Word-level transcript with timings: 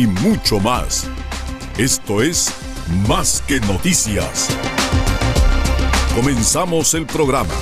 y 0.00 0.06
mucho 0.06 0.58
más. 0.60 1.06
Esto 1.76 2.22
es 2.22 2.54
Más 3.06 3.42
que 3.46 3.60
Noticias. 3.60 4.48
Comenzamos 6.16 6.94
el 6.94 7.04
programa. 7.04 7.52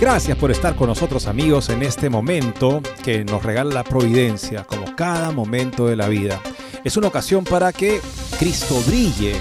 Gracias 0.00 0.38
por 0.38 0.50
estar 0.50 0.74
con 0.74 0.86
nosotros 0.86 1.26
amigos 1.26 1.68
en 1.68 1.82
este 1.82 2.08
momento 2.08 2.80
que 3.04 3.26
nos 3.26 3.42
regala 3.42 3.74
la 3.74 3.84
providencia, 3.84 4.64
como 4.64 4.96
cada 4.96 5.32
momento 5.32 5.86
de 5.86 5.96
la 5.96 6.08
vida. 6.08 6.40
Es 6.82 6.96
una 6.96 7.08
ocasión 7.08 7.44
para 7.44 7.74
que 7.74 8.00
Cristo 8.38 8.82
brille, 8.86 9.34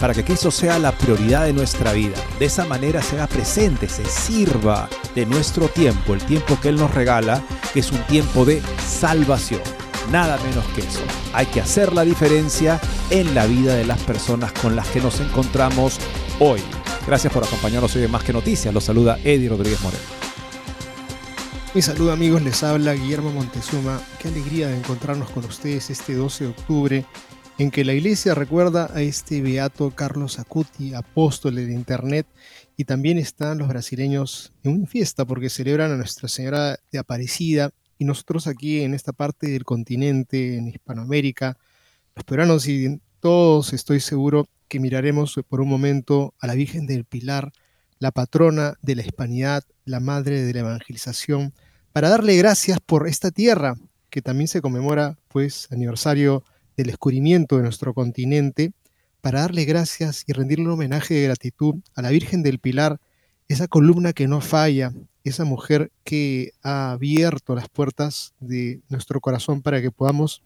para 0.00 0.14
que 0.14 0.24
Cristo 0.24 0.50
sea 0.50 0.78
la 0.78 0.92
prioridad 0.92 1.44
de 1.44 1.52
nuestra 1.52 1.92
vida. 1.92 2.16
De 2.38 2.46
esa 2.46 2.64
manera 2.64 3.02
se 3.02 3.16
haga 3.16 3.26
presente, 3.26 3.88
se 3.88 4.04
sirva 4.06 4.88
de 5.14 5.26
nuestro 5.26 5.68
tiempo, 5.68 6.14
el 6.14 6.24
tiempo 6.24 6.58
que 6.60 6.70
Él 6.70 6.76
nos 6.76 6.94
regala, 6.94 7.42
que 7.72 7.80
es 7.80 7.92
un 7.92 8.02
tiempo 8.06 8.44
de 8.44 8.62
salvación. 8.84 9.60
Nada 10.10 10.38
menos 10.38 10.64
que 10.74 10.80
eso. 10.80 11.00
Hay 11.34 11.46
que 11.46 11.60
hacer 11.60 11.92
la 11.92 12.02
diferencia 12.02 12.80
en 13.10 13.34
la 13.34 13.46
vida 13.46 13.74
de 13.74 13.84
las 13.84 14.00
personas 14.00 14.52
con 14.52 14.74
las 14.74 14.88
que 14.88 15.00
nos 15.00 15.20
encontramos 15.20 15.98
hoy. 16.40 16.60
Gracias 17.06 17.32
por 17.32 17.44
acompañarnos 17.44 17.94
hoy 17.94 18.04
en 18.04 18.10
Más 18.10 18.24
que 18.24 18.32
Noticias. 18.32 18.72
Los 18.72 18.84
saluda 18.84 19.18
Eddie 19.22 19.50
Rodríguez 19.50 19.80
Moreno. 19.82 20.20
Mi 21.72 21.82
saludo 21.82 22.10
amigos, 22.10 22.42
les 22.42 22.64
habla 22.64 22.94
Guillermo 22.94 23.30
Montezuma. 23.30 24.00
Qué 24.18 24.26
alegría 24.26 24.66
de 24.66 24.76
encontrarnos 24.76 25.30
con 25.30 25.44
ustedes 25.44 25.90
este 25.90 26.14
12 26.14 26.44
de 26.44 26.50
octubre, 26.50 27.06
en 27.60 27.70
que 27.70 27.84
la 27.84 27.92
iglesia 27.92 28.34
recuerda 28.34 28.90
a 28.94 29.02
este 29.02 29.42
beato 29.42 29.90
Carlos 29.90 30.38
Acuti, 30.38 30.94
apóstol 30.94 31.56
de 31.56 31.70
Internet, 31.74 32.26
y 32.74 32.86
también 32.86 33.18
están 33.18 33.58
los 33.58 33.68
brasileños 33.68 34.54
en 34.62 34.72
una 34.72 34.86
fiesta 34.86 35.26
porque 35.26 35.50
celebran 35.50 35.92
a 35.92 35.96
Nuestra 35.96 36.26
Señora 36.26 36.78
de 36.90 36.98
Aparecida, 36.98 37.68
y 37.98 38.06
nosotros 38.06 38.46
aquí 38.46 38.80
en 38.80 38.94
esta 38.94 39.12
parte 39.12 39.48
del 39.48 39.64
continente, 39.64 40.56
en 40.56 40.68
Hispanoamérica, 40.68 41.58
los 42.16 42.24
peruanos 42.24 42.66
y 42.66 42.98
todos 43.20 43.74
estoy 43.74 44.00
seguro 44.00 44.48
que 44.68 44.80
miraremos 44.80 45.38
por 45.46 45.60
un 45.60 45.68
momento 45.68 46.32
a 46.38 46.46
la 46.46 46.54
Virgen 46.54 46.86
del 46.86 47.04
Pilar, 47.04 47.52
la 47.98 48.10
patrona 48.10 48.78
de 48.80 48.94
la 48.94 49.02
hispanidad, 49.02 49.64
la 49.84 50.00
madre 50.00 50.40
de 50.44 50.54
la 50.54 50.60
evangelización, 50.60 51.52
para 51.92 52.08
darle 52.08 52.38
gracias 52.38 52.78
por 52.80 53.06
esta 53.06 53.30
tierra, 53.30 53.76
que 54.08 54.22
también 54.22 54.48
se 54.48 54.62
conmemora, 54.62 55.18
pues, 55.28 55.68
aniversario 55.70 56.42
del 56.80 56.88
descubrimiento 56.88 57.56
de 57.56 57.62
nuestro 57.62 57.92
continente, 57.92 58.72
para 59.20 59.40
darle 59.40 59.66
gracias 59.66 60.24
y 60.26 60.32
rendirle 60.32 60.64
un 60.64 60.72
homenaje 60.72 61.14
de 61.14 61.24
gratitud 61.24 61.74
a 61.94 62.00
la 62.00 62.08
Virgen 62.10 62.42
del 62.42 62.58
Pilar, 62.58 63.00
esa 63.48 63.68
columna 63.68 64.14
que 64.14 64.26
no 64.26 64.40
falla, 64.40 64.92
esa 65.22 65.44
mujer 65.44 65.92
que 66.04 66.52
ha 66.62 66.92
abierto 66.92 67.54
las 67.54 67.68
puertas 67.68 68.32
de 68.40 68.80
nuestro 68.88 69.20
corazón 69.20 69.60
para 69.60 69.82
que 69.82 69.90
podamos 69.90 70.42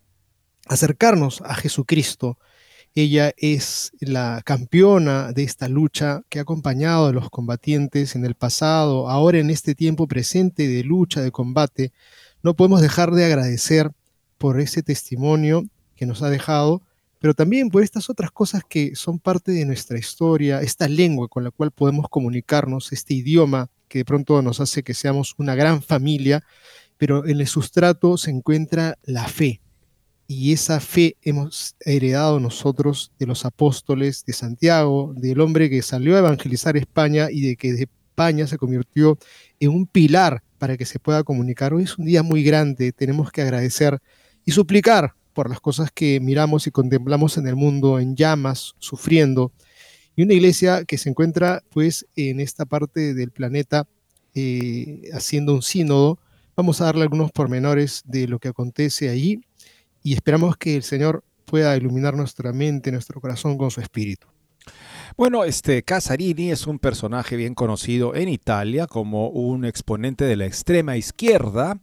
acercarnos 0.67 1.41
a 1.43 1.55
Jesucristo, 1.55 2.37
ella 2.97 3.33
es 3.37 3.93
la 4.01 4.43
campeona 4.45 5.33
de 5.33 5.45
esta 5.45 5.69
lucha 5.69 6.23
que 6.29 6.41
ha 6.41 6.43
acompañado 6.43 7.07
a 7.07 7.13
los 7.13 7.31
combatientes 7.31 8.17
en 8.17 8.25
el 8.25 8.35
pasado, 8.35 9.09
ahora 9.09 9.39
en 9.39 9.51
este 9.51 9.75
tiempo 9.75 10.09
presente 10.09 10.67
de 10.67 10.83
lucha, 10.83 11.21
de 11.21 11.31
combate. 11.31 11.93
No 12.43 12.55
podemos 12.55 12.81
dejar 12.81 13.13
de 13.13 13.25
agradecer 13.25 13.91
por 14.39 14.61
ese 14.61 14.83
testimonio 14.83 15.65
que 15.95 16.07
nos 16.07 16.23
ha 16.23 16.31
dejado, 16.31 16.83
pero 17.19 17.35
también 17.35 17.71
por 17.71 17.83
estas 17.83 18.11
otras 18.11 18.31
cosas 18.31 18.63
que 18.69 18.95
son 18.95 19.19
parte 19.19 19.53
de 19.53 19.65
nuestra 19.65 19.99
historia, 19.99 20.61
esta 20.61 20.89
lengua 20.89 21.29
con 21.29 21.45
la 21.45 21.51
cual 21.51 21.71
podemos 21.71 22.09
comunicarnos, 22.09 22.93
este 22.93 23.15
idioma 23.15 23.71
que 23.89 23.99
de 23.99 24.05
pronto 24.05 24.43
nos 24.43 24.61
hace 24.61 24.83
que 24.83 24.95
seamos 24.95 25.35
una 25.39 25.55
gran 25.55 25.83
familia, 25.83 26.45
pero 26.97 27.27
en 27.27 27.41
el 27.41 27.47
sustrato 27.47 28.17
se 28.19 28.31
encuentra 28.31 28.99
la 29.05 29.27
fe, 29.29 29.61
y 30.27 30.53
esa 30.53 30.81
fe 30.81 31.17
hemos 31.23 31.77
heredado 31.81 32.41
nosotros 32.41 33.13
de 33.19 33.27
los 33.27 33.45
apóstoles 33.45 34.25
de 34.25 34.33
Santiago, 34.33 35.13
del 35.17 35.41
hombre 35.41 35.69
que 35.69 35.83
salió 35.83 36.17
a 36.17 36.21
evangelizar 36.21 36.77
España 36.77 37.29
y 37.31 37.43
de 37.43 37.57
que 37.57 37.73
de 37.73 37.83
España 37.83 38.47
se 38.47 38.57
convirtió 38.57 39.19
en 39.61 39.71
un 39.71 39.87
pilar 39.87 40.43
para 40.59 40.77
que 40.77 40.87
se 40.87 40.99
pueda 40.99 41.25
comunicar. 41.25 41.75
Hoy 41.75 41.85
es 41.85 41.99
un 41.99 42.07
día 42.07 42.23
muy 42.23 42.43
grande, 42.43 42.93
tenemos 42.93 43.31
que 43.31 43.43
agradecer 43.43 44.01
y 44.45 44.53
suplicar 44.53 45.15
por 45.35 45.51
las 45.51 45.61
cosas 45.61 45.91
que 45.93 46.21
miramos 46.21 46.67
y 46.67 46.71
contemplamos 46.71 47.37
en 47.37 47.47
el 47.47 47.57
mundo 47.57 47.99
en 47.99 48.17
llamas, 48.17 48.75
sufriendo. 48.79 49.53
Y 50.17 50.23
una 50.23 50.35
iglesia 50.35 50.85
que 50.85 50.97
se 50.97 51.11
encuentra 51.11 51.63
pues 51.71 52.07
en 52.17 52.41
esta 52.41 52.65
parte 52.65 53.13
del 53.15 53.33
planeta 53.33 53.87
eh, 54.35 55.11
haciendo 55.13 55.55
un 55.55 55.63
sínodo. 55.63 56.19
Vamos 56.57 56.81
a 56.81 56.87
darle 56.87 57.03
algunos 57.03 57.33
pormenores 57.33 58.03
de 58.05 58.29
lo 58.29 58.39
que 58.39 58.49
acontece 58.49 59.09
allí 59.09 59.41
y 60.03 60.15
esperamos 60.15 60.57
que 60.57 60.77
el 60.77 60.83
Señor 60.83 61.25
pueda 61.45 61.77
iluminar 61.77 62.17
nuestra 62.17 62.53
mente, 62.53 62.93
nuestro 62.93 63.21
corazón 63.21 63.59
con 63.59 63.71
su 63.71 63.81
espíritu. 63.81 64.27
Bueno, 65.17 65.45
este 65.45 65.83
Casarini 65.83 66.51
es 66.51 66.67
un 66.67 66.79
personaje 66.79 67.37
bien 67.37 67.55
conocido 67.55 68.15
en 68.15 68.29
Italia 68.29 68.87
como 68.87 69.29
un 69.29 69.65
exponente 69.65 70.25
de 70.25 70.37
la 70.37 70.47
extrema 70.47 70.97
izquierda. 70.97 71.81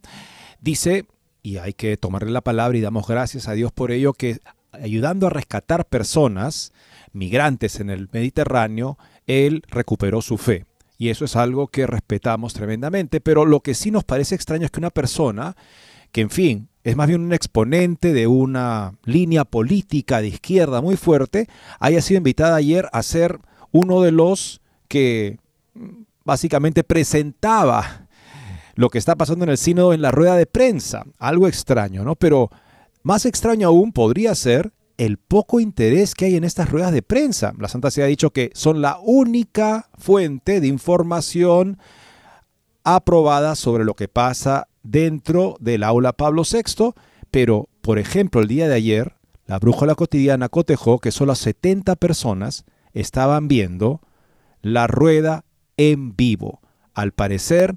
Dice, 0.60 1.06
y 1.42 1.56
hay 1.56 1.72
que 1.72 1.96
tomarle 1.96 2.30
la 2.30 2.40
palabra 2.40 2.78
y 2.78 2.80
damos 2.80 3.06
gracias 3.06 3.48
a 3.48 3.52
Dios 3.52 3.72
por 3.72 3.90
ello, 3.90 4.12
que 4.12 4.38
ayudando 4.72 5.26
a 5.26 5.30
rescatar 5.30 5.86
personas, 5.86 6.72
migrantes 7.12 7.80
en 7.80 7.90
el 7.90 8.08
Mediterráneo, 8.12 8.98
él 9.26 9.62
recuperó 9.68 10.22
su 10.22 10.38
fe. 10.38 10.66
Y 10.98 11.08
eso 11.08 11.24
es 11.24 11.34
algo 11.34 11.66
que 11.66 11.86
respetamos 11.86 12.54
tremendamente, 12.54 13.20
pero 13.20 13.44
lo 13.44 13.60
que 13.60 13.74
sí 13.74 13.90
nos 13.90 14.04
parece 14.04 14.34
extraño 14.34 14.66
es 14.66 14.70
que 14.70 14.80
una 14.80 14.90
persona 14.90 15.56
que, 16.12 16.20
en 16.20 16.30
fin, 16.30 16.68
es 16.84 16.96
más 16.96 17.08
bien 17.08 17.22
un 17.22 17.32
exponente 17.32 18.12
de 18.12 18.26
una 18.26 18.94
línea 19.04 19.44
política 19.44 20.20
de 20.20 20.28
izquierda 20.28 20.80
muy 20.80 20.96
fuerte, 20.96 21.48
haya 21.80 22.00
sido 22.00 22.18
invitada 22.18 22.56
ayer 22.56 22.88
a 22.92 23.02
ser 23.02 23.40
uno 23.72 24.00
de 24.02 24.12
los 24.12 24.60
que 24.88 25.38
mm, 25.74 26.02
básicamente 26.24 26.84
presentaba 26.84 28.01
lo 28.74 28.88
que 28.90 28.98
está 28.98 29.16
pasando 29.16 29.44
en 29.44 29.50
el 29.50 29.58
sínodo 29.58 29.92
en 29.92 30.02
la 30.02 30.10
rueda 30.10 30.36
de 30.36 30.46
prensa. 30.46 31.04
Algo 31.18 31.48
extraño, 31.48 32.04
¿no? 32.04 32.16
Pero 32.16 32.50
más 33.02 33.26
extraño 33.26 33.68
aún 33.68 33.92
podría 33.92 34.34
ser 34.34 34.72
el 34.96 35.18
poco 35.18 35.60
interés 35.60 36.14
que 36.14 36.26
hay 36.26 36.36
en 36.36 36.44
estas 36.44 36.70
ruedas 36.70 36.92
de 36.92 37.02
prensa. 37.02 37.52
La 37.58 37.68
Santa 37.68 37.90
se 37.90 38.02
ha 38.02 38.06
dicho 38.06 38.30
que 38.30 38.50
son 38.54 38.80
la 38.80 38.98
única 39.02 39.88
fuente 39.98 40.60
de 40.60 40.68
información 40.68 41.78
aprobada 42.84 43.56
sobre 43.56 43.84
lo 43.84 43.94
que 43.94 44.08
pasa 44.08 44.68
dentro 44.82 45.56
del 45.60 45.82
aula 45.82 46.12
Pablo 46.12 46.42
VI, 46.50 46.92
pero, 47.30 47.68
por 47.80 47.98
ejemplo, 47.98 48.40
el 48.40 48.48
día 48.48 48.68
de 48.68 48.74
ayer, 48.74 49.14
la 49.46 49.58
brújula 49.58 49.94
cotidiana 49.94 50.48
cotejó 50.48 50.98
que 50.98 51.10
solo 51.10 51.34
70 51.34 51.96
personas 51.96 52.64
estaban 52.92 53.48
viendo 53.48 54.00
la 54.60 54.86
rueda 54.86 55.44
en 55.76 56.14
vivo. 56.14 56.60
Al 56.94 57.12
parecer, 57.12 57.76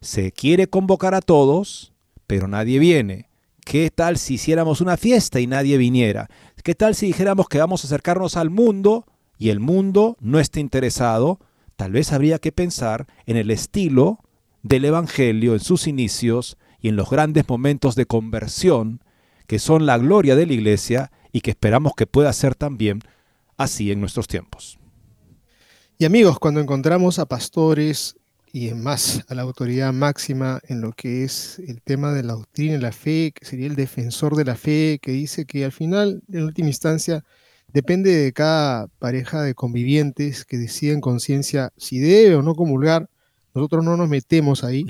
se 0.00 0.32
quiere 0.32 0.66
convocar 0.66 1.14
a 1.14 1.20
todos, 1.20 1.92
pero 2.26 2.48
nadie 2.48 2.78
viene. 2.78 3.28
¿Qué 3.64 3.90
tal 3.90 4.16
si 4.16 4.34
hiciéramos 4.34 4.80
una 4.80 4.96
fiesta 4.96 5.40
y 5.40 5.46
nadie 5.46 5.76
viniera? 5.76 6.28
¿Qué 6.64 6.74
tal 6.74 6.94
si 6.94 7.06
dijéramos 7.06 7.48
que 7.48 7.58
vamos 7.58 7.84
a 7.84 7.86
acercarnos 7.86 8.36
al 8.36 8.50
mundo 8.50 9.06
y 9.38 9.50
el 9.50 9.60
mundo 9.60 10.16
no 10.20 10.40
está 10.40 10.60
interesado? 10.60 11.38
Tal 11.76 11.92
vez 11.92 12.12
habría 12.12 12.38
que 12.38 12.52
pensar 12.52 13.06
en 13.26 13.36
el 13.36 13.50
estilo 13.50 14.20
del 14.62 14.84
Evangelio 14.84 15.54
en 15.54 15.60
sus 15.60 15.86
inicios 15.86 16.56
y 16.80 16.88
en 16.88 16.96
los 16.96 17.10
grandes 17.10 17.48
momentos 17.48 17.94
de 17.94 18.06
conversión 18.06 19.02
que 19.46 19.58
son 19.58 19.84
la 19.84 19.98
gloria 19.98 20.36
de 20.36 20.46
la 20.46 20.52
iglesia 20.52 21.12
y 21.32 21.40
que 21.40 21.50
esperamos 21.50 21.92
que 21.96 22.06
pueda 22.06 22.32
ser 22.32 22.54
también 22.54 23.00
así 23.56 23.90
en 23.90 24.00
nuestros 24.00 24.28
tiempos. 24.28 24.78
Y 25.98 26.04
amigos, 26.04 26.38
cuando 26.38 26.60
encontramos 26.60 27.18
a 27.18 27.26
pastores 27.26 28.16
y 28.52 28.72
más 28.74 29.24
a 29.28 29.34
la 29.34 29.42
autoridad 29.42 29.92
máxima 29.92 30.60
en 30.68 30.80
lo 30.80 30.92
que 30.92 31.24
es 31.24 31.60
el 31.60 31.82
tema 31.82 32.12
de 32.12 32.22
la 32.22 32.32
doctrina 32.32 32.74
y 32.74 32.78
la 32.78 32.92
fe, 32.92 33.32
que 33.34 33.44
sería 33.44 33.66
el 33.66 33.76
defensor 33.76 34.36
de 34.36 34.44
la 34.44 34.56
fe, 34.56 34.98
que 35.00 35.12
dice 35.12 35.46
que 35.46 35.64
al 35.64 35.72
final, 35.72 36.22
en 36.32 36.44
última 36.44 36.68
instancia, 36.68 37.24
depende 37.72 38.14
de 38.14 38.32
cada 38.32 38.88
pareja 38.98 39.42
de 39.42 39.54
convivientes 39.54 40.44
que 40.44 40.58
decida 40.58 40.92
en 40.92 41.00
conciencia 41.00 41.72
si 41.76 42.00
debe 42.00 42.34
o 42.34 42.42
no 42.42 42.54
comulgar. 42.54 43.08
Nosotros 43.54 43.84
no 43.84 43.96
nos 43.96 44.08
metemos 44.08 44.64
ahí. 44.64 44.84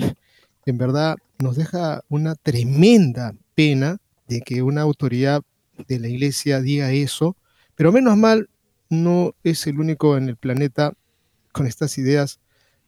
En 0.65 0.77
verdad 0.77 1.15
nos 1.39 1.55
deja 1.55 2.03
una 2.09 2.35
tremenda 2.35 3.33
pena 3.55 3.97
de 4.27 4.41
que 4.41 4.61
una 4.61 4.81
autoridad 4.81 5.41
de 5.87 5.99
la 5.99 6.07
iglesia 6.07 6.61
diga 6.61 6.91
eso, 6.91 7.35
pero 7.75 7.91
menos 7.91 8.17
mal 8.17 8.49
no 8.89 9.33
es 9.43 9.65
el 9.67 9.79
único 9.79 10.17
en 10.17 10.29
el 10.29 10.37
planeta 10.37 10.93
con 11.51 11.67
estas 11.67 11.97
ideas. 11.97 12.39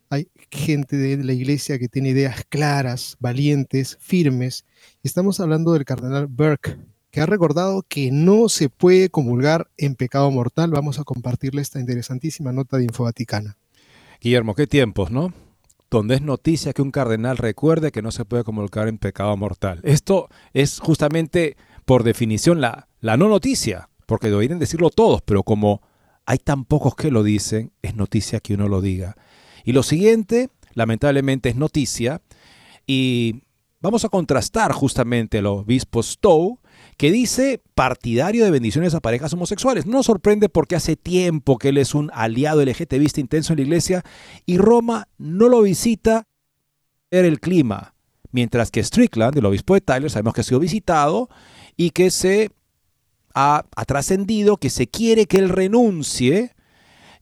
Hay 0.09 0.27
gente 0.51 0.97
de 0.97 1.23
la 1.23 1.33
iglesia 1.33 1.79
que 1.79 1.87
tiene 1.87 2.09
ideas 2.09 2.43
claras, 2.49 3.17
valientes, 3.19 3.97
firmes. 3.99 4.65
Estamos 5.01 5.39
hablando 5.39 5.73
del 5.73 5.85
cardenal 5.85 6.27
Burke, 6.27 6.77
que 7.09 7.21
ha 7.21 7.25
recordado 7.25 7.83
que 7.87 8.11
no 8.11 8.49
se 8.49 8.69
puede 8.69 9.09
comulgar 9.09 9.69
en 9.77 9.95
pecado 9.95 10.29
mortal. 10.31 10.71
Vamos 10.71 10.99
a 10.99 11.03
compartirle 11.03 11.61
esta 11.61 11.79
interesantísima 11.79 12.51
nota 12.51 12.77
de 12.77 12.85
Info 12.85 13.03
Vaticana. 13.03 13.57
Guillermo, 14.19 14.55
qué 14.55 14.67
tiempos, 14.67 15.11
¿no? 15.11 15.33
Donde 15.91 16.15
es 16.15 16.21
noticia 16.21 16.73
que 16.73 16.81
un 16.81 16.91
cardenal 16.91 17.37
recuerde 17.37 17.91
que 17.91 18.01
no 18.01 18.11
se 18.11 18.25
puede 18.25 18.43
comulgar 18.43 18.87
en 18.87 18.97
pecado 18.97 19.35
mortal. 19.37 19.81
Esto 19.83 20.29
es 20.53 20.79
justamente, 20.79 21.57
por 21.85 22.03
definición, 22.03 22.61
la, 22.61 22.87
no 23.01 23.27
noticia, 23.27 23.89
porque 24.05 24.29
deberían 24.29 24.59
decirlo 24.59 24.89
todos, 24.89 25.21
pero 25.21 25.43
como 25.43 25.81
hay 26.25 26.37
tan 26.37 26.65
pocos 26.65 26.95
que 26.95 27.11
lo 27.11 27.21
dicen, 27.21 27.73
es 27.81 27.95
noticia 27.95 28.39
que 28.39 28.53
uno 28.53 28.69
lo 28.69 28.81
diga. 28.81 29.17
Y 29.63 29.71
lo 29.71 29.83
siguiente, 29.83 30.49
lamentablemente, 30.73 31.49
es 31.49 31.55
noticia, 31.55 32.21
y 32.85 33.43
vamos 33.79 34.05
a 34.05 34.09
contrastar 34.09 34.71
justamente 34.71 35.37
al 35.37 35.45
obispo 35.45 36.03
Stowe 36.03 36.57
que 36.97 37.11
dice 37.11 37.61
partidario 37.75 38.43
de 38.43 38.51
bendiciones 38.51 38.93
a 38.93 38.99
parejas 38.99 39.33
homosexuales. 39.33 39.85
No 39.85 39.93
nos 39.93 40.05
sorprende 40.05 40.49
porque 40.49 40.75
hace 40.75 40.95
tiempo 40.95 41.57
que 41.57 41.69
él 41.69 41.77
es 41.77 41.95
un 41.95 42.11
aliado 42.13 42.63
LGTBista 42.63 43.19
intenso 43.19 43.53
en 43.53 43.57
la 43.57 43.63
iglesia 43.63 44.03
y 44.45 44.57
Roma 44.57 45.07
no 45.17 45.49
lo 45.49 45.61
visita 45.61 46.27
ver 47.09 47.25
el 47.25 47.39
clima. 47.39 47.95
Mientras 48.31 48.71
que 48.71 48.83
Strickland, 48.83 49.37
el 49.37 49.45
obispo 49.45 49.75
de 49.75 49.81
Tyler, 49.81 50.09
sabemos 50.09 50.33
que 50.33 50.41
ha 50.41 50.43
sido 50.43 50.59
visitado 50.59 51.29
y 51.77 51.91
que 51.91 52.09
se 52.09 52.51
ha 53.35 53.63
trascendido 53.87 54.57
que 54.57 54.69
se 54.69 54.87
quiere 54.87 55.25
que 55.25 55.37
él 55.37 55.49
renuncie. 55.49 56.53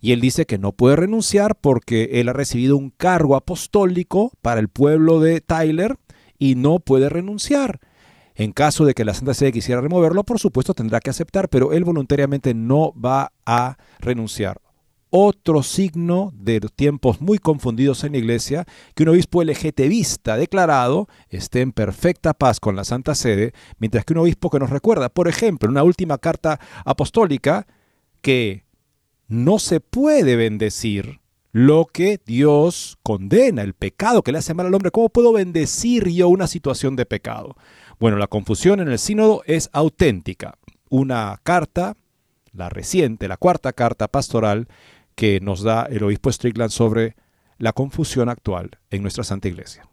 Y 0.01 0.13
él 0.13 0.19
dice 0.19 0.48
que 0.48 0.57
no 0.57 0.71
puede 0.71 0.95
renunciar 0.95 1.56
porque 1.56 2.09
él 2.13 2.27
ha 2.27 2.33
recibido 2.33 2.75
un 2.75 2.89
cargo 2.89 3.36
apostólico 3.36 4.31
para 4.42 4.59
el 4.59 4.68
pueblo 4.68 5.19
de 5.19 5.42
Tyler 5.42 5.95
y 6.39 6.56
no 6.56 6.80
puede 6.80 7.07
renunciar. 7.07 7.80
En 8.33 8.51
caso 8.51 8.83
de 8.86 8.95
que 8.95 9.06
la 9.06 9.13
Santa 9.13 9.36
Sede 9.36 9.51
quisiera 9.51 9.80
removerlo, 9.80 10.24
por 10.24 10.39
supuesto 10.39 10.74
tendrá 10.74 11.00
que 11.00 11.12
aceptar, 11.12 11.50
pero 11.50 11.71
él 11.71 11.83
voluntariamente 11.83 12.56
no 12.56 12.94
va 12.94 13.31
a 13.45 13.77
renunciar. 14.00 14.59
Otro 15.12 15.62
signo 15.62 16.31
de 16.33 16.62
tiempos 16.62 17.21
muy 17.21 17.38
confundidos 17.38 18.03
en 18.03 18.13
la 18.13 18.18
iglesia, 18.18 18.65
que 18.95 19.03
un 19.03 19.09
obispo 19.09 19.44
LGTBista 19.44 20.38
declarado 20.38 21.09
esté 21.30 21.62
en 21.62 21.74
perfecta 21.74 22.33
paz 22.33 22.59
con 22.59 22.75
la 22.75 22.86
Santa 22.86 23.13
Sede, 23.13 23.51
mientras 23.77 24.06
que 24.06 24.13
un 24.13 24.19
obispo 24.19 24.50
que 24.50 24.57
nos 24.57 24.69
recuerda, 24.71 25.09
por 25.09 25.27
ejemplo, 25.27 25.68
en 25.68 25.71
una 25.71 25.83
última 25.83 26.18
carta 26.18 26.59
apostólica, 26.86 27.68
que 28.21 28.63
no 29.31 29.59
se 29.59 29.79
puede 29.79 30.35
bendecir 30.35 31.21
lo 31.53 31.85
que 31.85 32.19
Dios 32.25 32.97
condena, 33.01 33.61
el 33.61 33.73
pecado 33.73 34.23
que 34.23 34.33
le 34.33 34.39
hace 34.39 34.53
mal 34.53 34.65
al 34.65 34.73
hombre. 34.73 34.91
¿Cómo 34.91 35.07
puedo 35.07 35.31
bendecir 35.31 36.09
yo 36.09 36.27
una 36.27 36.47
situación 36.47 36.97
de 36.97 37.05
pecado? 37.05 37.55
Bueno, 37.97 38.17
la 38.17 38.27
confusión 38.27 38.81
en 38.81 38.89
el 38.89 38.99
sínodo 38.99 39.41
es 39.45 39.69
auténtica. 39.71 40.57
Una 40.89 41.39
carta, 41.43 41.95
la 42.51 42.67
reciente, 42.67 43.29
la 43.29 43.37
cuarta 43.37 43.71
carta 43.71 44.09
pastoral 44.09 44.67
que 45.15 45.39
nos 45.39 45.63
da 45.63 45.83
el 45.83 46.03
obispo 46.03 46.29
Strickland 46.29 46.71
sobre 46.71 47.15
la 47.57 47.71
confusión 47.71 48.27
actual 48.27 48.79
en 48.89 49.01
nuestra 49.01 49.23
Santa 49.23 49.47
Iglesia. 49.47 49.87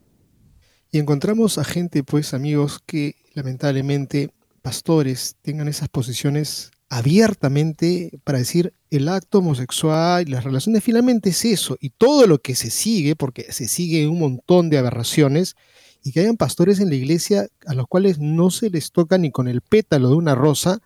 Y 0.90 0.98
encontramos 0.98 1.58
a 1.58 1.64
gente, 1.64 2.02
pues 2.02 2.34
amigos, 2.34 2.80
que 2.84 3.14
lamentablemente 3.34 4.30
pastores 4.62 5.36
tengan 5.42 5.68
esas 5.68 5.88
posiciones 5.88 6.72
abiertamente 6.88 8.18
para 8.24 8.38
decir 8.38 8.72
el 8.90 9.08
acto 9.08 9.38
homosexual 9.38 10.26
y 10.26 10.30
las 10.30 10.44
relaciones 10.44 10.82
finalmente 10.82 11.30
es 11.30 11.44
eso 11.44 11.76
y 11.80 11.90
todo 11.90 12.26
lo 12.26 12.38
que 12.38 12.54
se 12.54 12.70
sigue, 12.70 13.16
porque 13.16 13.52
se 13.52 13.68
sigue 13.68 14.08
un 14.08 14.18
montón 14.18 14.70
de 14.70 14.78
aberraciones, 14.78 15.56
y 16.02 16.12
que 16.12 16.20
hayan 16.20 16.36
pastores 16.36 16.80
en 16.80 16.88
la 16.88 16.94
iglesia 16.94 17.48
a 17.66 17.74
los 17.74 17.86
cuales 17.86 18.18
no 18.18 18.50
se 18.50 18.70
les 18.70 18.92
toca 18.92 19.18
ni 19.18 19.30
con 19.30 19.48
el 19.48 19.60
pétalo 19.60 20.08
de 20.10 20.14
una 20.14 20.34
rosa, 20.34 20.78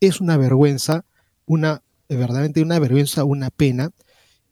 es 0.00 0.20
una 0.20 0.36
vergüenza, 0.36 1.04
una 1.46 1.82
verdaderamente 2.08 2.62
una 2.62 2.78
vergüenza, 2.78 3.24
una 3.24 3.50
pena. 3.50 3.90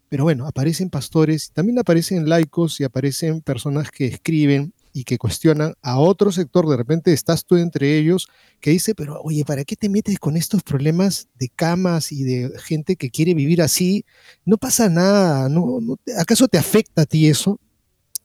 Pero 0.09 0.25
bueno, 0.25 0.47
aparecen 0.47 0.91
pastores, 0.91 1.51
también 1.53 1.79
aparecen 1.79 2.29
laicos 2.29 2.81
y 2.81 2.85
aparecen 2.85 3.41
personas 3.41 3.91
que 3.91 4.07
escriben 4.07 4.74
y 4.95 5.05
que 5.05 5.19
cuestionan 5.19 5.75
a 5.83 5.99
otro 5.99 6.33
sector, 6.33 6.67
de 6.67 6.79
repente 6.79 7.13
estás 7.13 7.45
tú 7.45 7.57
entre 7.57 7.99
ellos, 7.99 8.29
que 8.61 8.71
dice, 8.71 8.95
pero 8.95 9.21
oye, 9.21 9.45
¿para 9.45 9.65
qué 9.65 9.77
te 9.77 9.91
metes 9.91 10.19
con 10.19 10.39
estos 10.39 10.63
problemas 10.63 11.29
de 11.35 11.51
camas 11.51 12.13
y 12.13 12.23
de 12.23 12.51
gente 12.61 12.97
que 12.97 13.11
quiere 13.11 13.35
vivir 13.35 13.61
así? 13.61 14.07
No 14.47 14.57
pasa 14.57 14.89
nada, 14.89 15.51
¿no, 15.51 15.99
¿acaso 16.17 16.49
te 16.49 16.57
afecta 16.57 17.03
a 17.03 17.07
ti 17.07 17.29
eso? 17.29 17.61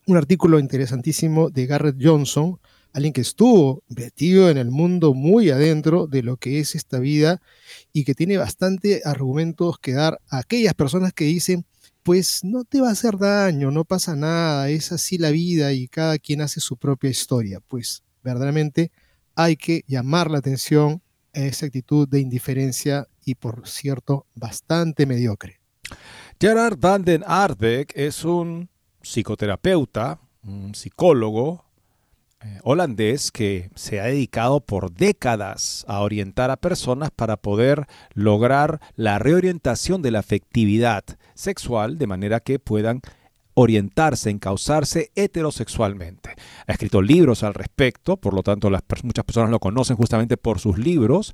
un 0.09 0.17
artículo 0.17 0.59
interesantísimo 0.59 1.49
de 1.49 1.67
Garrett 1.67 1.97
Johnson, 2.01 2.59
alguien 2.93 3.13
que 3.13 3.21
estuvo 3.21 3.83
metido 3.87 4.49
en 4.49 4.57
el 4.57 4.71
mundo 4.71 5.13
muy 5.13 5.51
adentro 5.51 6.07
de 6.07 6.23
lo 6.23 6.37
que 6.37 6.59
es 6.59 6.73
esta 6.75 6.99
vida 6.99 7.41
y 7.93 8.03
que 8.03 8.15
tiene 8.15 8.37
bastante 8.37 9.01
argumentos 9.05 9.77
que 9.79 9.93
dar 9.93 10.19
a 10.29 10.39
aquellas 10.39 10.73
personas 10.73 11.13
que 11.13 11.25
dicen, 11.25 11.65
pues 12.03 12.43
no 12.43 12.63
te 12.63 12.81
va 12.81 12.89
a 12.89 12.93
hacer 12.93 13.17
daño, 13.17 13.71
no 13.71 13.85
pasa 13.85 14.15
nada, 14.15 14.69
es 14.69 14.91
así 14.91 15.17
la 15.17 15.31
vida 15.31 15.73
y 15.73 15.87
cada 15.87 16.17
quien 16.17 16.41
hace 16.41 16.59
su 16.59 16.77
propia 16.77 17.09
historia. 17.09 17.59
Pues 17.59 18.03
verdaderamente 18.23 18.91
hay 19.35 19.55
que 19.55 19.83
llamar 19.87 20.31
la 20.31 20.39
atención 20.39 21.01
a 21.33 21.41
esa 21.41 21.67
actitud 21.67 22.07
de 22.07 22.19
indiferencia 22.19 23.07
y 23.23 23.35
por 23.35 23.67
cierto 23.67 24.25
bastante 24.35 25.05
mediocre. 25.05 25.59
Gerard 26.39 26.77
van 26.79 27.03
den 27.03 27.23
Aardbeck 27.25 27.93
es 27.95 28.23
un 28.23 28.69
psicoterapeuta, 29.01 30.19
un 30.43 30.73
psicólogo 30.73 31.65
holandés 32.63 33.31
que 33.31 33.69
se 33.75 33.99
ha 33.99 34.05
dedicado 34.05 34.61
por 34.61 34.91
décadas 34.91 35.85
a 35.87 36.01
orientar 36.01 36.51
a 36.51 36.57
personas 36.57 37.11
para 37.11 37.37
poder 37.37 37.87
lograr 38.13 38.79
la 38.95 39.19
reorientación 39.19 40.01
de 40.01 40.11
la 40.11 40.19
afectividad 40.19 41.03
sexual 41.33 41.97
de 41.97 42.07
manera 42.07 42.39
que 42.39 42.59
puedan 42.59 43.01
orientarse, 43.55 44.29
encauzarse 44.29 45.11
heterosexualmente. 45.15 46.35
Ha 46.65 46.71
escrito 46.71 47.01
libros 47.01 47.43
al 47.43 47.53
respecto, 47.53 48.15
por 48.15 48.33
lo 48.33 48.41
tanto 48.41 48.69
muchas 49.03 49.25
personas 49.25 49.49
lo 49.49 49.59
conocen 49.59 49.97
justamente 49.97 50.37
por 50.37 50.59
sus 50.59 50.77
libros, 50.77 51.33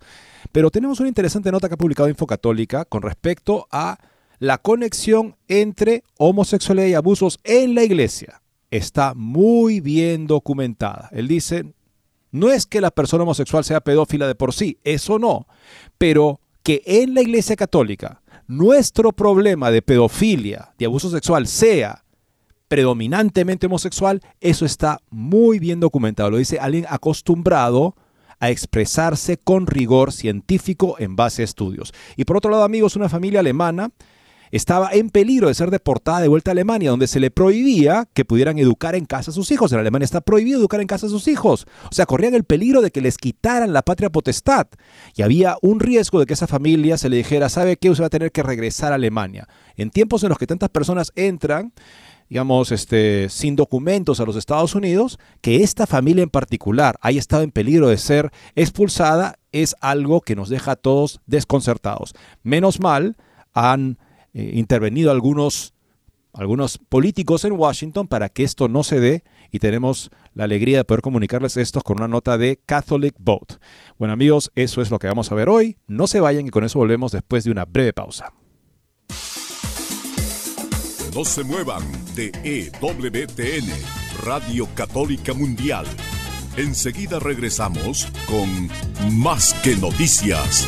pero 0.52 0.72
tenemos 0.72 1.00
una 1.00 1.10
interesante 1.10 1.52
nota 1.52 1.68
que 1.68 1.76
ha 1.76 1.78
publicado 1.78 2.10
Infocatólica 2.10 2.86
con 2.86 3.04
respecto 3.04 3.68
a 3.72 4.00
la 4.40 4.58
conexión 4.58 5.36
entre 5.48 6.04
homosexualidad 6.18 6.88
y 6.88 6.94
abusos 6.96 7.40
en 7.44 7.76
la 7.76 7.84
iglesia 7.84 8.42
está 8.72 9.14
muy 9.16 9.80
bien 9.80 10.28
documentada. 10.28 11.10
Él 11.12 11.28
dice, 11.28 11.74
no 12.32 12.52
es 12.52 12.66
que 12.66 12.82
la 12.82 12.92
persona 12.92 13.24
homosexual 13.24 13.64
sea 13.64 13.82
pedófila 13.82 14.28
de 14.28 14.36
por 14.36 14.54
sí, 14.54 14.78
eso 14.84 15.20
no, 15.20 15.48
pero 15.98 16.42
que 16.64 16.82
en 16.86 17.14
la 17.14 17.22
iglesia 17.22 17.56
católica 17.56 18.22
nuestro 18.48 19.12
problema 19.12 19.72
de 19.72 19.82
pedofilia, 19.82 20.74
de 20.78 20.86
abuso 20.86 21.10
sexual, 21.10 21.48
sea 21.48 22.04
predominantemente 22.68 23.68
homosexual, 23.68 24.22
eso 24.40 24.66
está 24.66 25.00
muy 25.10 25.60
bien 25.60 25.80
documentado. 25.80 26.32
Lo 26.32 26.38
dice 26.38 26.60
alguien 26.60 26.86
acostumbrado 26.90 27.96
a 28.40 28.50
expresarse 28.50 29.38
con 29.38 29.68
rigor 29.68 30.12
científico 30.12 30.96
en 31.00 31.16
base 31.16 31.42
a 31.42 31.46
estudios. 31.46 31.94
Y 32.18 32.26
por 32.26 32.38
otro 32.38 32.52
lado, 32.52 32.64
amigos, 32.64 32.96
una 32.96 33.10
familia 33.10 33.40
alemana 33.40 33.92
estaba 34.52 34.90
en 34.92 35.10
peligro 35.10 35.48
de 35.48 35.54
ser 35.54 35.72
deportada 35.72 36.22
de 36.22 36.28
vuelta 36.28 36.52
a 36.52 36.54
Alemania, 36.54 36.90
donde 36.90 37.08
se 37.08 37.20
le 37.20 37.32
prohibía 37.32 38.08
que 38.14 38.26
pudieran 38.26 38.60
educar 38.60 38.96
en 38.96 39.06
casa 39.06 39.32
a 39.32 39.34
sus 39.34 39.52
hijos. 39.52 39.72
En 39.72 39.80
Alemania 39.80 40.06
está 40.06 40.22
prohibido 40.22 40.60
educar 40.60 40.82
en 40.82 40.88
casa 40.88 41.08
a 41.08 41.10
sus 41.10 41.28
hijos. 41.28 41.68
O 41.90 41.94
sea, 41.94 42.06
corrían 42.06 42.36
el 42.36 42.44
peligro 42.44 42.82
de 42.82 42.92
que 42.92 43.02
les 43.02 43.18
quitaran 43.18 43.74
la 43.74 43.82
patria 43.82 44.10
potestad. 44.10 44.68
Y 45.16 45.22
había 45.22 45.58
un 45.62 45.80
riesgo 45.80 46.20
de 46.20 46.26
que 46.26 46.34
esa 46.34 46.48
familia 46.48 46.98
se 46.98 47.10
le 47.10 47.18
dijera, 47.18 47.50
¿sabe 47.50 47.78
qué? 47.78 47.90
Usted 47.90 48.04
va 48.04 48.08
a 48.08 48.12
tener 48.12 48.32
que 48.32 48.44
regresar 48.44 48.92
a 48.92 48.96
Alemania. 48.96 49.48
En 49.76 49.90
tiempos 49.90 50.24
en 50.24 50.30
los 50.30 50.38
que 50.38 50.48
tantas 50.48 50.70
personas 50.70 51.12
entran 51.16 51.74
digamos, 52.30 52.72
este, 52.72 53.30
sin 53.30 53.56
documentos 53.56 54.20
a 54.20 54.26
los 54.26 54.36
Estados 54.36 54.76
Unidos, 54.76 55.20
que 55.42 55.64
esta 55.64 55.86
familia 55.86 56.24
en 56.24 56.30
particular 56.30 56.98
haya 57.02 57.20
estado 57.20 57.44
en 57.44 57.52
peligro 57.52 57.88
de 57.88 57.98
ser 57.98 58.32
expulsada 58.56 59.38
es 59.52 59.76
algo 59.80 60.22
que 60.22 60.36
nos 60.36 60.50
deja 60.50 60.72
a 60.72 60.76
todos 60.76 61.22
desconcertados. 61.28 62.14
Menos 62.44 62.80
mal 62.80 63.16
han 63.54 64.00
eh, 64.36 64.52
intervenido 64.54 65.12
algunos, 65.12 65.74
algunos 66.34 66.78
políticos 66.78 67.46
en 67.46 67.54
Washington 67.54 68.06
para 68.06 68.28
que 68.28 68.44
esto 68.44 68.68
no 68.68 68.84
se 68.84 69.00
dé 69.00 69.24
y 69.50 69.60
tenemos 69.60 70.12
la 70.34 70.44
alegría 70.44 70.80
de 70.80 70.84
poder 70.84 71.02
comunicarles 71.02 71.56
esto 71.56 71.80
con 71.80 72.00
una 72.00 72.10
nota 72.10 72.38
de 72.38 72.60
Catholic 72.66 73.16
Vote. 73.18 73.56
Bueno 73.98 74.14
amigos, 74.14 74.52
eso 74.54 74.82
es 74.82 74.92
lo 74.92 75.00
que 75.00 75.08
vamos 75.08 75.32
a 75.32 75.36
ver 75.36 75.48
hoy. 75.48 75.78
No 75.88 76.06
se 76.06 76.20
vayan 76.20 76.46
y 76.46 76.50
con 76.50 76.66
eso 76.66 76.80
volvemos 76.80 77.14
después 77.14 77.46
de 77.46 77.52
una 77.52 77.64
breve 77.64 77.94
pausa. 77.94 78.34
No 81.16 81.24
se 81.24 81.46
muevan 81.46 81.84
de 82.16 82.34
EWTN, 82.44 83.72
Radio 84.22 84.68
Católica 84.76 85.34
Mundial. 85.34 85.86
Enseguida 86.58 87.20
regresamos 87.20 88.10
con 88.28 88.70
Más 89.18 89.54
que 89.64 89.78
Noticias. 89.78 90.68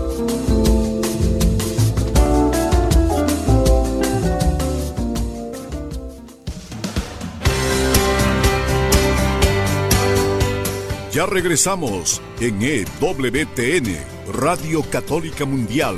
Ya 11.11 11.25
regresamos 11.25 12.21
en 12.39 12.61
EWTN, 12.61 13.97
Radio 14.31 14.81
Católica 14.89 15.43
Mundial, 15.43 15.97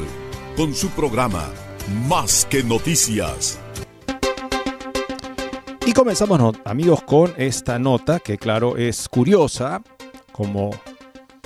con 0.57 0.73
su 0.73 0.89
programa 0.89 1.51
Más 2.07 2.47
que 2.49 2.63
Noticias. 2.63 3.59
Y 5.85 5.93
comenzamos, 5.93 6.55
amigos, 6.65 7.03
con 7.03 7.31
esta 7.37 7.77
nota 7.77 8.21
que, 8.21 8.39
claro, 8.39 8.75
es 8.75 9.07
curiosa, 9.07 9.83
como 10.31 10.71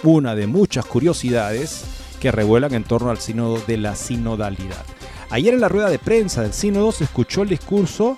una 0.02 0.34
de 0.34 0.48
muchas 0.48 0.86
curiosidades 0.86 1.84
que 2.22 2.32
revuelan 2.32 2.74
en 2.74 2.86
torno 2.86 3.10
al 3.10 3.18
sínodo 3.18 3.60
de 3.68 3.76
la 3.76 3.98
sinodalidad. 3.98 4.86
Ayer 5.30 5.54
en 5.54 5.60
la 5.60 5.68
rueda 5.68 5.90
de 5.90 6.00
prensa 6.00 6.42
del 6.42 6.54
sínodo 6.54 6.94
se 6.94 7.04
escuchó 7.04 7.42
el 7.42 7.50
discurso 7.50 8.16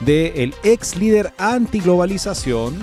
del 0.00 0.56
ex 0.64 0.96
líder 0.96 1.32
antiglobalización, 1.38 2.76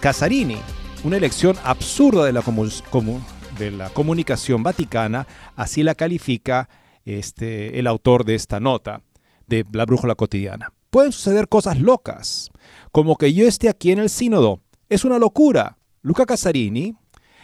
Casarini, 0.00 0.58
una 1.04 1.16
elección 1.16 1.56
absurda 1.64 2.24
de 2.24 2.32
la, 2.32 2.42
de 3.58 3.70
la 3.70 3.90
comunicación 3.90 4.62
vaticana, 4.62 5.26
así 5.56 5.82
la 5.82 5.94
califica 5.94 6.68
este, 7.04 7.78
el 7.78 7.86
autor 7.86 8.24
de 8.24 8.34
esta 8.34 8.60
nota 8.60 9.02
de 9.46 9.64
La 9.72 9.86
Brújula 9.86 10.14
Cotidiana. 10.14 10.72
Pueden 10.90 11.12
suceder 11.12 11.48
cosas 11.48 11.80
locas, 11.80 12.50
como 12.92 13.16
que 13.16 13.32
yo 13.32 13.46
esté 13.46 13.68
aquí 13.68 13.92
en 13.92 13.98
el 13.98 14.10
sínodo. 14.10 14.60
Es 14.88 15.04
una 15.04 15.18
locura. 15.18 15.78
Luca 16.02 16.26
Casarini, 16.26 16.94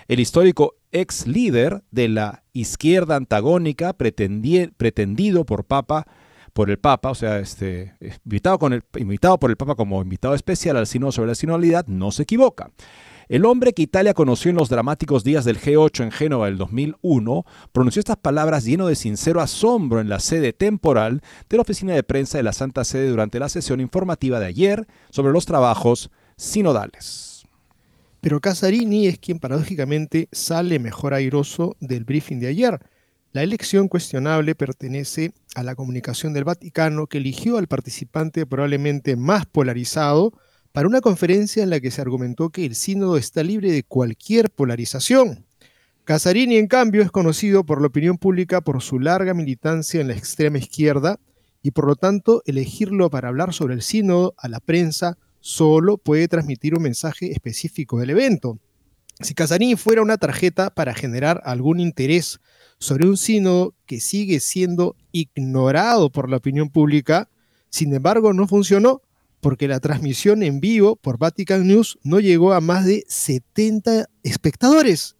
el 0.08 0.20
histórico 0.20 0.74
ex 0.92 1.26
líder 1.26 1.82
de 1.90 2.08
la 2.08 2.44
izquierda 2.52 3.16
antagónica 3.16 3.92
pretendido 3.94 5.44
por 5.44 5.64
Papa 5.64 6.06
por 6.52 6.70
el 6.70 6.78
Papa, 6.78 7.10
o 7.10 7.14
sea, 7.16 7.40
este, 7.40 7.94
invitado, 8.24 8.58
con 8.60 8.80
invitado 8.96 9.38
por 9.38 9.50
el 9.50 9.56
Papa 9.56 9.74
como 9.74 10.00
invitado 10.00 10.34
especial 10.34 10.76
al 10.76 10.86
sínodo 10.86 11.10
sobre 11.10 11.28
la 11.28 11.34
sinodalidad, 11.34 11.86
no 11.88 12.12
se 12.12 12.22
equivoca. 12.22 12.70
El 13.28 13.46
hombre 13.46 13.72
que 13.72 13.82
Italia 13.82 14.12
conoció 14.12 14.50
en 14.50 14.56
los 14.56 14.68
dramáticos 14.68 15.24
días 15.24 15.46
del 15.46 15.58
G8 15.58 16.04
en 16.04 16.10
Génova 16.10 16.46
del 16.46 16.58
2001 16.58 17.44
pronunció 17.72 18.00
estas 18.00 18.18
palabras 18.18 18.64
lleno 18.64 18.86
de 18.86 18.96
sincero 18.96 19.40
asombro 19.40 20.00
en 20.00 20.10
la 20.10 20.20
sede 20.20 20.52
temporal 20.52 21.22
de 21.48 21.56
la 21.56 21.62
oficina 21.62 21.94
de 21.94 22.02
prensa 22.02 22.36
de 22.36 22.44
la 22.44 22.52
Santa 22.52 22.84
Sede 22.84 23.08
durante 23.08 23.38
la 23.38 23.48
sesión 23.48 23.80
informativa 23.80 24.40
de 24.40 24.46
ayer 24.46 24.86
sobre 25.10 25.32
los 25.32 25.46
trabajos 25.46 26.10
sinodales. 26.36 27.44
Pero 28.20 28.40
Casarini 28.40 29.06
es 29.06 29.18
quien 29.18 29.38
paradójicamente 29.38 30.28
sale 30.30 30.78
mejor 30.78 31.14
airoso 31.14 31.76
del 31.80 32.04
briefing 32.04 32.40
de 32.40 32.48
ayer. 32.48 32.78
La 33.32 33.42
elección 33.42 33.88
cuestionable 33.88 34.54
pertenece 34.54 35.32
a 35.54 35.62
la 35.62 35.74
comunicación 35.74 36.34
del 36.34 36.44
Vaticano 36.44 37.06
que 37.06 37.18
eligió 37.18 37.56
al 37.56 37.68
participante 37.68 38.46
probablemente 38.46 39.16
más 39.16 39.46
polarizado 39.46 40.32
para 40.74 40.88
una 40.88 41.00
conferencia 41.00 41.62
en 41.62 41.70
la 41.70 41.78
que 41.78 41.92
se 41.92 42.00
argumentó 42.00 42.50
que 42.50 42.66
el 42.66 42.74
sínodo 42.74 43.16
está 43.16 43.44
libre 43.44 43.70
de 43.70 43.84
cualquier 43.84 44.50
polarización. 44.50 45.46
Casarini, 46.02 46.56
en 46.56 46.66
cambio, 46.66 47.00
es 47.00 47.12
conocido 47.12 47.64
por 47.64 47.80
la 47.80 47.86
opinión 47.86 48.18
pública 48.18 48.60
por 48.60 48.82
su 48.82 48.98
larga 48.98 49.34
militancia 49.34 50.00
en 50.00 50.08
la 50.08 50.14
extrema 50.14 50.58
izquierda 50.58 51.20
y 51.62 51.70
por 51.70 51.86
lo 51.86 51.94
tanto 51.94 52.42
elegirlo 52.44 53.08
para 53.08 53.28
hablar 53.28 53.54
sobre 53.54 53.74
el 53.74 53.82
sínodo 53.82 54.34
a 54.36 54.48
la 54.48 54.58
prensa 54.58 55.16
solo 55.38 55.96
puede 55.96 56.26
transmitir 56.26 56.74
un 56.74 56.82
mensaje 56.82 57.30
específico 57.30 58.00
del 58.00 58.10
evento. 58.10 58.58
Si 59.20 59.32
Casarini 59.32 59.76
fuera 59.76 60.02
una 60.02 60.18
tarjeta 60.18 60.70
para 60.74 60.92
generar 60.92 61.40
algún 61.44 61.78
interés 61.78 62.40
sobre 62.80 63.06
un 63.06 63.16
sínodo 63.16 63.76
que 63.86 64.00
sigue 64.00 64.40
siendo 64.40 64.96
ignorado 65.12 66.10
por 66.10 66.28
la 66.28 66.38
opinión 66.38 66.68
pública, 66.68 67.28
sin 67.70 67.94
embargo 67.94 68.32
no 68.32 68.48
funcionó 68.48 69.02
porque 69.44 69.68
la 69.68 69.78
transmisión 69.78 70.42
en 70.42 70.58
vivo 70.58 70.96
por 70.96 71.18
Vatican 71.18 71.66
News 71.66 71.98
no 72.02 72.18
llegó 72.18 72.54
a 72.54 72.62
más 72.62 72.86
de 72.86 73.04
70 73.08 74.08
espectadores. 74.22 75.16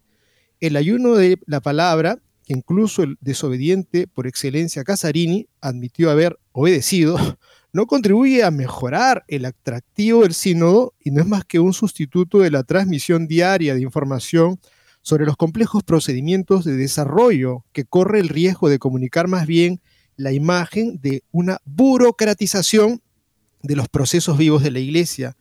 El 0.59 0.77
ayuno 0.77 1.13
de 1.13 1.37
la 1.45 1.61
palabra, 1.61 2.17
que 2.43 2.53
incluso 2.53 3.03
el 3.03 3.19
desobediente 3.21 4.07
por 4.07 4.25
excelencia 4.25 4.83
Casarini 4.83 5.47
admitió 5.61 6.09
haber 6.09 6.39
obedecido, 6.53 7.19
no 7.71 7.85
contribuye 7.85 8.43
a 8.43 8.49
mejorar 8.49 9.25
el 9.27 9.45
atractivo 9.45 10.23
del 10.23 10.33
sínodo 10.33 10.95
y 10.99 11.11
no 11.11 11.21
es 11.21 11.27
más 11.27 11.45
que 11.45 11.59
un 11.59 11.73
sustituto 11.73 12.39
de 12.39 12.49
la 12.49 12.63
transmisión 12.63 13.27
diaria 13.27 13.75
de 13.75 13.81
información 13.81 14.59
sobre 15.03 15.27
los 15.27 15.37
complejos 15.37 15.83
procedimientos 15.83 16.65
de 16.65 16.75
desarrollo 16.75 17.63
que 17.73 17.85
corre 17.85 18.21
el 18.21 18.29
riesgo 18.29 18.69
de 18.69 18.79
comunicar 18.79 19.27
más 19.27 19.45
bien 19.45 19.81
la 20.17 20.31
imagen 20.31 20.99
de 20.99 21.21
una 21.31 21.59
burocratización 21.63 23.03
de 23.65 23.75
los 23.75 23.87
procesos 23.87 24.37
vivos 24.37 24.63
de 24.63 24.71
la 24.71 24.79
Iglesia. 24.79 25.35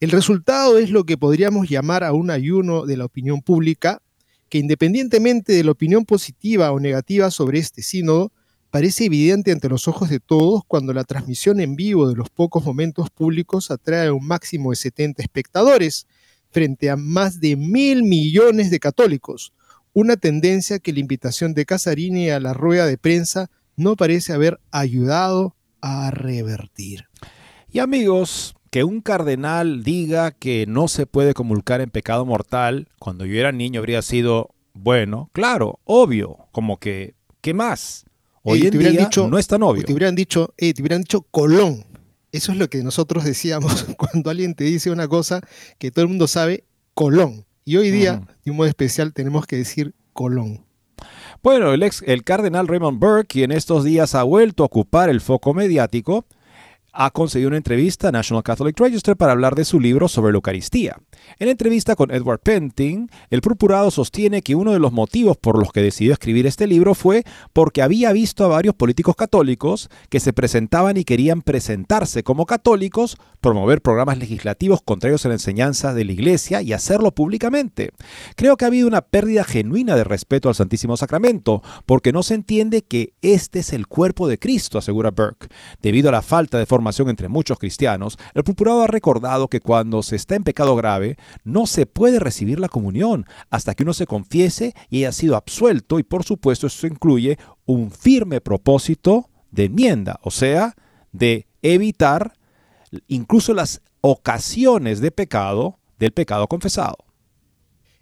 El 0.00 0.10
resultado 0.10 0.78
es 0.78 0.90
lo 0.90 1.04
que 1.04 1.16
podríamos 1.16 1.68
llamar 1.68 2.04
a 2.04 2.12
un 2.12 2.30
ayuno 2.30 2.86
de 2.86 2.96
la 2.96 3.06
opinión 3.06 3.40
pública, 3.40 4.02
que 4.48 4.58
independientemente 4.58 5.52
de 5.52 5.64
la 5.64 5.70
opinión 5.70 6.04
positiva 6.04 6.70
o 6.72 6.80
negativa 6.80 7.30
sobre 7.30 7.58
este 7.58 7.82
sínodo, 7.82 8.32
parece 8.70 9.06
evidente 9.06 9.52
ante 9.52 9.68
los 9.68 9.88
ojos 9.88 10.10
de 10.10 10.20
todos 10.20 10.62
cuando 10.66 10.92
la 10.92 11.04
transmisión 11.04 11.60
en 11.60 11.76
vivo 11.76 12.08
de 12.08 12.14
los 12.14 12.28
pocos 12.28 12.64
momentos 12.64 13.08
públicos 13.10 13.70
atrae 13.70 14.08
a 14.08 14.12
un 14.12 14.26
máximo 14.26 14.70
de 14.70 14.76
70 14.76 15.22
espectadores, 15.22 16.06
frente 16.50 16.90
a 16.90 16.96
más 16.96 17.40
de 17.40 17.56
mil 17.56 18.02
millones 18.02 18.70
de 18.70 18.80
católicos, 18.80 19.52
una 19.92 20.16
tendencia 20.16 20.78
que 20.78 20.92
la 20.92 21.00
invitación 21.00 21.54
de 21.54 21.64
Casarini 21.64 22.28
a 22.28 22.38
la 22.38 22.52
rueda 22.52 22.86
de 22.86 22.98
prensa 22.98 23.50
no 23.76 23.96
parece 23.96 24.32
haber 24.32 24.60
ayudado 24.70 25.56
a 25.80 26.10
revertir. 26.10 27.06
Y 27.76 27.78
amigos, 27.78 28.54
que 28.70 28.84
un 28.84 29.02
cardenal 29.02 29.84
diga 29.84 30.30
que 30.30 30.64
no 30.66 30.88
se 30.88 31.04
puede 31.04 31.34
comulcar 31.34 31.82
en 31.82 31.90
pecado 31.90 32.24
mortal, 32.24 32.88
cuando 32.98 33.26
yo 33.26 33.38
era 33.38 33.52
niño 33.52 33.80
habría 33.80 34.00
sido, 34.00 34.54
bueno, 34.72 35.28
claro, 35.34 35.78
obvio, 35.84 36.38
como 36.52 36.78
que, 36.78 37.16
¿qué 37.42 37.52
más? 37.52 38.06
Hoy 38.42 38.66
en 38.66 38.78
día 38.78 39.10
no 39.28 39.36
es 39.36 39.46
tan 39.46 39.62
obvio. 39.62 39.84
Te 39.84 39.92
hubieran 39.92 40.14
dicho, 40.14 40.54
te 40.56 40.74
hubieran 40.80 41.02
dicho 41.02 41.20
Colón. 41.30 41.84
Eso 42.32 42.52
es 42.52 42.56
lo 42.56 42.70
que 42.70 42.82
nosotros 42.82 43.24
decíamos 43.24 43.84
cuando 43.98 44.30
alguien 44.30 44.54
te 44.54 44.64
dice 44.64 44.90
una 44.90 45.06
cosa 45.06 45.42
que 45.76 45.90
todo 45.90 46.04
el 46.04 46.08
mundo 46.08 46.28
sabe, 46.28 46.64
Colón. 46.94 47.44
Y 47.66 47.76
hoy 47.76 47.90
día, 47.90 48.22
de 48.42 48.52
un 48.52 48.56
modo 48.56 48.68
especial, 48.68 49.12
tenemos 49.12 49.46
que 49.46 49.56
decir 49.56 49.94
Colón. 50.14 50.64
Bueno, 51.42 51.74
el, 51.74 51.82
ex, 51.82 52.02
el 52.06 52.24
cardenal 52.24 52.68
Raymond 52.68 52.98
Burke, 52.98 53.28
quien 53.28 53.52
estos 53.52 53.84
días 53.84 54.14
ha 54.14 54.22
vuelto 54.22 54.62
a 54.62 54.66
ocupar 54.66 55.10
el 55.10 55.20
foco 55.20 55.52
mediático, 55.52 56.24
ha 56.98 57.10
conseguido 57.10 57.48
una 57.48 57.58
entrevista 57.58 58.08
a 58.08 58.12
National 58.12 58.42
Catholic 58.42 58.78
Register 58.80 59.16
para 59.16 59.32
hablar 59.32 59.54
de 59.54 59.64
su 59.64 59.78
libro 59.78 60.08
sobre 60.08 60.32
la 60.32 60.36
Eucaristía. 60.36 60.96
En 61.38 61.48
entrevista 61.48 61.94
con 61.94 62.10
Edward 62.10 62.40
Penting, 62.40 63.10
el 63.30 63.42
purpurado 63.42 63.90
sostiene 63.90 64.40
que 64.40 64.54
uno 64.54 64.72
de 64.72 64.78
los 64.78 64.92
motivos 64.92 65.36
por 65.36 65.58
los 65.58 65.72
que 65.72 65.82
decidió 65.82 66.14
escribir 66.14 66.46
este 66.46 66.66
libro 66.66 66.94
fue 66.94 67.24
porque 67.52 67.82
había 67.82 68.12
visto 68.12 68.44
a 68.44 68.48
varios 68.48 68.74
políticos 68.74 69.14
católicos 69.14 69.90
que 70.08 70.20
se 70.20 70.32
presentaban 70.32 70.96
y 70.96 71.04
querían 71.04 71.42
presentarse 71.42 72.22
como 72.22 72.46
católicos, 72.46 73.18
promover 73.40 73.82
programas 73.82 74.18
legislativos 74.18 74.80
contrarios 74.82 75.24
a 75.26 75.28
la 75.28 75.34
enseñanza 75.34 75.92
de 75.92 76.04
la 76.04 76.12
Iglesia 76.12 76.62
y 76.62 76.72
hacerlo 76.72 77.12
públicamente. 77.12 77.90
Creo 78.36 78.56
que 78.56 78.64
ha 78.64 78.68
habido 78.68 78.88
una 78.88 79.02
pérdida 79.02 79.44
genuina 79.44 79.96
de 79.96 80.04
respeto 80.04 80.48
al 80.48 80.54
Santísimo 80.54 80.96
Sacramento, 80.96 81.62
porque 81.84 82.12
no 82.12 82.22
se 82.22 82.34
entiende 82.34 82.82
que 82.82 83.12
este 83.20 83.58
es 83.58 83.72
el 83.72 83.86
cuerpo 83.86 84.28
de 84.28 84.38
Cristo, 84.38 84.78
asegura 84.78 85.10
Burke. 85.10 85.48
Debido 85.82 86.08
a 86.08 86.12
la 86.12 86.22
falta 86.22 86.58
de 86.58 86.66
forma 86.66 86.85
entre 87.10 87.28
muchos 87.28 87.58
cristianos, 87.58 88.18
el 88.34 88.44
purpurado 88.44 88.82
ha 88.82 88.86
recordado 88.86 89.48
que 89.48 89.60
cuando 89.60 90.02
se 90.02 90.16
está 90.16 90.34
en 90.34 90.44
pecado 90.44 90.76
grave, 90.76 91.16
no 91.44 91.66
se 91.66 91.86
puede 91.86 92.18
recibir 92.18 92.60
la 92.60 92.68
comunión 92.68 93.26
hasta 93.50 93.74
que 93.74 93.82
uno 93.82 93.94
se 93.94 94.06
confiese 94.06 94.74
y 94.90 94.98
haya 94.98 95.12
sido 95.12 95.36
absuelto 95.36 95.98
y 95.98 96.02
por 96.02 96.24
supuesto 96.24 96.66
eso 96.66 96.86
incluye 96.86 97.38
un 97.64 97.90
firme 97.90 98.40
propósito 98.40 99.30
de 99.50 99.64
enmienda, 99.64 100.18
o 100.22 100.30
sea, 100.30 100.74
de 101.12 101.46
evitar 101.62 102.32
incluso 103.08 103.54
las 103.54 103.82
ocasiones 104.00 105.00
de 105.00 105.10
pecado 105.10 105.78
del 105.98 106.12
pecado 106.12 106.46
confesado. 106.46 107.05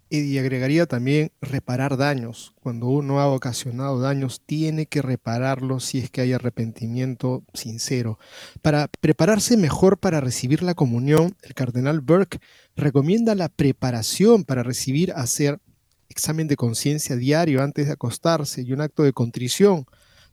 Y 0.07 0.37
agregaría 0.37 0.85
también 0.85 1.31
reparar 1.41 1.97
daños. 1.97 2.53
Cuando 2.61 2.87
uno 2.87 3.19
ha 3.19 3.27
ocasionado 3.27 3.99
daños, 3.99 4.39
tiene 4.45 4.85
que 4.85 5.01
repararlos 5.01 5.83
si 5.83 5.97
es 5.97 6.11
que 6.11 6.21
hay 6.21 6.33
arrepentimiento 6.33 7.43
sincero. 7.53 8.19
Para 8.61 8.87
prepararse 8.87 9.57
mejor 9.57 9.97
para 9.97 10.21
recibir 10.21 10.61
la 10.61 10.75
comunión, 10.75 11.35
el 11.41 11.55
cardenal 11.55 12.01
Burke 12.01 12.39
recomienda 12.75 13.33
la 13.33 13.49
preparación 13.49 14.43
para 14.43 14.61
recibir, 14.61 15.11
hacer 15.13 15.59
examen 16.07 16.47
de 16.47 16.55
conciencia 16.55 17.15
diario 17.15 17.63
antes 17.63 17.87
de 17.87 17.93
acostarse 17.93 18.61
y 18.61 18.73
un 18.73 18.81
acto 18.81 19.03
de 19.03 19.11
contrición. 19.11 19.85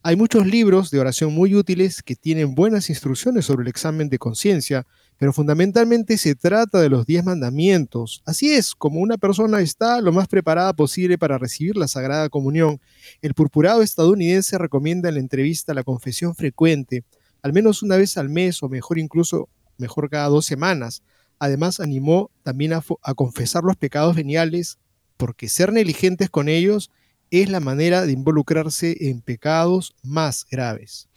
Hay 0.03 0.15
muchos 0.15 0.45
libros 0.45 0.91
de 0.91 0.99
oración 0.99 1.33
muy 1.33 1.55
útiles 1.55 2.03
que 2.03 2.15
tienen 2.15 2.55
buenas 2.55 2.89
instrucciones 2.89 3.45
sobre 3.45 3.63
el 3.63 3.69
examen 3.69 4.09
de 4.09 4.19
conciencia, 4.19 4.85
pero 5.17 5.33
fundamentalmente 5.33 6.17
se 6.17 6.35
trata 6.35 6.81
de 6.81 6.89
los 6.89 7.05
diez 7.05 7.23
mandamientos. 7.23 8.21
Así 8.25 8.53
es, 8.53 8.75
como 8.75 8.99
una 8.99 9.17
persona 9.17 9.61
está 9.61 10.01
lo 10.01 10.11
más 10.11 10.27
preparada 10.27 10.73
posible 10.73 11.17
para 11.17 11.37
recibir 11.37 11.77
la 11.77 11.87
Sagrada 11.87 12.29
Comunión, 12.29 12.79
el 13.21 13.33
purpurado 13.33 13.81
estadounidense 13.81 14.57
recomienda 14.57 15.09
en 15.09 15.15
la 15.15 15.21
entrevista 15.21 15.73
la 15.73 15.83
confesión 15.83 16.35
frecuente, 16.35 17.03
al 17.41 17.53
menos 17.53 17.83
una 17.83 17.97
vez 17.97 18.17
al 18.17 18.29
mes 18.29 18.61
o 18.63 18.69
mejor 18.69 18.99
incluso 18.99 19.49
mejor 19.77 20.09
cada 20.09 20.27
dos 20.29 20.45
semanas. 20.45 21.03
Además 21.39 21.79
animó 21.79 22.31
también 22.43 22.73
a, 22.73 22.83
a 23.01 23.13
confesar 23.13 23.63
los 23.63 23.75
pecados 23.75 24.15
veniales, 24.15 24.77
porque 25.17 25.49
ser 25.49 25.73
negligentes 25.73 26.29
con 26.29 26.49
ellos 26.49 26.89
es 27.31 27.49
la 27.49 27.59
manera 27.59 28.05
de 28.05 28.11
involucrarse 28.11 28.95
en 29.09 29.21
pecados 29.21 29.95
más 30.03 30.45
graves. 30.49 31.09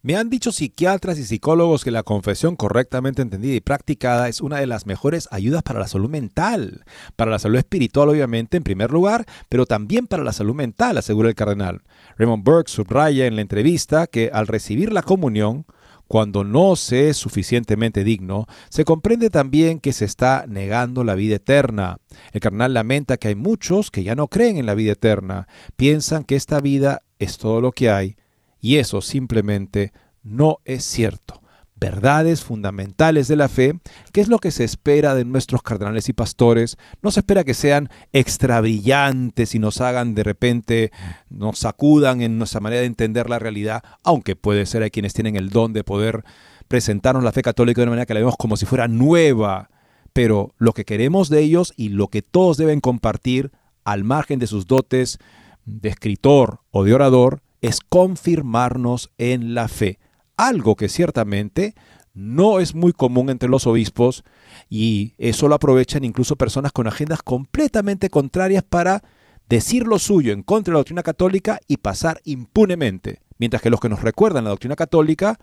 Me 0.00 0.14
han 0.14 0.30
dicho 0.30 0.52
psiquiatras 0.52 1.18
y 1.18 1.24
psicólogos 1.24 1.82
que 1.82 1.90
la 1.90 2.04
confesión 2.04 2.54
correctamente 2.54 3.20
entendida 3.20 3.56
y 3.56 3.60
practicada 3.60 4.28
es 4.28 4.40
una 4.40 4.58
de 4.58 4.68
las 4.68 4.86
mejores 4.86 5.26
ayudas 5.32 5.64
para 5.64 5.80
la 5.80 5.88
salud 5.88 6.08
mental, 6.08 6.84
para 7.16 7.32
la 7.32 7.40
salud 7.40 7.58
espiritual 7.58 8.08
obviamente 8.08 8.56
en 8.56 8.62
primer 8.62 8.92
lugar, 8.92 9.26
pero 9.48 9.66
también 9.66 10.06
para 10.06 10.22
la 10.22 10.32
salud 10.32 10.54
mental, 10.54 10.98
asegura 10.98 11.28
el 11.28 11.34
cardenal. 11.34 11.82
Raymond 12.16 12.44
Burke 12.44 12.70
subraya 12.70 13.26
en 13.26 13.34
la 13.34 13.42
entrevista 13.42 14.06
que 14.06 14.30
al 14.32 14.46
recibir 14.46 14.92
la 14.92 15.02
comunión, 15.02 15.66
cuando 16.06 16.44
no 16.44 16.76
se 16.76 17.08
es 17.08 17.16
suficientemente 17.16 18.04
digno, 18.04 18.46
se 18.68 18.84
comprende 18.84 19.30
también 19.30 19.80
que 19.80 19.92
se 19.92 20.04
está 20.04 20.44
negando 20.46 21.02
la 21.02 21.16
vida 21.16 21.34
eterna. 21.34 21.98
El 22.32 22.40
cardenal 22.40 22.72
lamenta 22.72 23.16
que 23.16 23.28
hay 23.28 23.34
muchos 23.34 23.90
que 23.90 24.04
ya 24.04 24.14
no 24.14 24.28
creen 24.28 24.58
en 24.58 24.66
la 24.66 24.74
vida 24.74 24.92
eterna, 24.92 25.48
piensan 25.74 26.22
que 26.22 26.36
esta 26.36 26.60
vida 26.60 27.02
es 27.18 27.36
todo 27.36 27.60
lo 27.60 27.72
que 27.72 27.90
hay 27.90 28.16
y 28.60 28.76
eso 28.76 29.00
simplemente 29.00 29.92
no 30.22 30.58
es 30.64 30.84
cierto. 30.84 31.42
Verdades 31.80 32.42
fundamentales 32.42 33.28
de 33.28 33.36
la 33.36 33.48
fe, 33.48 33.78
que 34.12 34.20
es 34.20 34.26
lo 34.26 34.40
que 34.40 34.50
se 34.50 34.64
espera 34.64 35.14
de 35.14 35.24
nuestros 35.24 35.62
cardenales 35.62 36.08
y 36.08 36.12
pastores. 36.12 36.76
No 37.02 37.12
se 37.12 37.20
espera 37.20 37.44
que 37.44 37.54
sean 37.54 37.88
extra 38.12 38.60
brillantes 38.60 39.54
y 39.54 39.60
nos 39.60 39.80
hagan 39.80 40.16
de 40.16 40.24
repente, 40.24 40.90
nos 41.30 41.60
sacudan 41.60 42.20
en 42.20 42.36
nuestra 42.36 42.58
manera 42.58 42.80
de 42.80 42.88
entender 42.88 43.30
la 43.30 43.38
realidad, 43.38 43.84
aunque 44.02 44.34
puede 44.34 44.66
ser 44.66 44.82
hay 44.82 44.90
quienes 44.90 45.14
tienen 45.14 45.36
el 45.36 45.50
don 45.50 45.72
de 45.72 45.84
poder 45.84 46.24
presentarnos 46.66 47.22
la 47.22 47.32
fe 47.32 47.42
católica 47.42 47.80
de 47.80 47.84
una 47.84 47.90
manera 47.90 48.06
que 48.06 48.14
la 48.14 48.20
vemos 48.20 48.36
como 48.36 48.56
si 48.56 48.66
fuera 48.66 48.88
nueva. 48.88 49.70
Pero 50.12 50.54
lo 50.58 50.72
que 50.72 50.84
queremos 50.84 51.28
de 51.28 51.40
ellos 51.40 51.72
y 51.76 51.90
lo 51.90 52.08
que 52.08 52.22
todos 52.22 52.56
deben 52.56 52.80
compartir, 52.80 53.52
al 53.84 54.02
margen 54.02 54.40
de 54.40 54.48
sus 54.48 54.66
dotes 54.66 55.18
de 55.64 55.90
escritor 55.90 56.60
o 56.70 56.82
de 56.82 56.92
orador, 56.92 57.40
es 57.60 57.80
confirmarnos 57.80 59.10
en 59.18 59.54
la 59.54 59.68
fe, 59.68 59.98
algo 60.36 60.76
que 60.76 60.88
ciertamente 60.88 61.74
no 62.14 62.58
es 62.58 62.74
muy 62.74 62.92
común 62.92 63.30
entre 63.30 63.48
los 63.48 63.66
obispos 63.66 64.24
y 64.68 65.14
eso 65.18 65.48
lo 65.48 65.54
aprovechan 65.54 66.04
incluso 66.04 66.36
personas 66.36 66.72
con 66.72 66.86
agendas 66.86 67.22
completamente 67.22 68.10
contrarias 68.10 68.64
para 68.64 69.02
decir 69.48 69.86
lo 69.86 69.98
suyo 69.98 70.32
en 70.32 70.42
contra 70.42 70.72
de 70.72 70.74
la 70.74 70.78
doctrina 70.80 71.02
católica 71.02 71.60
y 71.68 71.78
pasar 71.78 72.20
impunemente, 72.24 73.20
mientras 73.38 73.62
que 73.62 73.70
los 73.70 73.80
que 73.80 73.88
nos 73.88 74.02
recuerdan 74.02 74.44
la 74.44 74.50
doctrina 74.50 74.76
católica, 74.76 75.38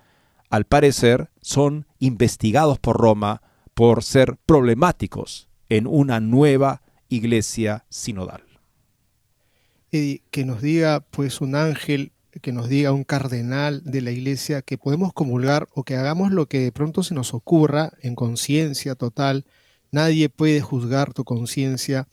al 0.50 0.66
parecer, 0.66 1.32
son 1.42 1.88
investigados 2.00 2.78
por 2.78 2.98
Roma 2.98 3.42
por 3.74 4.04
ser 4.04 4.38
problemáticos 4.46 5.50
en 5.70 5.88
una 5.88 6.20
nueva 6.20 6.82
iglesia 7.10 7.86
sinodal 7.90 8.45
que 10.32 10.46
nos 10.46 10.62
diga 10.62 11.02
pues 11.12 11.42
un 11.42 11.56
ángel, 11.56 12.12
que 12.42 12.52
nos 12.52 12.70
diga 12.70 12.92
un 12.92 13.04
cardenal 13.04 13.82
de 13.84 14.02
la 14.02 14.12
iglesia 14.12 14.62
que 14.62 14.78
podemos 14.78 15.14
comulgar 15.14 15.68
o 15.74 15.84
que 15.84 15.96
hagamos 15.96 16.32
lo 16.32 16.48
que 16.48 16.60
de 16.60 16.72
pronto 16.72 17.04
se 17.04 17.14
nos 17.14 17.34
ocurra 17.34 17.94
en 18.02 18.16
conciencia 18.16 18.96
total. 18.96 19.46
Nadie 19.92 20.30
puede 20.30 20.62
juzgar 20.62 21.14
tu 21.14 21.24
conciencia, 21.24 22.08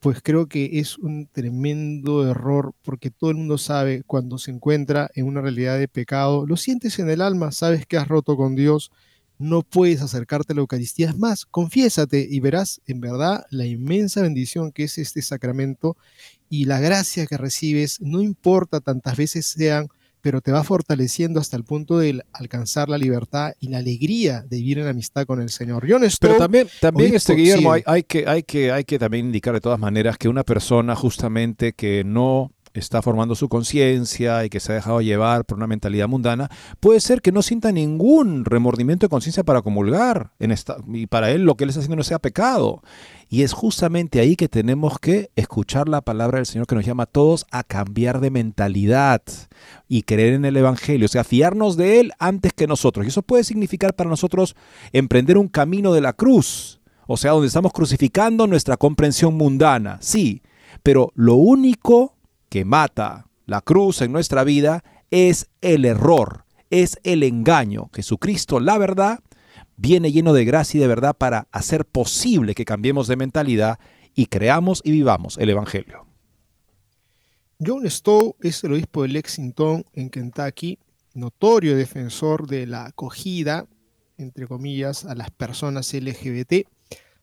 pues 0.00 0.20
creo 0.22 0.46
que 0.46 0.78
es 0.80 0.98
un 0.98 1.26
tremendo 1.26 2.28
error 2.28 2.72
porque 2.82 3.10
todo 3.10 3.30
el 3.30 3.36
mundo 3.36 3.58
sabe 3.58 4.02
cuando 4.06 4.38
se 4.38 4.50
encuentra 4.50 5.10
en 5.14 5.26
una 5.26 5.40
realidad 5.40 5.78
de 5.78 5.88
pecado, 5.88 6.46
lo 6.46 6.56
sientes 6.56 6.98
en 6.98 7.10
el 7.10 7.20
alma, 7.20 7.52
sabes 7.52 7.86
que 7.86 7.96
has 7.96 8.08
roto 8.08 8.36
con 8.36 8.54
Dios, 8.54 8.90
no 9.38 9.62
puedes 9.62 10.02
acercarte 10.02 10.52
a 10.52 10.56
la 10.56 10.60
Eucaristía. 10.60 11.08
Es 11.08 11.16
más, 11.16 11.46
confiésate 11.46 12.26
y 12.28 12.40
verás 12.40 12.80
en 12.86 13.00
verdad 13.00 13.46
la 13.50 13.66
inmensa 13.66 14.22
bendición 14.22 14.72
que 14.72 14.84
es 14.84 14.98
este 14.98 15.22
sacramento 15.22 15.96
y 16.48 16.64
la 16.64 16.80
gracia 16.80 17.26
que 17.26 17.36
recibes, 17.36 18.00
no 18.00 18.22
importa 18.22 18.80
tantas 18.80 19.16
veces 19.16 19.46
sean, 19.46 19.88
pero 20.20 20.40
te 20.40 20.52
va 20.52 20.64
fortaleciendo 20.64 21.40
hasta 21.40 21.56
el 21.56 21.64
punto 21.64 21.98
de 21.98 22.22
alcanzar 22.32 22.88
la 22.88 22.98
libertad 22.98 23.52
y 23.60 23.68
la 23.68 23.78
alegría 23.78 24.44
de 24.48 24.56
vivir 24.56 24.78
en 24.80 24.88
amistad 24.88 25.26
con 25.26 25.40
el 25.40 25.48
Señor. 25.48 25.86
Yo 25.86 25.98
pero 26.20 26.36
también, 26.36 26.68
también 26.80 27.14
este 27.14 27.34
Guillermo, 27.34 27.72
hay, 27.72 27.82
hay, 27.86 28.02
que, 28.02 28.26
hay, 28.26 28.42
que, 28.42 28.72
hay 28.72 28.84
que 28.84 28.98
también 28.98 29.26
indicar 29.26 29.54
de 29.54 29.60
todas 29.60 29.78
maneras 29.78 30.18
que 30.18 30.28
una 30.28 30.44
persona 30.44 30.94
justamente 30.96 31.72
que 31.72 32.02
no 32.04 32.52
está 32.78 33.02
formando 33.02 33.34
su 33.34 33.48
conciencia 33.48 34.44
y 34.44 34.50
que 34.50 34.60
se 34.60 34.72
ha 34.72 34.76
dejado 34.76 35.00
llevar 35.00 35.44
por 35.44 35.58
una 35.58 35.66
mentalidad 35.66 36.08
mundana, 36.08 36.48
puede 36.80 37.00
ser 37.00 37.20
que 37.20 37.32
no 37.32 37.42
sienta 37.42 37.72
ningún 37.72 38.44
remordimiento 38.44 39.06
de 39.06 39.10
conciencia 39.10 39.44
para 39.44 39.62
comulgar 39.62 40.32
en 40.38 40.50
esta, 40.50 40.76
y 40.92 41.06
para 41.06 41.30
él 41.30 41.42
lo 41.42 41.56
que 41.56 41.64
él 41.64 41.70
está 41.70 41.80
haciendo 41.80 41.96
no 41.96 42.04
sea 42.04 42.18
pecado. 42.18 42.82
Y 43.30 43.42
es 43.42 43.52
justamente 43.52 44.20
ahí 44.20 44.36
que 44.36 44.48
tenemos 44.48 44.98
que 44.98 45.30
escuchar 45.36 45.88
la 45.88 46.00
palabra 46.00 46.38
del 46.38 46.46
Señor 46.46 46.66
que 46.66 46.74
nos 46.74 46.86
llama 46.86 47.02
a 47.02 47.06
todos 47.06 47.44
a 47.50 47.62
cambiar 47.62 48.20
de 48.20 48.30
mentalidad 48.30 49.22
y 49.86 50.02
creer 50.02 50.34
en 50.34 50.46
el 50.46 50.56
Evangelio, 50.56 51.04
o 51.04 51.08
sea, 51.08 51.24
fiarnos 51.24 51.76
de 51.76 52.00
Él 52.00 52.12
antes 52.18 52.52
que 52.54 52.66
nosotros. 52.66 53.04
Y 53.04 53.08
eso 53.08 53.22
puede 53.22 53.44
significar 53.44 53.94
para 53.94 54.08
nosotros 54.08 54.56
emprender 54.92 55.36
un 55.36 55.48
camino 55.48 55.92
de 55.92 56.00
la 56.00 56.14
cruz, 56.14 56.80
o 57.06 57.16
sea, 57.16 57.32
donde 57.32 57.48
estamos 57.48 57.72
crucificando 57.72 58.46
nuestra 58.46 58.76
comprensión 58.76 59.34
mundana, 59.34 59.98
sí, 60.00 60.42
pero 60.82 61.12
lo 61.14 61.34
único 61.34 62.17
que 62.48 62.64
mata 62.64 63.26
la 63.46 63.60
cruz 63.60 64.02
en 64.02 64.12
nuestra 64.12 64.44
vida 64.44 64.84
es 65.10 65.48
el 65.60 65.84
error, 65.84 66.44
es 66.70 66.98
el 67.02 67.22
engaño. 67.22 67.90
Jesucristo, 67.94 68.60
la 68.60 68.78
verdad, 68.78 69.20
viene 69.76 70.12
lleno 70.12 70.32
de 70.32 70.44
gracia 70.44 70.78
y 70.78 70.80
de 70.80 70.88
verdad 70.88 71.16
para 71.16 71.48
hacer 71.50 71.86
posible 71.86 72.54
que 72.54 72.64
cambiemos 72.64 73.08
de 73.08 73.16
mentalidad 73.16 73.78
y 74.14 74.26
creamos 74.26 74.82
y 74.84 74.90
vivamos 74.90 75.38
el 75.38 75.50
Evangelio. 75.50 76.06
John 77.64 77.88
Stowe 77.90 78.36
es 78.40 78.62
el 78.64 78.72
obispo 78.72 79.02
de 79.02 79.08
Lexington, 79.08 79.84
en 79.92 80.10
Kentucky, 80.10 80.78
notorio 81.14 81.76
defensor 81.76 82.46
de 82.46 82.66
la 82.66 82.86
acogida, 82.86 83.66
entre 84.16 84.46
comillas, 84.46 85.04
a 85.04 85.14
las 85.14 85.30
personas 85.30 85.92
LGBT 85.92 86.68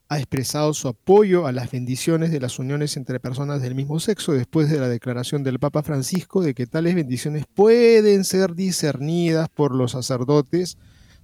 ha 0.07 0.17
expresado 0.17 0.73
su 0.73 0.87
apoyo 0.87 1.47
a 1.47 1.51
las 1.51 1.71
bendiciones 1.71 2.31
de 2.31 2.39
las 2.39 2.59
uniones 2.59 2.95
entre 2.95 3.19
personas 3.19 3.61
del 3.61 3.73
mismo 3.73 3.99
sexo 3.99 4.33
después 4.33 4.69
de 4.69 4.79
la 4.79 4.87
declaración 4.87 5.43
del 5.43 5.57
Papa 5.57 5.81
Francisco 5.81 6.43
de 6.43 6.53
que 6.53 6.67
tales 6.67 6.93
bendiciones 6.93 7.45
pueden 7.53 8.23
ser 8.23 8.53
discernidas 8.53 9.49
por 9.49 9.73
los 9.73 9.93
sacerdotes 9.93 10.77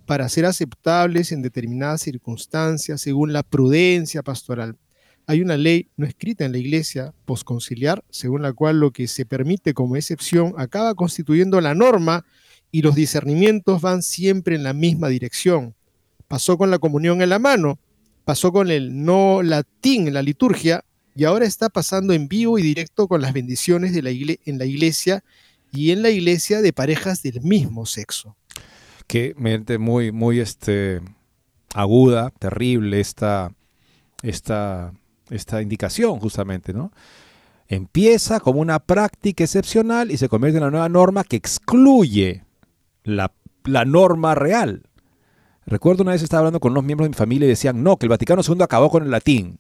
para 0.08 0.28
ser 0.30 0.46
aceptables 0.46 1.32
en 1.32 1.44
determinadas 1.44 2.02
circunstancias 2.02 3.02
según 3.02 3.34
la 3.34 3.44
prudencia 3.44 4.24
pastoral. 4.24 4.78
Hay 5.28 5.42
una 5.42 5.58
ley 5.58 5.90
no 5.96 6.08
escrita 6.08 6.44
en 6.44 6.52
la 6.52 6.58
iglesia 6.58 7.14
posconciliar 7.26 8.04
según 8.10 8.42
la 8.42 8.52
cual 8.52 8.80
lo 8.80 8.92
que 8.92 9.08
se 9.08 9.26
permite 9.28 9.76
como 9.76 9.96
excepción 9.96 10.56
acaba 10.58 10.96
constituyendo 10.96 11.62
la 11.62 11.76
norma 11.76 12.26
y 12.72 12.82
los 12.82 12.96
discernimientos 12.96 13.80
van 13.80 14.02
siempre 14.02 14.56
en 14.56 14.64
la 14.64 14.74
misma 14.74 15.08
dirección. 15.08 15.76
Pasó 16.28 16.58
con 16.58 16.72
la 16.72 16.80
comunión 16.80 17.22
en 17.22 17.30
la 17.30 17.38
mano 17.38 17.78
pasó 18.26 18.52
con 18.52 18.70
el 18.70 19.04
no 19.04 19.42
latín 19.42 20.14
la 20.14 20.22
liturgia 20.22 20.84
y 21.16 21.26
ahora 21.26 21.46
está 21.46 21.70
pasando 21.70 22.14
en 22.14 22.28
vivo 22.28 22.58
y 22.58 22.62
directo 22.62 23.08
con 23.08 23.22
las 23.22 23.34
bendiciones 23.34 23.94
de 23.94 24.02
la 24.02 24.12
en 24.12 24.58
la 24.58 24.66
iglesia 24.66 25.24
y 25.72 25.92
en 25.92 26.02
la 26.02 26.10
iglesia 26.10 26.62
de 26.62 26.74
parejas 26.74 27.24
del 27.24 27.42
mismo 27.42 27.86
sexo. 27.86 28.36
Qué 29.08 29.34
mente 29.38 29.78
muy, 29.78 30.12
muy 30.12 30.40
este, 30.40 31.02
aguda, 31.74 32.32
terrible 32.40 33.00
esta, 33.00 33.52
esta, 34.22 34.94
esta 35.30 35.62
indicación 35.62 36.20
justamente, 36.20 36.74
¿no? 36.74 36.92
Empieza 37.68 38.42
como 38.42 38.60
una 38.60 38.80
práctica 38.80 39.44
excepcional 39.44 40.12
y 40.12 40.18
se 40.18 40.28
convierte 40.28 40.58
en 40.58 40.64
una 40.64 40.72
nueva 40.72 40.90
norma 40.90 41.24
que 41.24 41.38
excluye 41.38 42.44
la, 43.04 43.32
la 43.64 43.86
norma 43.86 44.36
real. 44.36 44.84
Recuerdo 45.72 46.04
una 46.04 46.12
vez 46.12 46.22
estaba 46.22 46.40
hablando 46.40 46.60
con 46.60 46.74
unos 46.74 46.84
miembros 46.84 47.06
de 47.06 47.12
mi 47.12 47.16
familia 47.16 47.46
y 47.46 47.50
decían, 47.50 47.82
no, 47.82 47.96
que 47.96 48.06
el 48.06 48.10
Vaticano 48.10 48.42
II 48.46 48.62
acabó 48.62 48.90
con 48.90 49.04
el 49.04 49.10
latín. 49.10 49.58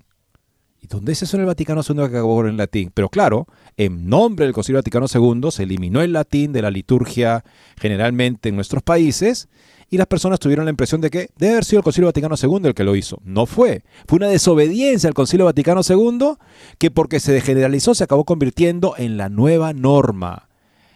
¿Y 0.81 0.87
dónde 0.87 1.13
es 1.13 1.21
eso 1.21 1.37
en 1.37 1.41
el 1.43 1.47
Vaticano 1.47 1.83
II 1.87 1.95
que 1.95 2.03
acabó 2.03 2.35
con 2.35 2.49
el 2.49 2.57
latín? 2.57 2.91
Pero 2.93 3.07
claro, 3.07 3.47
en 3.77 4.09
nombre 4.09 4.43
del 4.43 4.53
Concilio 4.53 4.79
Vaticano 4.79 5.05
II 5.09 5.51
se 5.51 5.63
eliminó 5.63 6.01
el 6.01 6.11
latín 6.11 6.51
de 6.51 6.61
la 6.61 6.69
liturgia 6.69 7.45
generalmente 7.77 8.49
en 8.49 8.55
nuestros 8.55 8.83
países 8.83 9.47
y 9.89 9.95
las 9.95 10.07
personas 10.07 10.39
tuvieron 10.39 10.65
la 10.65 10.71
impresión 10.71 10.99
de 10.99 11.11
que 11.11 11.29
debe 11.37 11.53
haber 11.53 11.63
sido 11.63 11.79
el 11.79 11.85
Concilio 11.85 12.07
Vaticano 12.07 12.35
II 12.35 12.59
el 12.65 12.73
que 12.73 12.83
lo 12.83 12.97
hizo. 12.97 13.21
No 13.23 13.45
fue. 13.45 13.85
Fue 14.05 14.17
una 14.17 14.27
desobediencia 14.27 15.07
al 15.07 15.13
Concilio 15.13 15.45
Vaticano 15.45 15.79
II 15.87 16.33
que 16.77 16.91
porque 16.91 17.21
se 17.21 17.39
generalizó 17.39 17.95
se 17.95 18.03
acabó 18.03 18.25
convirtiendo 18.25 18.95
en 18.97 19.15
la 19.15 19.29
nueva 19.29 19.71
norma 19.71 20.49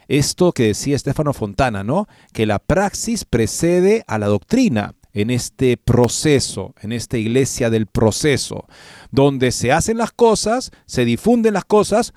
esto 0.07 0.51
que 0.51 0.67
decía 0.67 0.95
Estefano 0.95 1.33
Fontana, 1.33 1.85
¿no? 1.85 2.07
Que 2.33 2.45
la 2.45 2.59
praxis 2.59 3.25
precede 3.25 4.03
a 4.07 4.19
la 4.19 4.27
doctrina 4.27 4.93
en 5.15 5.29
este 5.29 5.77
proceso, 5.77 6.75
en 6.81 6.91
esta 6.91 7.17
iglesia 7.17 7.69
del 7.69 7.87
proceso, 7.87 8.67
donde 9.11 9.53
se 9.53 9.71
hacen 9.71 9.97
las 9.97 10.11
cosas, 10.11 10.71
se 10.85 11.05
difunden 11.05 11.53
las 11.53 11.63
cosas 11.63 12.13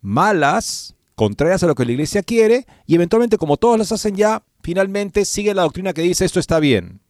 malas, 0.00 0.96
contrarias 1.14 1.62
a 1.62 1.68
lo 1.68 1.76
que 1.76 1.84
la 1.84 1.92
iglesia 1.92 2.24
quiere, 2.24 2.66
y 2.84 2.96
eventualmente 2.96 3.38
como 3.38 3.56
todos 3.56 3.78
las 3.78 3.92
hacen 3.92 4.16
ya, 4.16 4.42
finalmente 4.60 5.24
sigue 5.24 5.54
la 5.54 5.62
doctrina 5.62 5.92
que 5.92 6.02
dice 6.02 6.24
esto 6.24 6.40
está 6.40 6.58
bien. 6.58 7.00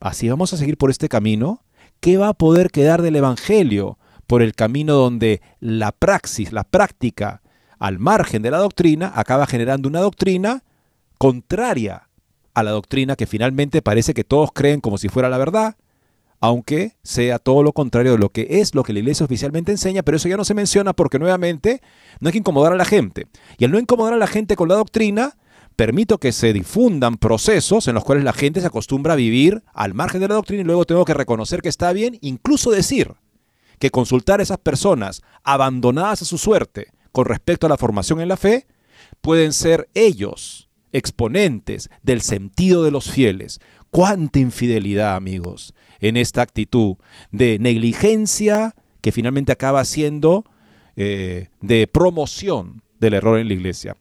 Así 0.00 0.26
vamos 0.26 0.54
a 0.54 0.56
seguir 0.56 0.78
por 0.78 0.90
este 0.90 1.10
camino. 1.10 1.62
¿Qué 2.00 2.16
va 2.16 2.28
a 2.28 2.34
poder 2.34 2.70
quedar 2.70 3.02
del 3.02 3.16
Evangelio 3.16 3.98
por 4.26 4.40
el 4.40 4.54
camino 4.54 4.94
donde 4.94 5.42
la 5.60 5.92
praxis, 5.92 6.50
la 6.50 6.64
práctica, 6.64 7.42
al 7.78 7.98
margen 7.98 8.40
de 8.40 8.50
la 8.50 8.58
doctrina, 8.58 9.12
acaba 9.14 9.46
generando 9.46 9.86
una 9.86 10.00
doctrina 10.00 10.64
contraria 11.18 12.08
a 12.56 12.62
la 12.62 12.70
doctrina 12.70 13.16
que 13.16 13.26
finalmente 13.26 13.82
parece 13.82 14.14
que 14.14 14.24
todos 14.24 14.50
creen 14.50 14.80
como 14.80 14.96
si 14.96 15.10
fuera 15.10 15.28
la 15.28 15.36
verdad, 15.36 15.76
aunque 16.40 16.96
sea 17.02 17.38
todo 17.38 17.62
lo 17.62 17.74
contrario 17.74 18.12
de 18.12 18.18
lo 18.18 18.30
que 18.30 18.46
es 18.48 18.74
lo 18.74 18.82
que 18.82 18.94
la 18.94 19.00
iglesia 19.00 19.26
oficialmente 19.26 19.72
enseña, 19.72 20.02
pero 20.02 20.16
eso 20.16 20.26
ya 20.26 20.38
no 20.38 20.44
se 20.46 20.54
menciona 20.54 20.94
porque 20.94 21.18
nuevamente 21.18 21.82
no 22.18 22.28
hay 22.28 22.32
que 22.32 22.38
incomodar 22.38 22.72
a 22.72 22.76
la 22.76 22.86
gente. 22.86 23.26
Y 23.58 23.66
al 23.66 23.72
no 23.72 23.78
incomodar 23.78 24.14
a 24.14 24.16
la 24.16 24.26
gente 24.26 24.56
con 24.56 24.70
la 24.70 24.76
doctrina, 24.76 25.36
permito 25.76 26.16
que 26.16 26.32
se 26.32 26.54
difundan 26.54 27.18
procesos 27.18 27.88
en 27.88 27.94
los 27.94 28.04
cuales 28.04 28.24
la 28.24 28.32
gente 28.32 28.62
se 28.62 28.68
acostumbra 28.68 29.12
a 29.12 29.16
vivir 29.16 29.62
al 29.74 29.92
margen 29.92 30.22
de 30.22 30.28
la 30.28 30.36
doctrina 30.36 30.62
y 30.62 30.64
luego 30.64 30.86
tengo 30.86 31.04
que 31.04 31.12
reconocer 31.12 31.60
que 31.60 31.68
está 31.68 31.92
bien, 31.92 32.16
incluso 32.22 32.70
decir 32.70 33.12
que 33.78 33.90
consultar 33.90 34.40
a 34.40 34.44
esas 34.44 34.56
personas 34.56 35.20
abandonadas 35.44 36.22
a 36.22 36.24
su 36.24 36.38
suerte 36.38 36.86
con 37.12 37.26
respecto 37.26 37.66
a 37.66 37.68
la 37.68 37.76
formación 37.76 38.22
en 38.22 38.28
la 38.28 38.38
fe, 38.38 38.66
pueden 39.20 39.52
ser 39.52 39.90
ellos 39.92 40.65
exponentes 40.96 41.90
del 42.02 42.22
sentido 42.22 42.82
de 42.82 42.90
los 42.90 43.10
fieles. 43.10 43.60
Cuánta 43.90 44.38
infidelidad, 44.38 45.14
amigos, 45.14 45.74
en 46.00 46.16
esta 46.16 46.42
actitud 46.42 46.96
de 47.30 47.58
negligencia 47.58 48.74
que 49.00 49.12
finalmente 49.12 49.52
acaba 49.52 49.84
siendo 49.84 50.44
eh, 50.96 51.48
de 51.60 51.86
promoción 51.86 52.82
del 52.98 53.14
error 53.14 53.38
en 53.38 53.48
la 53.48 53.54
iglesia. 53.54 53.96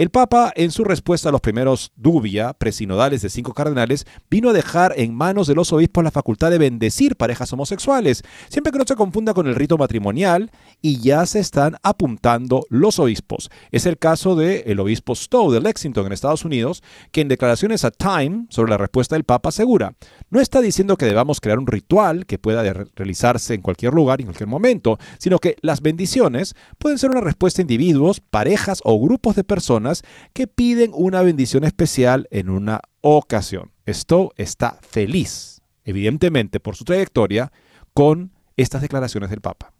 El 0.00 0.08
Papa, 0.08 0.50
en 0.56 0.70
su 0.70 0.84
respuesta 0.84 1.28
a 1.28 1.32
los 1.32 1.42
primeros 1.42 1.92
dubia 1.94 2.54
presinodales 2.54 3.20
de 3.20 3.28
cinco 3.28 3.52
cardenales, 3.52 4.06
vino 4.30 4.48
a 4.48 4.54
dejar 4.54 4.94
en 4.96 5.14
manos 5.14 5.46
de 5.46 5.54
los 5.54 5.74
obispos 5.74 6.02
la 6.02 6.10
facultad 6.10 6.50
de 6.50 6.56
bendecir 6.56 7.16
parejas 7.16 7.52
homosexuales, 7.52 8.22
siempre 8.48 8.72
que 8.72 8.78
no 8.78 8.86
se 8.88 8.96
confunda 8.96 9.34
con 9.34 9.46
el 9.46 9.54
rito 9.54 9.76
matrimonial, 9.76 10.52
y 10.80 11.00
ya 11.00 11.26
se 11.26 11.38
están 11.38 11.76
apuntando 11.82 12.64
los 12.70 12.98
obispos. 12.98 13.50
Es 13.72 13.84
el 13.84 13.98
caso 13.98 14.36
del 14.36 14.62
el 14.64 14.80
obispo 14.80 15.14
Stowe 15.14 15.52
de 15.52 15.60
Lexington, 15.60 16.06
en 16.06 16.12
Estados 16.12 16.46
Unidos, 16.46 16.82
que 17.12 17.20
en 17.20 17.28
declaraciones 17.28 17.84
a 17.84 17.90
Time 17.90 18.46
sobre 18.48 18.70
la 18.70 18.78
respuesta 18.78 19.16
del 19.16 19.24
Papa 19.24 19.50
asegura, 19.50 19.92
no 20.30 20.40
está 20.40 20.62
diciendo 20.62 20.96
que 20.96 21.04
debamos 21.04 21.42
crear 21.42 21.58
un 21.58 21.66
ritual 21.66 22.24
que 22.24 22.38
pueda 22.38 22.62
realizarse 22.94 23.52
en 23.52 23.60
cualquier 23.60 23.92
lugar, 23.92 24.22
en 24.22 24.28
cualquier 24.28 24.48
momento, 24.48 24.98
sino 25.18 25.38
que 25.38 25.56
las 25.60 25.82
bendiciones 25.82 26.54
pueden 26.78 26.96
ser 26.96 27.10
una 27.10 27.20
respuesta 27.20 27.60
a 27.60 27.64
individuos, 27.64 28.20
parejas 28.20 28.80
o 28.84 28.98
grupos 28.98 29.36
de 29.36 29.44
personas 29.44 29.89
que 30.32 30.46
piden 30.46 30.90
una 30.94 31.22
bendición 31.22 31.64
especial 31.64 32.28
en 32.30 32.48
una 32.48 32.80
ocasión. 33.00 33.72
Stowe 33.88 34.30
está 34.36 34.78
feliz, 34.82 35.60
evidentemente 35.84 36.60
por 36.60 36.76
su 36.76 36.84
trayectoria, 36.84 37.52
con 37.94 38.32
estas 38.56 38.82
declaraciones 38.82 39.30
del 39.30 39.40
Papa. 39.40 39.72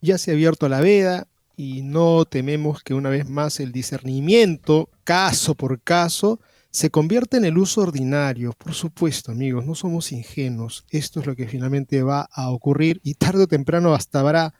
Ya 0.00 0.18
se 0.18 0.30
ha 0.30 0.34
abierto 0.34 0.68
la 0.68 0.80
veda 0.80 1.28
y 1.56 1.82
no 1.82 2.24
tememos 2.24 2.82
que 2.82 2.94
una 2.94 3.08
vez 3.08 3.28
más 3.28 3.60
el 3.60 3.72
discernimiento, 3.72 4.90
caso 5.04 5.54
por 5.54 5.80
caso, 5.80 6.40
se 6.70 6.90
convierta 6.90 7.36
en 7.36 7.44
el 7.44 7.58
uso 7.58 7.82
ordinario. 7.82 8.52
Por 8.56 8.72
supuesto, 8.72 9.30
amigos, 9.30 9.66
no 9.66 9.74
somos 9.74 10.10
ingenuos. 10.10 10.84
Esto 10.90 11.20
es 11.20 11.26
lo 11.26 11.36
que 11.36 11.46
finalmente 11.46 12.02
va 12.02 12.28
a 12.32 12.50
ocurrir 12.50 13.00
y 13.04 13.14
tarde 13.14 13.44
o 13.44 13.46
temprano 13.46 13.90
bastará 13.90 14.54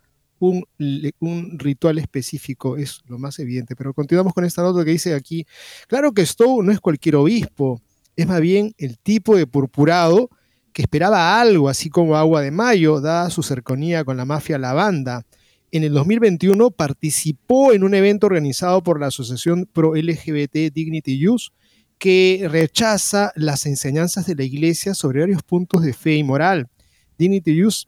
un, 0.48 1.58
ritual 1.58 1.98
específico, 1.98 2.76
es 2.76 3.00
lo 3.06 3.18
más 3.18 3.38
evidente. 3.38 3.76
Pero 3.76 3.94
continuamos 3.94 4.32
con 4.34 4.44
esta 4.44 4.62
nota 4.62 4.84
que 4.84 4.90
dice 4.90 5.14
aquí, 5.14 5.46
claro 5.86 6.12
que 6.12 6.26
Stowe 6.26 6.62
no 6.62 6.72
es 6.72 6.80
cualquier 6.80 7.16
obispo, 7.16 7.80
es 8.16 8.26
más 8.26 8.40
bien 8.40 8.74
el 8.78 8.98
tipo 8.98 9.36
de 9.36 9.46
purpurado 9.46 10.28
que 10.72 10.82
esperaba 10.82 11.40
algo, 11.40 11.68
así 11.68 11.90
como 11.90 12.16
agua 12.16 12.40
de 12.40 12.50
mayo, 12.50 13.00
dada 13.00 13.30
su 13.30 13.42
cercanía 13.42 14.04
con 14.04 14.16
la 14.16 14.24
mafia 14.24 14.58
Lavanda. 14.58 15.24
En 15.70 15.84
el 15.84 15.92
2021 15.92 16.70
participó 16.70 17.72
en 17.72 17.84
un 17.84 17.94
evento 17.94 18.26
organizado 18.26 18.82
por 18.82 19.00
la 19.00 19.06
Asociación 19.06 19.68
Pro 19.72 19.94
LGBT 19.94 20.72
Dignity 20.72 21.28
Use, 21.28 21.50
que 21.98 22.46
rechaza 22.50 23.32
las 23.36 23.64
enseñanzas 23.64 24.26
de 24.26 24.34
la 24.34 24.44
Iglesia 24.44 24.94
sobre 24.94 25.20
varios 25.20 25.42
puntos 25.42 25.82
de 25.82 25.92
fe 25.92 26.16
y 26.16 26.24
moral. 26.24 26.68
Dignity 27.16 27.62
Use 27.64 27.86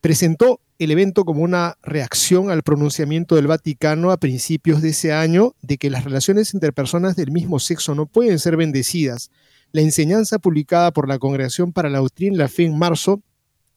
presentó 0.00 0.60
el 0.80 0.90
evento 0.90 1.26
como 1.26 1.42
una 1.42 1.76
reacción 1.82 2.50
al 2.50 2.62
pronunciamiento 2.62 3.36
del 3.36 3.46
Vaticano 3.46 4.12
a 4.12 4.16
principios 4.16 4.80
de 4.80 4.88
ese 4.88 5.12
año 5.12 5.54
de 5.60 5.76
que 5.76 5.90
las 5.90 6.04
relaciones 6.04 6.54
entre 6.54 6.72
personas 6.72 7.16
del 7.16 7.30
mismo 7.32 7.58
sexo 7.58 7.94
no 7.94 8.06
pueden 8.06 8.38
ser 8.38 8.56
bendecidas. 8.56 9.30
La 9.72 9.82
enseñanza 9.82 10.38
publicada 10.38 10.90
por 10.90 11.06
la 11.06 11.18
Congregación 11.18 11.74
para 11.74 11.90
la 11.90 11.98
Doctrina 11.98 12.34
y 12.34 12.38
la 12.38 12.48
Fe 12.48 12.64
en 12.64 12.78
marzo 12.78 13.22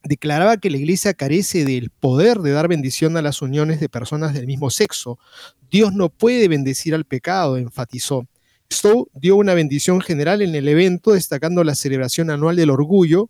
declaraba 0.05 0.55
que 0.55 0.69
la 0.69 0.77
Iglesia 0.77 1.13
carece 1.13 1.65
del 1.65 1.89
poder 1.89 2.39
de 2.39 2.51
dar 2.51 2.69
bendición 2.69 3.17
a 3.17 3.21
las 3.21 3.41
uniones 3.41 3.81
de 3.81 3.89
personas 3.89 4.33
del 4.33 4.47
mismo 4.47 4.69
sexo. 4.69 5.19
Dios 5.69 5.91
no 5.91 6.07
puede 6.07 6.47
bendecir 6.47 6.95
al 6.95 7.03
pecado, 7.03 7.57
enfatizó. 7.57 8.29
Stowe 8.71 9.07
dio 9.13 9.35
una 9.35 9.53
bendición 9.53 9.99
general 9.99 10.41
en 10.41 10.55
el 10.55 10.69
evento, 10.69 11.11
destacando 11.11 11.65
la 11.65 11.75
celebración 11.75 12.29
anual 12.29 12.55
del 12.55 12.69
orgullo. 12.69 13.29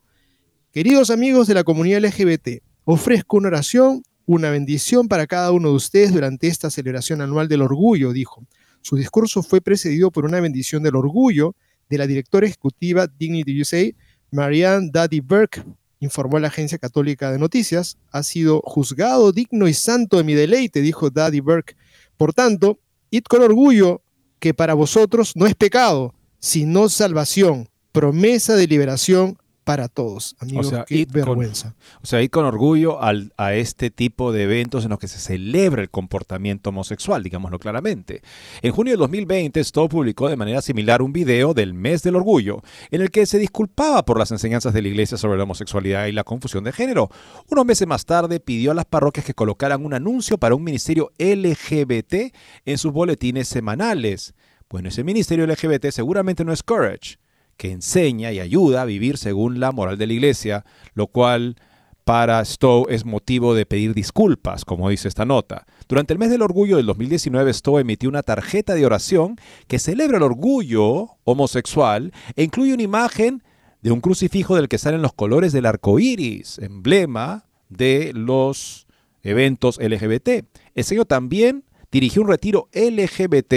Queridos 0.71 1.09
amigos 1.09 1.47
de 1.47 1.55
la 1.55 1.63
comunidad 1.63 2.05
LGBT, 2.05 2.61
Ofrezco 2.85 3.37
una 3.37 3.47
oración, 3.47 4.03
una 4.25 4.49
bendición 4.49 5.07
para 5.07 5.25
cada 5.25 5.51
uno 5.51 5.69
de 5.69 5.75
ustedes 5.75 6.13
durante 6.13 6.47
esta 6.47 6.69
celebración 6.69 7.21
anual 7.21 7.47
del 7.47 7.61
orgullo, 7.61 8.11
dijo. 8.11 8.45
Su 8.81 8.97
discurso 8.97 9.41
fue 9.41 9.61
precedido 9.61 10.11
por 10.11 10.25
una 10.25 10.41
bendición 10.41 10.83
del 10.83 10.97
orgullo 10.97 11.55
de 11.89 11.97
la 11.97 12.07
directora 12.07 12.45
ejecutiva 12.45 13.07
Dignity 13.07 13.61
USA, 13.61 13.85
Marianne 14.31 14.89
Daddy 14.91 15.21
Burke, 15.21 15.63
informó 16.01 16.39
la 16.39 16.49
agencia 16.49 16.77
católica 16.77 17.31
de 17.31 17.39
noticias. 17.39 17.97
Ha 18.11 18.21
sido 18.23 18.61
juzgado 18.65 19.31
digno 19.31 19.69
y 19.69 19.73
santo 19.73 20.17
de 20.17 20.25
mi 20.25 20.33
deleite, 20.33 20.81
dijo 20.81 21.09
Daddy 21.09 21.39
Burke, 21.39 21.77
Por 22.17 22.33
tanto, 22.33 22.79
id 23.11 23.23
con 23.23 23.41
orgullo 23.43 24.01
que 24.39 24.53
para 24.53 24.73
vosotros 24.73 25.37
no 25.37 25.45
es 25.45 25.55
pecado, 25.55 26.13
sino 26.39 26.89
salvación, 26.89 27.69
promesa 27.93 28.57
de 28.57 28.67
liberación 28.67 29.37
para 29.63 29.87
todos. 29.87 30.35
Amigos, 30.39 30.67
O 30.67 30.69
sea, 30.69 30.85
qué 30.85 30.95
id 30.95 31.07
con- 31.11 31.13
vergüenza. 31.13 31.75
O 32.01 32.05
sea, 32.05 32.21
ir 32.21 32.29
con 32.29 32.45
orgullo 32.45 33.01
al- 33.01 33.33
a 33.37 33.53
este 33.53 33.89
tipo 33.91 34.31
de 34.31 34.43
eventos 34.43 34.83
en 34.83 34.89
los 34.91 34.99
que 34.99 35.07
se 35.07 35.19
celebra 35.19 35.81
el 35.81 35.89
comportamiento 35.89 36.69
homosexual, 36.71 37.23
digámoslo 37.23 37.59
claramente. 37.59 38.21
En 38.61 38.71
junio 38.71 38.93
de 38.93 38.97
2020, 38.97 39.63
Stowe 39.63 39.89
publicó 39.89 40.29
de 40.29 40.35
manera 40.35 40.61
similar 40.61 41.01
un 41.01 41.13
video 41.13 41.53
del 41.53 41.73
mes 41.73 42.03
del 42.03 42.15
orgullo, 42.15 42.61
en 42.91 43.01
el 43.01 43.11
que 43.11 43.25
se 43.25 43.39
disculpaba 43.39 44.03
por 44.05 44.19
las 44.19 44.31
enseñanzas 44.31 44.73
de 44.73 44.81
la 44.81 44.87
iglesia 44.89 45.17
sobre 45.17 45.37
la 45.37 45.43
homosexualidad 45.43 46.07
y 46.07 46.11
la 46.11 46.23
confusión 46.23 46.63
de 46.63 46.71
género. 46.71 47.09
Unos 47.49 47.65
meses 47.65 47.87
más 47.87 48.05
tarde 48.05 48.39
pidió 48.39 48.71
a 48.71 48.75
las 48.75 48.85
parroquias 48.85 49.25
que 49.25 49.33
colocaran 49.33 49.85
un 49.85 49.93
anuncio 49.93 50.37
para 50.37 50.55
un 50.55 50.63
ministerio 50.63 51.11
LGBT 51.17 52.33
en 52.65 52.77
sus 52.77 52.91
boletines 52.91 53.47
semanales. 53.47 54.33
Bueno, 54.69 54.89
ese 54.89 55.03
ministerio 55.03 55.45
LGBT 55.45 55.91
seguramente 55.91 56.43
no 56.43 56.51
es 56.51 56.63
Courage, 56.63 57.17
que 57.63 57.71
enseña 57.71 58.33
y 58.33 58.41
ayuda 58.41 58.81
a 58.81 58.85
vivir 58.85 59.17
según 59.17 59.61
la 59.61 59.71
moral 59.71 59.97
de 59.97 60.05
la 60.05 60.11
iglesia, 60.11 60.65
lo 60.95 61.07
cual 61.07 61.55
para 62.03 62.43
Stowe 62.43 62.93
es 62.93 63.05
motivo 63.05 63.55
de 63.55 63.65
pedir 63.65 63.93
disculpas, 63.93 64.65
como 64.65 64.89
dice 64.89 65.07
esta 65.07 65.23
nota. 65.23 65.65
Durante 65.87 66.11
el 66.11 66.19
mes 66.19 66.29
del 66.29 66.41
orgullo 66.41 66.75
del 66.75 66.87
2019, 66.87 67.53
Stowe 67.53 67.79
emitió 67.79 68.09
una 68.09 68.21
tarjeta 68.21 68.75
de 68.75 68.85
oración 68.85 69.37
que 69.67 69.79
celebra 69.79 70.17
el 70.17 70.23
orgullo 70.23 71.11
homosexual 71.23 72.11
e 72.35 72.43
incluye 72.43 72.73
una 72.73 72.83
imagen 72.83 73.41
de 73.81 73.91
un 73.91 74.01
crucifijo 74.01 74.57
del 74.57 74.67
que 74.67 74.77
salen 74.77 75.01
los 75.01 75.13
colores 75.13 75.53
del 75.53 75.65
arco 75.65 75.99
iris, 75.99 76.59
emblema 76.59 77.45
de 77.69 78.11
los 78.13 78.87
eventos 79.21 79.79
LGBT. 79.81 80.45
El 80.75 80.83
señor 80.83 81.05
también 81.05 81.63
dirigió 81.93 82.23
un 82.23 82.27
retiro 82.27 82.67
LGBT 82.73 83.53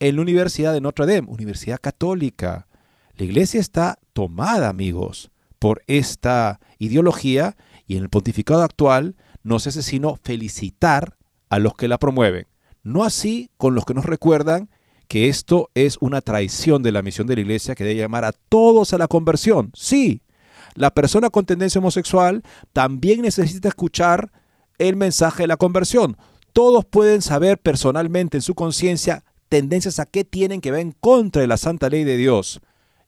en 0.00 0.16
la 0.16 0.22
Universidad 0.22 0.72
de 0.72 0.80
Notre 0.80 1.06
Dame, 1.06 1.28
Universidad 1.28 1.78
Católica. 1.80 2.67
La 3.18 3.24
iglesia 3.24 3.58
está 3.58 3.98
tomada, 4.12 4.68
amigos, 4.68 5.32
por 5.58 5.82
esta 5.88 6.60
ideología 6.78 7.56
y 7.88 7.96
en 7.96 8.04
el 8.04 8.10
pontificado 8.10 8.62
actual 8.62 9.16
no 9.42 9.58
se 9.58 9.70
hace 9.70 9.82
sino 9.82 10.14
felicitar 10.22 11.16
a 11.48 11.58
los 11.58 11.74
que 11.74 11.88
la 11.88 11.98
promueven. 11.98 12.46
No 12.84 13.02
así 13.02 13.50
con 13.56 13.74
los 13.74 13.84
que 13.84 13.94
nos 13.94 14.04
recuerdan 14.04 14.70
que 15.08 15.28
esto 15.28 15.68
es 15.74 15.98
una 16.00 16.20
traición 16.20 16.84
de 16.84 16.92
la 16.92 17.02
misión 17.02 17.26
de 17.26 17.34
la 17.34 17.40
iglesia 17.40 17.74
que 17.74 17.82
debe 17.82 17.98
llamar 17.98 18.24
a 18.24 18.30
todos 18.30 18.92
a 18.92 18.98
la 18.98 19.08
conversión. 19.08 19.72
Sí, 19.74 20.22
la 20.76 20.94
persona 20.94 21.28
con 21.28 21.44
tendencia 21.44 21.80
homosexual 21.80 22.44
también 22.72 23.22
necesita 23.22 23.66
escuchar 23.66 24.30
el 24.78 24.94
mensaje 24.94 25.42
de 25.42 25.48
la 25.48 25.56
conversión. 25.56 26.16
Todos 26.52 26.84
pueden 26.84 27.20
saber 27.20 27.58
personalmente 27.58 28.36
en 28.36 28.42
su 28.42 28.54
conciencia 28.54 29.24
tendencias 29.48 29.98
a 29.98 30.06
qué 30.06 30.22
tienen 30.22 30.60
que 30.60 30.70
ver 30.70 30.82
en 30.82 30.92
contra 30.92 31.42
de 31.42 31.48
la 31.48 31.56
santa 31.56 31.88
ley 31.88 32.04
de 32.04 32.16
Dios. 32.16 32.60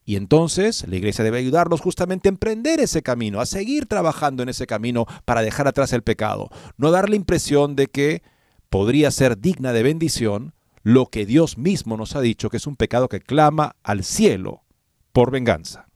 Y 0.03 0.15
entonces 0.15 0.85
la 0.87 0.95
iglesia 0.95 1.23
debe 1.23 1.37
ayudarlos 1.37 1.81
justamente 1.81 2.27
a 2.27 2.31
emprender 2.31 2.79
ese 2.79 3.01
camino, 3.01 3.39
a 3.39 3.45
seguir 3.45 3.85
trabajando 3.85 4.43
en 4.43 4.49
ese 4.49 4.67
camino 4.67 5.05
para 5.25 5.41
dejar 5.41 5.67
atrás 5.67 5.93
el 5.93 6.01
pecado. 6.01 6.49
No 6.77 6.91
dar 6.91 7.09
la 7.09 7.15
impresión 7.15 7.75
de 7.75 7.87
que 7.87 8.23
podría 8.69 9.11
ser 9.11 9.37
digna 9.37 9.73
de 9.73 9.83
bendición 9.83 10.53
lo 10.83 11.07
que 11.07 11.25
Dios 11.25 11.57
mismo 11.57 11.97
nos 11.97 12.15
ha 12.15 12.21
dicho 12.21 12.49
que 12.49 12.57
es 12.57 12.65
un 12.65 12.75
pecado 12.75 13.07
que 13.07 13.19
clama 13.19 13.75
al 13.83 14.03
cielo 14.03 14.63
por 15.11 15.31
venganza. 15.31 15.87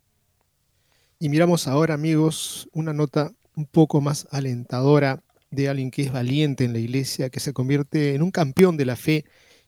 Y 1.20 1.30
miramos 1.30 1.68
ahora, 1.68 1.94
amigos, 1.94 2.70
una 2.74 2.94
nota 2.94 3.32
un 3.56 3.66
poco 3.66 4.02
más 4.02 4.28
alentadora 4.32 5.24
de 5.50 5.70
alguien 5.70 5.90
que 5.90 6.04
es 6.04 6.12
valiente 6.12 6.66
en 6.66 6.74
la 6.74 6.80
iglesia, 6.80 7.30
que 7.30 7.40
se 7.40 7.54
convierte 7.54 8.14
en 8.14 8.22
un 8.22 8.32
campeón 8.32 8.78
de 8.78 8.86
la 8.86 8.96
fe 8.96 9.26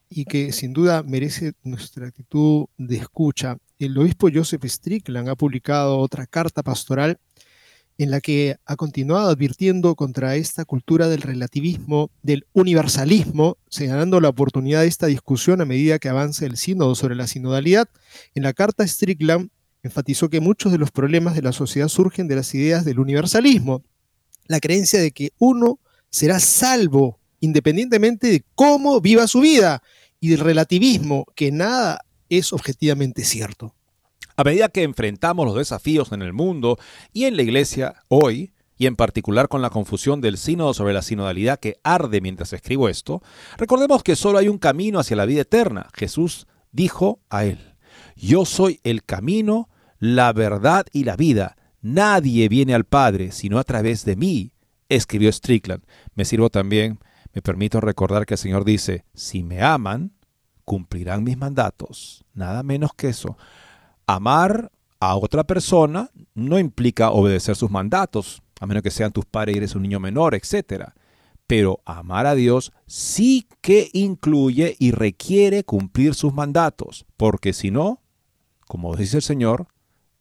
y 0.10 0.26
que 0.26 0.52
sin 0.52 0.74
duda 0.74 1.04
merece 1.04 1.54
nuestra 1.64 2.08
actitud 2.08 2.68
de 2.78 2.98
escucha. 2.98 3.58
El 3.80 3.96
obispo 3.98 4.30
Joseph 4.34 4.66
Strickland 4.66 5.30
ha 5.30 5.36
publicado 5.36 6.00
otra 6.00 6.26
carta 6.26 6.64
pastoral 6.64 7.20
en 8.00 8.12
la 8.12 8.22
que 8.22 8.58
ha 8.66 8.76
continuado 8.76 9.30
advirtiendo 9.30 9.96
contra 9.96 10.36
esta 10.36 10.66
cultura 10.66 11.08
del 11.08 11.22
relativismo, 11.22 12.12
del 12.24 12.46
universalismo, 12.54 13.58
señalando 13.70 14.20
la 14.20 14.30
oportunidad 14.30 14.82
de 14.82 14.88
esta 14.88 15.08
discusión 15.08 15.62
a 15.62 15.66
medida 15.66 16.00
que 16.00 16.10
avanza 16.10 16.46
el 16.46 16.58
sínodo 16.58 16.96
sobre 16.96 17.16
la 17.16 17.28
sinodalidad. 17.28 17.88
En 18.34 18.44
la 18.44 18.54
carta 18.54 18.86
Strickland 18.86 19.50
enfatizó 19.84 20.30
que 20.30 20.42
muchos 20.42 20.72
de 20.72 20.80
los 20.80 20.92
problemas 20.92 21.36
de 21.36 21.44
la 21.44 21.52
sociedad 21.52 21.88
surgen 21.88 22.28
de 22.28 22.36
las 22.36 22.54
ideas 22.56 22.84
del 22.84 23.00
universalismo, 23.00 23.84
la 24.48 24.60
creencia 24.60 25.00
de 25.00 25.12
que 25.12 25.34
uno 25.38 25.80
será 26.10 26.40
salvo 26.40 27.20
independientemente 27.40 28.28
de 28.28 28.44
cómo 28.56 29.02
viva 29.02 29.28
su 29.28 29.42
vida 29.42 29.84
y 30.20 30.30
del 30.30 30.40
relativismo, 30.40 31.26
que 31.36 31.52
nada 31.52 32.02
es 32.30 32.54
objetivamente 32.54 33.24
cierto. 33.24 33.76
A 34.36 34.44
medida 34.44 34.70
que 34.70 34.84
enfrentamos 34.84 35.46
los 35.46 35.56
desafíos 35.56 36.12
en 36.12 36.22
el 36.22 36.34
mundo 36.34 36.78
y 37.12 37.26
en 37.26 37.36
la 37.36 37.44
iglesia 37.44 37.96
hoy, 38.08 38.54
y 38.78 38.86
en 38.86 38.96
particular 38.96 39.48
con 39.48 39.62
la 39.62 39.72
confusión 39.72 40.22
del 40.22 40.38
sínodo 40.38 40.74
sobre 40.74 40.94
la 40.94 41.02
sinodalidad 41.02 41.60
que 41.60 41.78
arde 41.84 42.22
mientras 42.22 42.54
escribo 42.54 42.90
esto, 42.90 43.24
recordemos 43.58 44.04
que 44.04 44.16
solo 44.16 44.38
hay 44.38 44.48
un 44.48 44.60
camino 44.60 45.00
hacia 45.00 45.16
la 45.16 45.26
vida 45.26 45.42
eterna. 45.42 45.90
Jesús 45.96 46.48
dijo 46.72 47.20
a 47.30 47.46
él, 47.46 47.76
yo 48.16 48.46
soy 48.46 48.80
el 48.84 49.04
camino, 49.04 49.70
la 50.00 50.32
verdad 50.34 50.86
y 50.92 51.04
la 51.04 51.16
vida. 51.16 51.56
Nadie 51.82 52.50
viene 52.50 52.76
al 52.76 52.86
Padre 52.86 53.32
sino 53.32 53.58
a 53.58 53.64
través 53.64 54.06
de 54.06 54.16
mí, 54.16 54.54
escribió 54.90 55.32
Strickland. 55.32 55.84
Me 56.14 56.26
sirvo 56.26 56.50
también, 56.52 57.00
me 57.34 57.42
permito 57.42 57.82
recordar 57.82 58.26
que 58.26 58.36
el 58.36 58.40
Señor 58.40 58.66
dice, 58.66 59.06
si 59.16 59.44
me 59.44 59.62
aman, 59.64 60.14
cumplirán 60.68 61.24
mis 61.24 61.38
mandatos. 61.38 62.26
Nada 62.34 62.62
menos 62.62 62.92
que 62.94 63.08
eso. 63.08 63.38
Amar 64.06 64.70
a 65.00 65.16
otra 65.16 65.46
persona 65.46 66.12
no 66.36 66.60
implica 66.60 67.12
obedecer 67.12 67.56
sus 67.56 67.72
mandatos, 67.72 68.42
a 68.60 68.68
menos 68.68 68.84
que 68.84 68.92
sean 68.92 69.14
tus 69.14 69.24
padres 69.24 69.56
y 69.56 69.60
eres 69.60 69.76
un 69.76 69.84
niño 69.84 70.02
menor, 70.02 70.36
etc. 70.36 70.90
Pero 71.48 71.80
amar 71.86 72.26
a 72.26 72.36
Dios 72.36 72.74
sí 72.86 73.48
que 73.62 73.90
incluye 73.94 74.76
y 74.78 74.92
requiere 74.92 75.64
cumplir 75.64 76.16
sus 76.16 76.34
mandatos, 76.34 77.06
porque 77.16 77.54
si 77.54 77.72
no, 77.72 78.02
como 78.68 78.94
dice 78.98 79.18
el 79.18 79.24
Señor, 79.24 79.68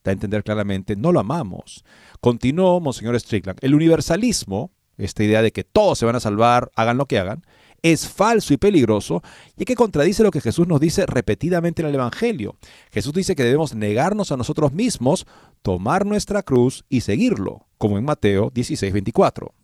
da 0.05 0.11
a 0.11 0.13
entender 0.13 0.45
claramente, 0.45 0.95
no 0.95 1.11
lo 1.11 1.19
amamos. 1.19 1.85
Continuó 2.21 2.79
Monseñor 2.79 3.19
Strickland, 3.19 3.59
el 3.63 3.75
universalismo, 3.75 4.71
esta 4.97 5.25
idea 5.25 5.43
de 5.43 5.51
que 5.51 5.65
todos 5.65 5.99
se 5.99 6.07
van 6.07 6.15
a 6.15 6.21
salvar, 6.21 6.71
hagan 6.77 6.99
lo 6.99 7.07
que 7.07 7.19
hagan, 7.19 7.43
es 7.93 8.09
falso 8.09 8.53
y 8.53 8.57
peligroso, 8.57 9.23
y 9.57 9.65
que 9.65 9.77
contradice 9.77 10.25
lo 10.25 10.33
que 10.33 10.41
Jesús 10.41 10.67
nos 10.67 10.81
dice 10.81 11.07
repetidamente 11.07 11.83
en 11.83 11.89
el 11.89 11.95
Evangelio. 11.95 12.57
Jesús 12.91 13.13
dice 13.13 13.37
que 13.37 13.45
debemos 13.45 13.75
negarnos 13.75 14.33
a 14.33 14.37
nosotros 14.37 14.73
mismos, 14.73 15.27
tomar 15.63 16.05
nuestra 16.05 16.43
cruz 16.43 16.85
y 16.89 17.03
seguirlo, 17.03 17.67
como 17.79 17.97
en 17.99 18.05
Mateo 18.05 18.51
16, 18.53 18.93
24. 18.93 19.55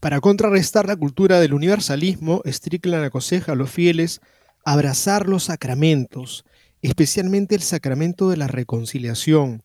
Para 0.00 0.20
contrarrestar 0.20 0.86
la 0.86 0.96
cultura 0.96 1.38
del 1.38 1.52
universalismo, 1.52 2.40
Strickland 2.46 3.04
aconseja 3.04 3.52
a 3.52 3.56
los 3.56 3.70
fieles 3.70 4.20
abrazar 4.64 5.28
los 5.28 5.44
sacramentos, 5.44 6.44
especialmente 6.80 7.54
el 7.54 7.62
sacramento 7.62 8.30
de 8.30 8.38
la 8.38 8.46
reconciliación. 8.46 9.62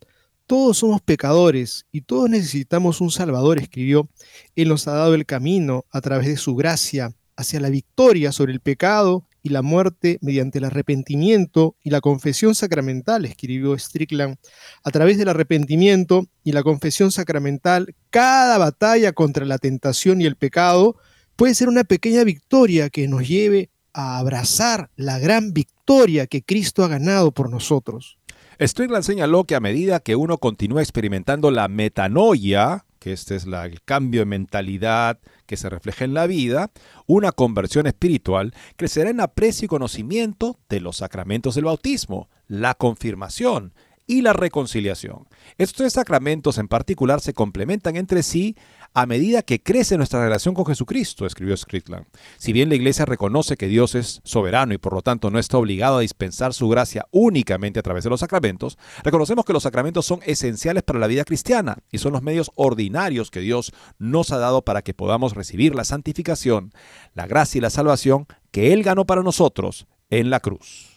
Todos 0.48 0.80
somos 0.80 1.02
pecadores 1.02 1.86
y 1.94 2.02
todos 2.02 2.30
necesitamos 2.30 3.00
un 3.00 3.10
Salvador, 3.10 3.58
escribió. 3.58 4.10
Él 4.56 4.68
nos 4.68 4.86
ha 4.88 4.94
dado 4.94 5.16
el 5.16 5.26
camino 5.26 5.86
a 5.92 6.02
través 6.02 6.28
de 6.28 6.36
su 6.36 6.56
gracia 6.56 7.14
hacia 7.36 7.60
la 7.60 7.70
victoria 7.70 8.32
sobre 8.32 8.54
el 8.54 8.60
pecado 8.60 9.28
y 9.44 9.50
la 9.50 9.62
muerte 9.62 10.20
mediante 10.22 10.60
el 10.60 10.66
arrepentimiento 10.66 11.76
y 11.84 11.90
la 11.90 12.02
confesión 12.02 12.56
sacramental, 12.56 13.26
escribió 13.26 13.78
Strickland. 13.78 14.38
A 14.84 14.92
través 14.92 15.18
del 15.18 15.30
arrepentimiento 15.30 16.28
y 16.44 16.52
la 16.52 16.64
confesión 16.64 17.12
sacramental, 17.12 17.96
cada 18.10 18.58
batalla 18.58 19.14
contra 19.14 19.46
la 19.46 19.58
tentación 19.58 20.22
y 20.22 20.26
el 20.26 20.36
pecado 20.36 20.98
puede 21.36 21.56
ser 21.56 21.70
una 21.70 21.84
pequeña 21.84 22.24
victoria 22.24 22.90
que 22.90 23.08
nos 23.08 23.28
lleve 23.28 23.72
a 23.94 24.20
abrazar 24.20 24.90
la 24.96 25.20
gran 25.20 25.54
victoria 25.54 26.28
que 26.28 26.44
Cristo 26.44 26.84
ha 26.84 26.88
ganado 26.88 27.32
por 27.32 27.50
nosotros. 27.50 28.18
Strickland 28.60 29.04
señaló 29.04 29.46
que 29.46 29.56
a 29.56 29.60
medida 29.60 30.00
que 30.00 30.16
uno 30.16 30.38
continúa 30.38 30.84
experimentando 30.84 31.50
la 31.50 31.68
metanoia, 31.68 32.86
que 33.02 33.14
este 33.14 33.36
es 33.36 33.46
el 33.46 33.82
cambio 33.84 34.22
de 34.22 34.26
mentalidad 34.26 35.20
que 35.48 35.58
se 35.58 35.72
refleja 35.72 36.06
en 36.06 36.14
la 36.14 36.28
vida, 36.28 36.70
una 37.08 37.32
conversión 37.32 37.88
espiritual 37.88 38.54
crecerá 38.76 39.10
en 39.10 39.20
aprecio 39.20 39.66
y 39.66 39.70
conocimiento 39.70 40.60
de 40.70 40.82
los 40.82 40.98
sacramentos 40.98 41.56
del 41.56 41.66
bautismo, 41.66 42.30
la 42.48 42.76
confirmación, 42.76 43.74
y 44.08 44.22
la 44.22 44.34
reconciliación. 44.34 45.28
Estos 45.58 45.78
tres 45.78 45.94
sacramentos 45.94 46.58
en 46.58 46.68
particular 46.68 47.22
se 47.22 47.34
complementan 47.34 47.96
entre 47.96 48.24
sí 48.24 48.56
a 48.94 49.06
medida 49.06 49.42
que 49.42 49.62
crece 49.62 49.98
nuestra 49.98 50.22
relación 50.22 50.54
con 50.54 50.66
Jesucristo, 50.66 51.26
escribió 51.26 51.56
Strickland. 51.56 52.06
Si 52.38 52.52
bien 52.52 52.70
la 52.70 52.76
Iglesia 52.76 53.06
reconoce 53.06 53.56
que 53.56 53.68
Dios 53.68 53.96
es 53.96 54.22
soberano 54.24 54.74
y 54.74 54.78
por 54.78 54.94
lo 54.94 55.02
tanto 55.02 55.32
no 55.32 55.40
está 55.40 55.58
obligado 55.58 55.98
a 55.98 56.02
dispensar 56.02 56.54
su 56.54 56.68
gracia 56.68 57.08
únicamente 57.12 57.80
a 57.80 57.84
través 57.84 58.04
de 58.04 58.10
los 58.10 58.20
sacramentos, 58.20 58.78
reconocemos 59.04 59.46
que 59.46 59.54
los 59.54 59.64
sacramentos 59.64 60.06
son 60.06 60.20
esenciales 60.26 60.84
para 60.84 61.00
la 61.00 61.08
vida 61.08 61.24
cristiana 61.24 61.78
y 61.90 62.00
son 62.00 62.12
los 62.12 62.22
medios 62.22 62.52
ordinarios 62.56 63.32
que 63.32 63.40
Dios 63.40 63.72
nos 63.98 64.32
ha 64.32 64.38
dado 64.38 64.64
para 64.64 64.82
que 64.82 64.94
podamos 64.94 65.36
recibir 65.36 65.74
la 65.74 65.86
santificación, 65.86 66.74
la 67.14 67.28
gracia 67.28 67.60
y 67.60 67.62
la 67.62 67.70
salvación 67.70 68.28
que 68.52 68.74
Él 68.74 68.84
ganó 68.84 69.06
para 69.06 69.24
nosotros 69.24 69.88
en 70.10 70.30
la 70.30 70.42
cruz 70.42 70.91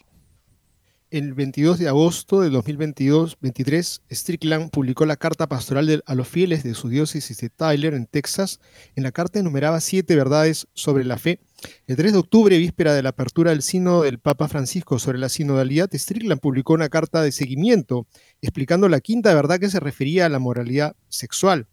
el 1.14 1.32
22 1.32 1.78
de 1.78 1.86
agosto 1.86 2.40
de 2.40 2.50
2022-23, 2.50 4.00
Strickland 4.10 4.70
publicó 4.70 5.06
la 5.06 5.14
carta 5.14 5.48
pastoral 5.48 6.02
a 6.04 6.14
los 6.16 6.26
fieles 6.26 6.64
de 6.64 6.74
su 6.74 6.88
diócesis 6.88 7.38
de 7.38 7.50
Tyler, 7.50 7.94
en 7.94 8.06
Texas. 8.06 8.58
En 8.96 9.04
la 9.04 9.12
carta 9.12 9.38
enumeraba 9.38 9.80
siete 9.80 10.16
verdades 10.16 10.66
sobre 10.74 11.04
la 11.04 11.16
fe. 11.16 11.38
El 11.86 11.94
3 11.94 12.14
de 12.14 12.18
octubre, 12.18 12.58
víspera 12.58 12.94
de 12.94 13.02
la 13.04 13.10
apertura 13.10 13.52
del 13.52 13.62
Sino 13.62 14.02
del 14.02 14.18
Papa 14.18 14.48
Francisco 14.48 14.98
sobre 14.98 15.18
la 15.18 15.28
sinodalidad, 15.28 15.88
Strickland 15.94 16.40
publicó 16.40 16.72
una 16.72 16.88
carta 16.88 17.22
de 17.22 17.30
seguimiento 17.30 18.08
explicando 18.42 18.88
la 18.88 18.98
quinta 18.98 19.32
verdad 19.34 19.60
que 19.60 19.70
se 19.70 19.78
refería 19.78 20.26
a 20.26 20.28
la 20.28 20.40
moralidad 20.40 20.96
sexual. 21.08 21.68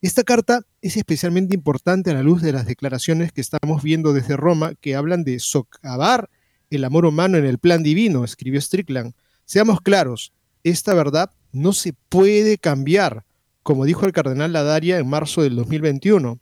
Esta 0.00 0.24
carta 0.24 0.62
es 0.80 0.96
especialmente 0.96 1.54
importante 1.54 2.12
a 2.12 2.14
la 2.14 2.22
luz 2.22 2.40
de 2.40 2.52
las 2.52 2.64
declaraciones 2.64 3.30
que 3.30 3.42
estamos 3.42 3.82
viendo 3.82 4.14
desde 4.14 4.38
Roma 4.38 4.72
que 4.80 4.96
hablan 4.96 5.22
de 5.22 5.38
socavar 5.38 6.30
el 6.70 6.84
amor 6.84 7.06
humano 7.06 7.38
en 7.38 7.44
el 7.44 7.58
plan 7.58 7.82
divino, 7.82 8.24
escribió 8.24 8.60
Strickland. 8.60 9.14
Seamos 9.44 9.80
claros, 9.80 10.32
esta 10.64 10.94
verdad 10.94 11.30
no 11.52 11.72
se 11.72 11.94
puede 12.08 12.58
cambiar, 12.58 13.24
como 13.62 13.84
dijo 13.84 14.06
el 14.06 14.12
cardenal 14.12 14.52
Ladaria 14.52 14.98
en 14.98 15.08
marzo 15.08 15.42
del 15.42 15.56
2021. 15.56 16.38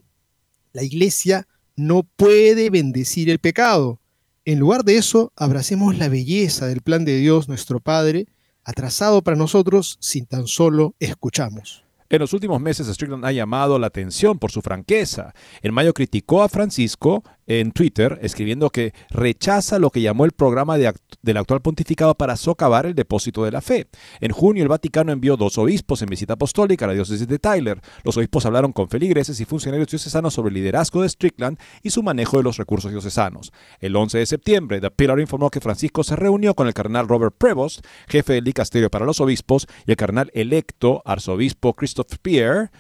La 0.73 0.83
iglesia 0.83 1.47
no 1.77 2.03
puede 2.03 2.71
bendecir 2.71 3.31
el 3.31 3.39
pecado. 3.39 4.01
En 4.45 4.59
lugar 4.59 4.85
de 4.85 4.97
eso, 4.97 5.33
abracemos 5.37 5.97
la 5.97 6.09
belleza 6.09 6.67
del 6.67 6.83
plan 6.83 7.05
de 7.05 7.17
Dios 7.17 7.49
nuestro 7.49 7.81
Padre, 7.81 8.27
atrasado 8.63 9.23
para 9.23 9.37
nosotros 9.37 9.97
sin 10.01 10.27
tan 10.27 10.47
solo 10.47 10.95
escuchamos. 10.99 11.85
En 12.11 12.21
los 12.21 12.33
últimos 12.33 12.61
meses, 12.61 12.87
Strickland 12.87 13.25
ha 13.25 13.33
llamado 13.33 13.79
la 13.79 13.87
atención 13.87 14.39
por 14.39 14.53
su 14.53 14.63
franqueza. 14.63 15.35
En 15.63 15.73
mayo 15.73 15.95
criticó 15.95 16.43
a 16.43 16.49
Francisco 16.49 17.25
en 17.47 17.73
Twitter, 17.73 18.19
escribiendo 18.23 18.71
que 18.71 18.93
rechaza 19.11 19.79
lo 19.79 19.91
que 19.91 20.01
llamó 20.01 20.25
el 20.25 20.33
programa 20.33 20.77
del 20.79 21.37
actual 21.37 21.61
pontificado 21.61 22.15
para 22.15 22.37
socavar 22.37 22.87
el 22.87 22.95
depósito 22.95 23.45
de 23.45 23.53
la 23.53 23.61
fe. 23.61 23.87
En 24.21 24.33
junio, 24.33 24.63
el 24.63 24.69
Vaticano 24.69 25.13
envió 25.13 25.37
dos 25.37 25.59
obispos 25.59 26.03
en 26.03 26.09
visita 26.09 26.35
apostólica 26.35 26.85
a 26.85 26.89
la 26.89 26.95
diócesis 26.95 27.27
de 27.29 27.39
Tyler. 27.39 27.81
Los 28.03 28.17
obispos 28.17 28.47
hablaron 28.47 28.73
con 28.73 28.89
feligreses 28.89 29.41
y 29.41 29.45
funcionarios 29.45 29.89
diocesanos 29.89 30.35
sobre 30.35 30.49
el 30.49 30.55
liderazgo 30.55 31.03
de 31.03 31.09
Strickland 31.09 31.59
y 31.83 31.91
su 31.91 32.03
manejo 32.03 32.37
de 32.37 32.43
los 32.43 32.57
recursos 32.57 32.91
diocesanos. 32.91 33.53
El 33.81 33.97
11 33.97 34.19
de 34.19 34.27
septiembre, 34.27 34.81
The 34.81 34.91
Pillar 34.91 35.21
informó 35.21 35.51
que 35.51 35.61
Francisco 35.61 36.05
se 36.05 36.17
reunió 36.17 36.55
con 36.55 36.67
el 36.67 36.75
cardenal 36.75 37.09
Robert 37.09 37.35
Prevost, 37.37 37.85
jefe 38.09 38.35
del 38.35 38.45
dicasterio 38.45 38.91
para 38.91 39.05
los 39.05 39.21
obispos, 39.21 39.67
y 39.87 39.91
el 39.91 39.97
cardenal 39.97 40.31
electo, 40.35 41.03
arzobispo 41.05 41.75
Christophe 41.75 42.17
Pierre, 42.21 42.71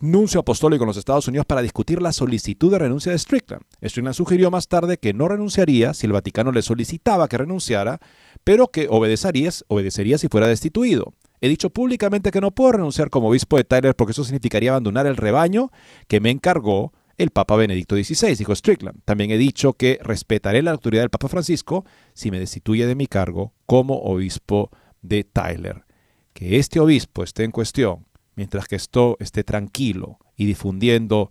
nuncio 0.00 0.40
apostólico 0.40 0.84
en 0.84 0.88
los 0.88 0.96
Estados 0.96 1.28
Unidos 1.28 1.46
para 1.46 1.62
discutir 1.62 2.02
la 2.02 2.12
solicitud 2.12 2.70
de 2.70 2.78
renuncia 2.78 3.12
de 3.12 3.18
Strickland. 3.18 3.62
Strickland 3.82 4.14
sugirió 4.14 4.50
más 4.50 4.66
tarde 4.66 4.98
que 4.98 5.12
no 5.12 5.28
renunciaría 5.28 5.94
si 5.94 6.06
el 6.06 6.12
Vaticano 6.12 6.52
le 6.52 6.62
solicitaba 6.62 7.28
que 7.28 7.38
renunciara, 7.38 8.00
pero 8.42 8.68
que 8.68 8.88
obedecería, 8.90 9.50
obedecería 9.68 10.18
si 10.18 10.28
fuera 10.28 10.48
destituido. 10.48 11.14
He 11.40 11.48
dicho 11.48 11.70
públicamente 11.70 12.30
que 12.30 12.40
no 12.40 12.50
puedo 12.50 12.72
renunciar 12.72 13.10
como 13.10 13.28
obispo 13.28 13.56
de 13.56 13.64
Tyler 13.64 13.94
porque 13.94 14.12
eso 14.12 14.24
significaría 14.24 14.70
abandonar 14.70 15.06
el 15.06 15.16
rebaño 15.16 15.70
que 16.08 16.20
me 16.20 16.30
encargó 16.30 16.92
el 17.16 17.30
Papa 17.30 17.56
Benedicto 17.56 17.96
XVI, 17.96 18.34
dijo 18.34 18.54
Strickland. 18.54 19.02
También 19.04 19.30
he 19.30 19.36
dicho 19.36 19.74
que 19.74 19.98
respetaré 20.02 20.62
la 20.62 20.70
autoridad 20.70 21.02
del 21.02 21.10
Papa 21.10 21.28
Francisco 21.28 21.84
si 22.14 22.30
me 22.30 22.38
destituye 22.38 22.86
de 22.86 22.94
mi 22.94 23.06
cargo 23.06 23.52
como 23.66 23.98
obispo 23.98 24.70
de 25.02 25.24
Tyler. 25.24 25.84
Que 26.32 26.58
este 26.58 26.80
obispo 26.80 27.22
esté 27.22 27.44
en 27.44 27.50
cuestión 27.50 28.06
mientras 28.40 28.68
que 28.68 28.76
esto 28.76 29.18
esté 29.20 29.44
tranquilo 29.44 30.18
y 30.34 30.46
difundiendo 30.46 31.28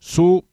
su 0.00 0.44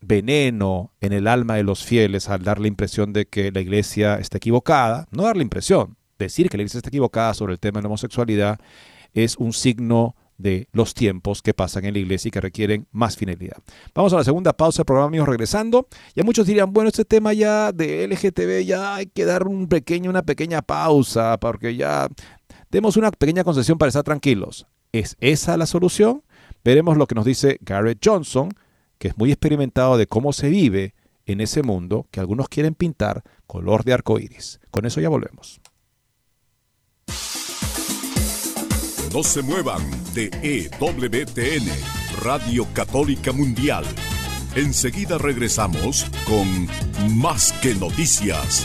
veneno 0.00 0.92
en 1.00 1.12
el 1.12 1.28
alma 1.28 1.54
de 1.54 1.62
los 1.62 1.84
fieles 1.84 2.28
al 2.28 2.42
dar 2.42 2.58
la 2.58 2.66
impresión 2.66 3.12
de 3.12 3.26
que 3.26 3.52
la 3.52 3.60
iglesia 3.60 4.16
está 4.16 4.38
equivocada, 4.38 5.06
no 5.12 5.22
dar 5.22 5.36
la 5.36 5.44
impresión, 5.44 5.96
decir 6.18 6.48
que 6.48 6.56
la 6.56 6.64
iglesia 6.64 6.78
está 6.78 6.88
equivocada 6.88 7.32
sobre 7.32 7.52
el 7.52 7.60
tema 7.60 7.78
de 7.78 7.82
la 7.84 7.90
homosexualidad 7.90 8.58
es 9.12 9.36
un 9.36 9.52
signo 9.52 10.16
de 10.36 10.66
los 10.72 10.94
tiempos 10.94 11.42
que 11.42 11.54
pasan 11.54 11.84
en 11.84 11.94
la 11.94 12.00
iglesia 12.00 12.30
y 12.30 12.32
que 12.32 12.40
requieren 12.40 12.88
más 12.90 13.16
finalidad. 13.16 13.58
Vamos 13.94 14.12
a 14.14 14.16
la 14.16 14.24
segunda 14.24 14.52
pausa 14.52 14.78
del 14.78 14.86
programa, 14.86 15.06
amigos, 15.06 15.28
regresando. 15.28 15.86
Ya 16.16 16.24
muchos 16.24 16.44
dirían, 16.44 16.72
bueno, 16.72 16.88
este 16.88 17.04
tema 17.04 17.32
ya 17.34 17.70
de 17.70 18.08
LGTB 18.08 18.66
ya 18.66 18.96
hay 18.96 19.06
que 19.06 19.24
dar 19.24 19.46
un 19.46 19.68
pequeño, 19.68 20.10
una 20.10 20.24
pequeña 20.24 20.60
pausa 20.60 21.38
porque 21.38 21.76
ya 21.76 22.08
demos 22.68 22.96
una 22.96 23.12
pequeña 23.12 23.44
concesión 23.44 23.78
para 23.78 23.90
estar 23.90 24.02
tranquilos. 24.02 24.66
¿Es 24.94 25.16
esa 25.18 25.56
la 25.56 25.66
solución? 25.66 26.22
Veremos 26.64 26.96
lo 26.96 27.08
que 27.08 27.16
nos 27.16 27.24
dice 27.24 27.58
Garrett 27.62 27.98
Johnson, 28.00 28.50
que 28.98 29.08
es 29.08 29.18
muy 29.18 29.32
experimentado 29.32 29.96
de 29.96 30.06
cómo 30.06 30.32
se 30.32 30.48
vive 30.48 30.94
en 31.26 31.40
ese 31.40 31.64
mundo 31.64 32.06
que 32.12 32.20
algunos 32.20 32.48
quieren 32.48 32.76
pintar 32.76 33.24
color 33.48 33.82
de 33.82 33.92
arco 33.92 34.20
iris. 34.20 34.60
Con 34.70 34.86
eso 34.86 35.00
ya 35.00 35.08
volvemos. 35.08 35.60
No 39.12 39.24
se 39.24 39.42
muevan 39.42 39.82
de 40.14 40.30
EWTN, 40.44 41.68
Radio 42.22 42.64
Católica 42.72 43.32
Mundial. 43.32 43.84
Enseguida 44.54 45.18
regresamos 45.18 46.06
con 46.24 46.68
Más 47.18 47.52
que 47.54 47.74
Noticias. 47.74 48.64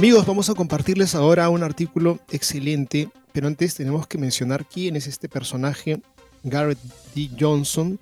Amigos, 0.00 0.24
vamos 0.24 0.48
a 0.48 0.54
compartirles 0.54 1.14
ahora 1.14 1.50
un 1.50 1.62
artículo 1.62 2.20
excelente, 2.30 3.10
pero 3.34 3.48
antes 3.48 3.74
tenemos 3.74 4.06
que 4.06 4.16
mencionar 4.16 4.64
quién 4.64 4.96
es 4.96 5.06
este 5.06 5.28
personaje, 5.28 6.00
Garrett 6.42 6.78
D. 7.14 7.28
Johnson, 7.38 8.00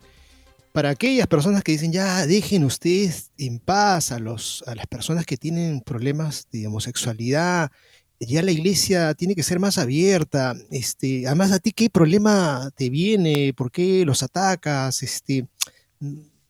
para 0.71 0.91
aquellas 0.91 1.27
personas 1.27 1.65
que 1.65 1.73
dicen, 1.73 1.91
ya 1.91 2.25
dejen 2.25 2.63
ustedes 2.63 3.33
en 3.37 3.59
paz 3.59 4.13
a, 4.13 4.21
los, 4.21 4.63
a 4.69 4.77
las 4.77 4.87
personas 4.87 5.27
que 5.27 5.37
tienen 5.37 5.81
problemas 5.81 6.47
de 6.53 6.69
homosexualidad, 6.69 7.73
ya 8.21 8.43
la 8.43 8.53
iglesia 8.53 9.13
tiene 9.15 9.35
que 9.35 9.43
ser 9.43 9.59
más 9.59 9.77
abierta, 9.77 10.55
este, 10.71 11.27
además 11.27 11.51
a 11.51 11.59
ti 11.59 11.73
qué 11.73 11.91
problema 11.91 12.71
te 12.77 12.91
viene, 12.91 13.53
por 13.57 13.73
qué 13.73 14.05
los 14.07 14.23
atacas, 14.23 15.03
este, 15.03 15.49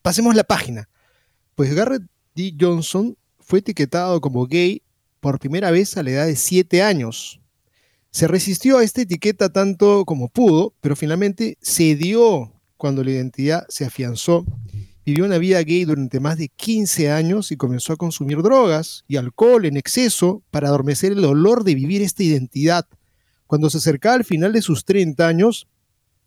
pasemos 0.02 0.34
la 0.34 0.44
página. 0.44 0.90
Pues 1.54 1.72
Garrett 1.72 2.02
D. 2.34 2.54
Johnson 2.60 3.16
fue 3.40 3.60
etiquetado 3.60 4.20
como 4.20 4.46
gay 4.46 4.82
por 5.20 5.38
primera 5.38 5.70
vez 5.70 5.96
a 5.96 6.02
la 6.02 6.10
edad 6.10 6.26
de 6.26 6.36
7 6.36 6.82
años. 6.82 7.40
Se 8.10 8.26
resistió 8.26 8.78
a 8.78 8.84
esta 8.84 9.02
etiqueta 9.02 9.50
tanto 9.50 10.04
como 10.04 10.28
pudo, 10.28 10.74
pero 10.80 10.96
finalmente 10.96 11.58
cedió 11.60 12.52
cuando 12.76 13.04
la 13.04 13.10
identidad 13.10 13.66
se 13.68 13.84
afianzó. 13.84 14.44
Vivió 15.04 15.24
una 15.24 15.38
vida 15.38 15.60
gay 15.62 15.84
durante 15.84 16.20
más 16.20 16.36
de 16.38 16.48
15 16.48 17.10
años 17.10 17.50
y 17.50 17.56
comenzó 17.56 17.92
a 17.92 17.96
consumir 17.96 18.42
drogas 18.42 19.04
y 19.08 19.16
alcohol 19.16 19.64
en 19.64 19.76
exceso 19.76 20.42
para 20.50 20.68
adormecer 20.68 21.12
el 21.12 21.22
dolor 21.22 21.64
de 21.64 21.74
vivir 21.74 22.02
esta 22.02 22.22
identidad. 22.22 22.86
Cuando 23.46 23.70
se 23.70 23.78
acercaba 23.78 24.16
al 24.16 24.24
final 24.24 24.52
de 24.52 24.62
sus 24.62 24.84
30 24.84 25.26
años, 25.26 25.66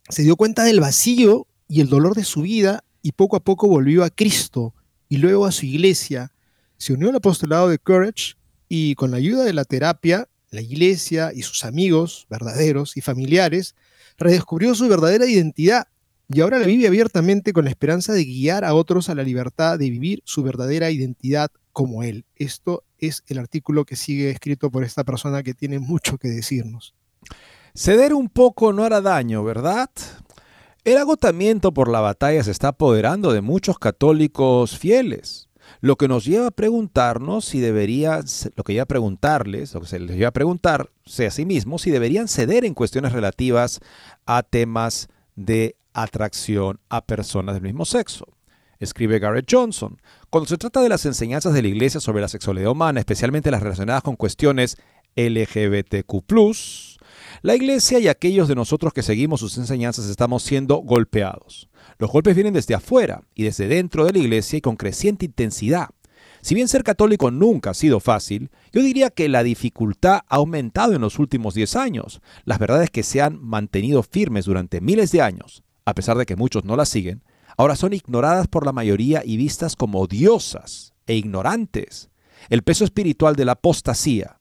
se 0.09 0.23
dio 0.23 0.35
cuenta 0.35 0.63
del 0.63 0.79
vacío 0.79 1.47
y 1.67 1.81
el 1.81 1.89
dolor 1.89 2.15
de 2.15 2.23
su 2.23 2.41
vida 2.41 2.83
y 3.01 3.11
poco 3.11 3.35
a 3.35 3.43
poco 3.43 3.67
volvió 3.67 4.03
a 4.03 4.09
Cristo 4.09 4.73
y 5.09 5.17
luego 5.17 5.45
a 5.45 5.51
su 5.51 5.65
iglesia. 5.65 6.31
Se 6.77 6.93
unió 6.93 7.09
al 7.09 7.15
apostolado 7.15 7.69
de 7.69 7.77
Courage 7.77 8.33
y 8.73 8.95
con 8.95 9.11
la 9.11 9.17
ayuda 9.17 9.43
de 9.43 9.51
la 9.51 9.65
terapia, 9.65 10.29
la 10.49 10.61
iglesia 10.61 11.33
y 11.35 11.41
sus 11.41 11.65
amigos 11.65 12.25
verdaderos 12.29 12.95
y 12.95 13.01
familiares, 13.01 13.75
redescubrió 14.17 14.75
su 14.75 14.87
verdadera 14.87 15.25
identidad 15.25 15.87
y 16.29 16.39
ahora 16.39 16.57
la 16.57 16.67
vive 16.67 16.87
abiertamente 16.87 17.51
con 17.51 17.65
la 17.65 17.69
esperanza 17.69 18.13
de 18.13 18.23
guiar 18.23 18.63
a 18.63 18.73
otros 18.73 19.09
a 19.09 19.15
la 19.15 19.23
libertad 19.23 19.77
de 19.77 19.89
vivir 19.89 20.21
su 20.23 20.41
verdadera 20.41 20.89
identidad 20.89 21.51
como 21.73 22.03
él. 22.03 22.23
Esto 22.37 22.85
es 22.97 23.25
el 23.27 23.39
artículo 23.39 23.83
que 23.83 23.97
sigue 23.97 24.29
escrito 24.29 24.71
por 24.71 24.85
esta 24.85 25.03
persona 25.03 25.43
que 25.43 25.53
tiene 25.53 25.79
mucho 25.79 26.17
que 26.17 26.29
decirnos. 26.29 26.95
Ceder 27.75 28.13
un 28.13 28.29
poco 28.29 28.71
no 28.71 28.85
hará 28.85 29.01
daño, 29.01 29.43
¿verdad? 29.43 29.89
El 30.85 30.97
agotamiento 30.97 31.73
por 31.73 31.89
la 31.89 31.99
batalla 31.99 32.41
se 32.41 32.51
está 32.51 32.69
apoderando 32.69 33.33
de 33.33 33.41
muchos 33.41 33.77
católicos 33.77 34.77
fieles, 34.77 35.49
lo 35.79 35.95
que 35.95 36.07
nos 36.07 36.25
lleva 36.25 36.47
a 36.47 36.51
preguntarnos 36.51 37.45
si 37.45 37.59
debería, 37.59 38.21
lo 38.55 38.63
que 38.63 38.73
lleva 38.73 38.83
a 38.83 38.87
preguntarles, 38.87 39.73
lo 39.73 39.81
que 39.81 39.87
se 39.87 39.99
les 39.99 40.15
lleva 40.15 40.29
a 40.29 40.33
preguntarse 40.33 41.25
a 41.25 41.31
sí 41.31 41.45
mismos, 41.45 41.83
si 41.83 41.91
deberían 41.91 42.27
ceder 42.27 42.65
en 42.65 42.73
cuestiones 42.73 43.13
relativas 43.13 43.79
a 44.25 44.43
temas 44.43 45.07
de 45.35 45.75
atracción 45.93 46.79
a 46.89 47.05
personas 47.05 47.55
del 47.55 47.63
mismo 47.63 47.85
sexo. 47.85 48.27
Escribe 48.79 49.19
Garrett 49.19 49.47
Johnson. 49.49 50.01
Cuando 50.29 50.47
se 50.47 50.57
trata 50.57 50.81
de 50.81 50.89
las 50.89 51.05
enseñanzas 51.05 51.53
de 51.53 51.61
la 51.61 51.67
Iglesia 51.67 51.99
sobre 51.99 52.21
la 52.21 52.27
sexualidad 52.27 52.71
humana, 52.71 52.99
especialmente 52.99 53.51
las 53.51 53.61
relacionadas 53.61 54.01
con 54.01 54.15
cuestiones 54.15 54.77
LGBTQ, 55.15 56.13
la 57.43 57.55
Iglesia 57.55 57.99
y 57.99 58.07
aquellos 58.07 58.47
de 58.47 58.55
nosotros 58.55 58.93
que 58.93 59.03
seguimos 59.03 59.39
sus 59.39 59.57
enseñanzas 59.57 60.07
estamos 60.07 60.43
siendo 60.43 60.77
golpeados. 60.77 61.69
Los 62.01 62.09
golpes 62.09 62.33
vienen 62.33 62.55
desde 62.55 62.73
afuera 62.73 63.21
y 63.35 63.43
desde 63.43 63.67
dentro 63.67 64.05
de 64.05 64.13
la 64.13 64.17
Iglesia 64.17 64.57
y 64.57 64.61
con 64.61 64.75
creciente 64.75 65.23
intensidad. 65.23 65.89
Si 66.41 66.55
bien 66.55 66.67
ser 66.67 66.83
católico 66.83 67.29
nunca 67.29 67.69
ha 67.69 67.73
sido 67.75 67.99
fácil, 67.99 68.49
yo 68.73 68.81
diría 68.81 69.11
que 69.11 69.29
la 69.29 69.43
dificultad 69.43 70.21
ha 70.27 70.37
aumentado 70.37 70.93
en 70.95 71.01
los 71.01 71.19
últimos 71.19 71.53
10 71.53 71.75
años. 71.75 72.19
Las 72.43 72.57
verdades 72.57 72.89
que 72.89 73.03
se 73.03 73.21
han 73.21 73.39
mantenido 73.39 74.01
firmes 74.01 74.45
durante 74.45 74.81
miles 74.81 75.11
de 75.11 75.21
años, 75.21 75.61
a 75.85 75.93
pesar 75.93 76.17
de 76.17 76.25
que 76.25 76.35
muchos 76.35 76.65
no 76.65 76.75
las 76.75 76.89
siguen, 76.89 77.21
ahora 77.55 77.75
son 77.75 77.93
ignoradas 77.93 78.47
por 78.47 78.65
la 78.65 78.71
mayoría 78.71 79.21
y 79.23 79.37
vistas 79.37 79.75
como 79.75 79.99
odiosas 79.99 80.95
e 81.05 81.13
ignorantes. 81.13 82.09
El 82.49 82.63
peso 82.63 82.83
espiritual 82.83 83.35
de 83.35 83.45
la 83.45 83.51
apostasía 83.51 84.39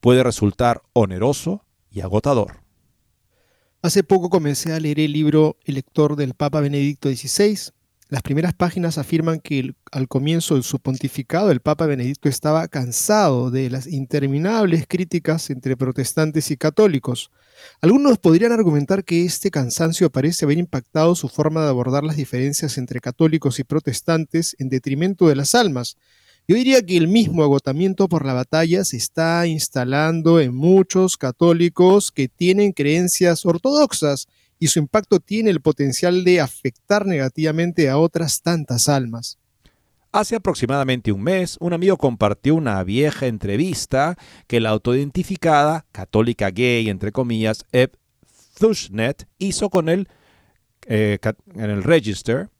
puede 0.00 0.24
resultar 0.24 0.82
oneroso 0.92 1.64
y 1.88 2.00
agotador. 2.00 2.65
Hace 3.86 4.02
poco 4.02 4.30
comencé 4.30 4.72
a 4.72 4.80
leer 4.80 4.98
el 4.98 5.12
libro 5.12 5.58
El 5.64 5.76
lector 5.76 6.16
del 6.16 6.34
Papa 6.34 6.60
Benedicto 6.60 7.08
XVI, 7.08 7.70
las 8.08 8.20
primeras 8.20 8.52
páginas 8.52 8.98
afirman 8.98 9.38
que 9.38 9.76
al 9.92 10.08
comienzo 10.08 10.56
de 10.56 10.64
su 10.64 10.80
pontificado 10.80 11.52
el 11.52 11.60
Papa 11.60 11.86
Benedicto 11.86 12.28
estaba 12.28 12.66
cansado 12.66 13.52
de 13.52 13.70
las 13.70 13.86
interminables 13.86 14.86
críticas 14.88 15.50
entre 15.50 15.76
protestantes 15.76 16.50
y 16.50 16.56
católicos. 16.56 17.30
Algunos 17.80 18.18
podrían 18.18 18.50
argumentar 18.50 19.04
que 19.04 19.24
este 19.24 19.52
cansancio 19.52 20.10
parece 20.10 20.46
haber 20.46 20.58
impactado 20.58 21.14
su 21.14 21.28
forma 21.28 21.62
de 21.62 21.68
abordar 21.68 22.02
las 22.02 22.16
diferencias 22.16 22.78
entre 22.78 22.98
católicos 22.98 23.60
y 23.60 23.62
protestantes 23.62 24.56
en 24.58 24.68
detrimento 24.68 25.28
de 25.28 25.36
las 25.36 25.54
almas. 25.54 25.96
Yo 26.48 26.54
diría 26.54 26.80
que 26.80 26.96
el 26.96 27.08
mismo 27.08 27.42
agotamiento 27.42 28.08
por 28.08 28.24
la 28.24 28.32
batalla 28.32 28.84
se 28.84 28.96
está 28.96 29.48
instalando 29.48 30.38
en 30.38 30.54
muchos 30.54 31.16
católicos 31.16 32.12
que 32.12 32.28
tienen 32.28 32.70
creencias 32.70 33.44
ortodoxas 33.44 34.28
y 34.60 34.68
su 34.68 34.78
impacto 34.78 35.18
tiene 35.18 35.50
el 35.50 35.60
potencial 35.60 36.22
de 36.22 36.40
afectar 36.40 37.04
negativamente 37.04 37.90
a 37.90 37.98
otras 37.98 38.42
tantas 38.42 38.88
almas. 38.88 39.38
Hace 40.12 40.36
aproximadamente 40.36 41.10
un 41.10 41.22
mes, 41.24 41.56
un 41.58 41.72
amigo 41.72 41.96
compartió 41.96 42.54
una 42.54 42.82
vieja 42.84 43.26
entrevista 43.26 44.16
que 44.46 44.60
la 44.60 44.70
autoidentificada, 44.70 45.84
católica 45.90 46.50
gay, 46.50 46.88
entre 46.88 47.10
comillas, 47.10 47.66
Eb 47.72 47.96
Thushnet, 48.58 49.26
hizo 49.38 49.68
con 49.68 49.88
él 49.88 50.08
eh, 50.86 51.18
en 51.56 51.70
el 51.70 51.82
Register 51.82 52.50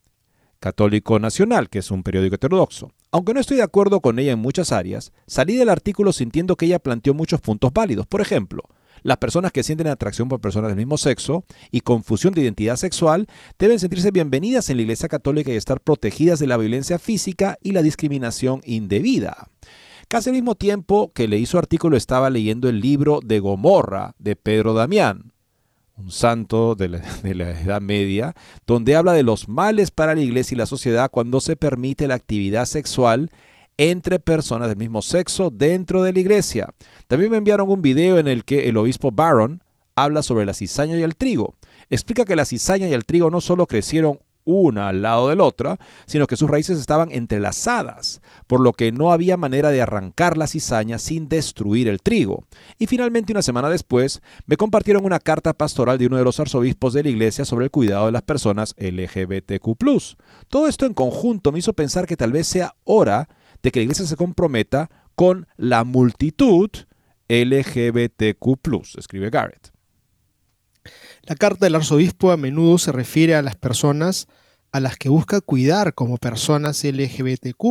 Católico 0.61 1.19
Nacional, 1.19 1.69
que 1.69 1.79
es 1.79 1.91
un 1.91 2.03
periódico 2.03 2.37
heterodoxo. 2.37 2.93
Aunque 3.11 3.35
no 3.35 3.41
estoy 3.41 3.57
de 3.57 3.63
acuerdo 3.63 4.01
con 4.01 4.19
ella 4.19 4.33
en 4.33 4.39
muchas 4.39 4.73
áreas, 4.73 5.13
salí 5.27 5.57
del 5.57 5.69
artículo 5.69 6.13
sintiendo 6.13 6.57
que 6.57 6.67
ella 6.67 6.79
planteó 6.79 7.15
muchos 7.15 7.41
puntos 7.41 7.73
válidos. 7.73 8.07
Por 8.07 8.21
ejemplo, 8.21 8.63
las 9.03 9.19
personas 9.19 9.53
que 9.53 9.63
sienten 9.63 9.87
atracción 9.87 10.29
por 10.29 10.41
personas 10.41 10.69
del 10.69 10.77
mismo 10.77 10.99
sexo 10.99 11.45
y 11.71 11.81
confusión 11.81 12.35
de 12.35 12.43
identidad 12.43 12.77
sexual 12.77 13.27
deben 13.59 13.79
sentirse 13.79 14.11
bienvenidas 14.11 14.69
en 14.69 14.79
la 14.79 14.83
Iglesia 14.83 15.09
Católica 15.09 15.53
y 15.53 15.57
estar 15.57 15.81
protegidas 15.81 16.39
de 16.39 16.47
la 16.47 16.57
violencia 16.57 16.99
física 16.99 17.57
y 17.63 17.73
la 17.73 17.83
discriminación 17.83 18.61
indebida. 18.65 19.49
Casi 20.09 20.31
al 20.31 20.35
mismo 20.35 20.55
tiempo 20.55 21.13
que 21.13 21.29
leí 21.29 21.47
su 21.47 21.59
artículo 21.59 21.97
estaba 21.97 22.31
leyendo 22.31 22.69
el 22.69 22.81
libro 22.81 23.21
de 23.25 23.41
Gomorra 23.41 24.15
de 24.19 24.37
Pedro 24.37 24.73
Damián, 24.73 25.33
un 25.97 26.11
santo 26.11 26.75
de 26.75 26.89
la, 26.89 26.99
de 27.23 27.35
la, 27.35 27.59
Edad 27.61 27.81
Media, 27.81 28.35
donde 28.67 28.97
habla 28.97 29.13
de 29.13 29.23
los 29.23 29.49
males 29.49 29.91
para 29.91 30.15
la 30.15 30.21
iglesia 30.21 30.55
y 30.55 30.59
la 30.59 30.67
sociedad 30.67 31.11
cuando 31.11 31.41
se 31.41 31.57
permite 31.57 32.07
la 32.07 32.15
actividad 32.15 32.67
sexual 32.67 33.31
entre 33.79 34.19
personas 34.19 34.69
del 34.69 34.79
mismo 34.79 35.03
sexo 35.03 35.51
dentro 35.51 36.03
de 36.03 36.13
la 36.13 36.21
iglesia. 36.21 36.69
También 37.09 37.31
me 37.31 37.37
enviaron 37.37 37.71
un 37.71 37.83
video 37.83 38.19
en 38.19 38.29
el 38.29 38.45
que 38.45 38.69
el 38.69 38.77
obispo 38.77 39.11
Barron 39.11 39.63
habla 39.95 40.23
sobre 40.23 40.47
la 40.47 40.55
cizaña 40.55 40.97
y 40.97 41.03
el 41.03 41.17
trigo. 41.17 41.55
Explica 41.91 42.25
que 42.25 42.37
la 42.37 42.45
cizaña 42.45 42.89
y 42.89 42.93
el 42.93 43.05
trigo 43.05 43.31
no 43.31 43.41
solo 43.41 43.67
crecieron 43.67 44.19
una 44.47 44.89
al 44.89 45.03
lado 45.03 45.29
de 45.29 45.37
la 45.37 45.45
otra, 45.45 45.79
sino 46.07 46.27
que 46.27 46.37
sus 46.37 46.49
raíces 46.49 46.79
estaban 46.79 47.13
entrelazadas, 47.13 48.23
por 48.47 48.61
lo 48.61 48.73
que 48.73 48.93
no 48.93 49.13
había 49.13 49.37
manera 49.37 49.71
de 49.71 49.83
arrancar 49.83 50.39
la 50.39 50.47
cizaña 50.47 50.99
sin 50.99 51.29
destruir 51.29 51.89
el 51.89 52.01
trigo. 52.01 52.45
Y 52.79 52.87
finalmente, 52.87 53.33
una 53.33 53.43
semana 53.43 53.69
después, 53.69 54.23
me 54.47 54.57
compartieron 54.57 55.05
una 55.05 55.21
carta 55.21 55.53
pastoral 55.53 55.99
de 55.99 56.07
uno 56.07 56.17
de 56.17 56.25
los 56.25 56.41
arzobispos 56.41 56.95
de 56.95 57.03
la 57.03 57.11
iglesia 57.11 57.45
sobre 57.45 57.67
el 57.67 57.71
cuidado 57.71 58.07
de 58.07 58.13
las 58.13 58.23
personas 58.23 58.75
LGBTQ. 58.79 59.77
Todo 60.49 60.69
esto 60.69 60.87
en 60.87 60.95
conjunto 60.95 61.53
me 61.53 61.59
hizo 61.59 61.75
pensar 61.75 62.07
que 62.07 62.17
tal 62.17 62.33
vez 62.33 62.47
sea 62.47 62.75
hora 62.85 63.29
de 63.63 63.71
que 63.71 63.81
la 63.81 63.85
iglesia 63.85 64.07
se 64.07 64.17
comprometa 64.17 64.89
con 65.15 65.49
la 65.57 65.85
multitud 65.85 66.71
LGBTQ, 67.29 68.97
escribe 68.97 69.31
Garrett. 69.31 69.76
La 71.27 71.35
carta 71.35 71.66
del 71.66 71.74
arzobispo 71.74 72.31
a 72.31 72.37
menudo 72.37 72.79
se 72.79 72.93
refiere 72.93 73.35
a 73.35 73.43
las 73.43 73.57
personas 73.57 74.29
a 74.70 74.79
las 74.79 74.97
que 74.97 75.09
busca 75.09 75.41
cuidar 75.41 75.93
como 75.93 76.18
personas 76.18 76.85
LGBTQ 76.85 77.64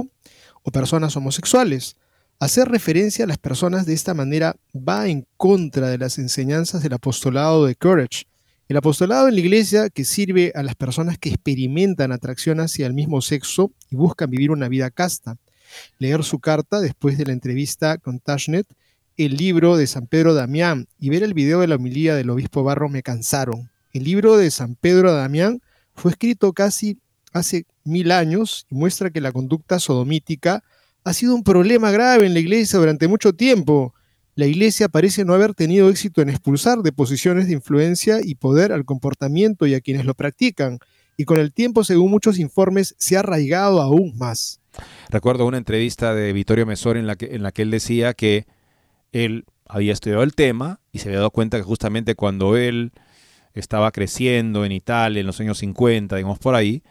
o 0.63 0.71
personas 0.71 1.15
homosexuales. 1.15 1.95
Hacer 2.39 2.67
referencia 2.67 3.23
a 3.23 3.27
las 3.27 3.37
personas 3.37 3.85
de 3.85 3.93
esta 3.93 4.13
manera 4.13 4.57
va 4.75 5.07
en 5.07 5.25
contra 5.37 5.87
de 5.89 5.97
las 5.97 6.17
enseñanzas 6.17 6.83
del 6.83 6.93
apostolado 6.93 7.65
de 7.65 7.75
Courage. 7.75 8.25
El 8.67 8.75
apostolado 8.75 9.29
en 9.29 9.35
la 9.35 9.41
iglesia 9.41 9.89
que 9.89 10.03
sirve 10.03 10.51
a 10.53 10.61
las 10.61 10.75
personas 10.75 11.17
que 11.17 11.29
experimentan 11.29 12.11
atracción 12.11 12.59
hacia 12.59 12.87
el 12.87 12.93
mismo 12.93 13.21
sexo 13.21 13.71
y 13.89 13.95
buscan 13.95 14.29
vivir 14.29 14.51
una 14.51 14.67
vida 14.67 14.89
casta 14.89 15.37
leer 15.97 16.23
su 16.23 16.39
carta 16.39 16.79
después 16.79 17.17
de 17.17 17.25
la 17.25 17.33
entrevista 17.33 17.97
con 17.97 18.19
Tashnet, 18.19 18.67
el 19.17 19.37
libro 19.37 19.77
de 19.77 19.87
San 19.87 20.07
Pedro 20.07 20.33
Damián 20.33 20.87
y 20.99 21.09
ver 21.09 21.23
el 21.23 21.33
video 21.33 21.61
de 21.61 21.67
la 21.67 21.75
homilía 21.75 22.15
del 22.15 22.29
obispo 22.29 22.63
Barro 22.63 22.89
me 22.89 23.03
cansaron. 23.03 23.69
El 23.93 24.03
libro 24.03 24.37
de 24.37 24.51
San 24.51 24.75
Pedro 24.75 25.13
Damián 25.13 25.61
fue 25.93 26.11
escrito 26.11 26.51
casi 26.53 26.99
hace 27.31 27.65
mil 27.83 28.11
años 28.11 28.65
y 28.69 28.75
muestra 28.75 29.09
que 29.09 29.21
la 29.21 29.31
conducta 29.31 29.79
sodomítica 29.79 30.63
ha 31.03 31.13
sido 31.13 31.35
un 31.35 31.43
problema 31.43 31.91
grave 31.91 32.25
en 32.25 32.33
la 32.33 32.39
iglesia 32.39 32.79
durante 32.79 33.07
mucho 33.07 33.33
tiempo. 33.33 33.93
La 34.35 34.47
iglesia 34.47 34.89
parece 34.89 35.23
no 35.23 35.33
haber 35.33 35.53
tenido 35.53 35.89
éxito 35.89 36.21
en 36.21 36.29
expulsar 36.29 36.79
de 36.79 36.91
posiciones 36.91 37.47
de 37.47 37.53
influencia 37.53 38.19
y 38.21 38.35
poder 38.35 38.73
al 38.73 38.83
comportamiento 38.83 39.65
y 39.65 39.75
a 39.75 39.81
quienes 39.81 40.05
lo 40.05 40.13
practican. 40.13 40.79
y 41.17 41.23
con 41.23 41.39
el 41.39 41.53
tiempo, 41.53 41.85
según 41.85 42.11
muchos 42.11 42.39
informes, 42.39 42.93
se 42.97 43.15
ha 43.15 43.21
arraigado 43.21 43.81
aún 43.81 44.17
más. 44.17 44.59
Recuerdo 45.09 45.45
una 45.45 45.57
entrevista 45.57 46.13
de 46.13 46.33
Vittorio 46.33 46.65
Mesor 46.65 46.97
en 46.97 47.07
la 47.07 47.15
que, 47.15 47.27
en 47.35 47.41
la 47.41 47.53
que 47.53 47.61
él 47.61 47.71
decía 47.71 48.13
que 48.13 48.45
él 49.15 49.45
había 49.65 49.93
estudiado 49.93 50.23
el 50.23 50.35
tema 50.35 50.81
y 50.91 50.99
se 50.99 51.07
había 51.07 51.19
dado 51.19 51.31
cuenta 51.31 51.57
que 51.57 51.63
justamente 51.63 52.15
cuando 52.15 52.57
él 52.57 52.91
estaba 53.53 53.91
creciendo 53.91 54.65
en 54.65 54.73
Italia 54.73 55.21
en 55.21 55.25
los 55.25 55.39
años 55.39 55.59
50, 55.59 56.17
digamos 56.17 56.37
por 56.37 56.53
ahí, 56.53 56.83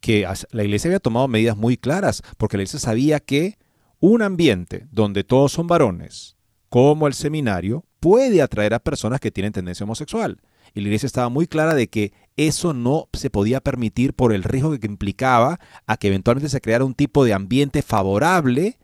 que 0.00 0.26
la 0.50 0.64
iglesia 0.64 0.88
había 0.88 0.98
tomado 0.98 1.28
medidas 1.28 1.56
muy 1.56 1.76
claras, 1.76 2.22
porque 2.36 2.56
la 2.56 2.62
iglesia 2.62 2.80
sabía 2.80 3.20
que 3.20 3.58
un 4.00 4.22
ambiente 4.22 4.86
donde 4.90 5.22
todos 5.22 5.52
son 5.52 5.68
varones, 5.68 6.36
como 6.68 7.06
el 7.06 7.14
seminario, 7.14 7.84
puede 8.00 8.42
atraer 8.42 8.74
a 8.74 8.80
personas 8.80 9.20
que 9.20 9.30
tienen 9.30 9.52
tendencia 9.52 9.84
homosexual. 9.84 10.40
Y 10.74 10.80
la 10.80 10.88
iglesia 10.88 11.06
estaba 11.06 11.28
muy 11.28 11.46
clara 11.46 11.74
de 11.74 11.88
que 11.88 12.12
eso 12.36 12.74
no 12.74 13.08
se 13.12 13.30
podía 13.30 13.60
permitir 13.60 14.14
por 14.14 14.32
el 14.32 14.42
riesgo 14.42 14.78
que 14.78 14.86
implicaba 14.86 15.60
a 15.86 15.96
que 15.96 16.08
eventualmente 16.08 16.48
se 16.48 16.60
creara 16.60 16.84
un 16.84 16.94
tipo 16.94 17.24
de 17.24 17.34
ambiente 17.34 17.82
favorable 17.82 18.78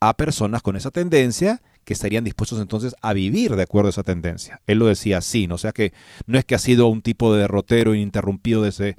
a 0.00 0.16
personas 0.16 0.62
con 0.62 0.76
esa 0.76 0.90
tendencia 0.90 1.60
que 1.86 1.94
estarían 1.94 2.24
dispuestos 2.24 2.60
entonces 2.60 2.96
a 3.00 3.12
vivir 3.12 3.54
de 3.54 3.62
acuerdo 3.62 3.86
a 3.86 3.90
esa 3.90 4.02
tendencia. 4.02 4.60
Él 4.66 4.80
lo 4.80 4.86
decía 4.86 5.18
así, 5.18 5.46
¿no? 5.46 5.54
o 5.54 5.58
sea 5.58 5.70
que 5.70 5.92
no 6.26 6.36
es 6.36 6.44
que 6.44 6.56
ha 6.56 6.58
sido 6.58 6.88
un 6.88 7.00
tipo 7.00 7.32
de 7.32 7.42
derrotero 7.42 7.94
ininterrumpido 7.94 8.62
desde 8.62 8.96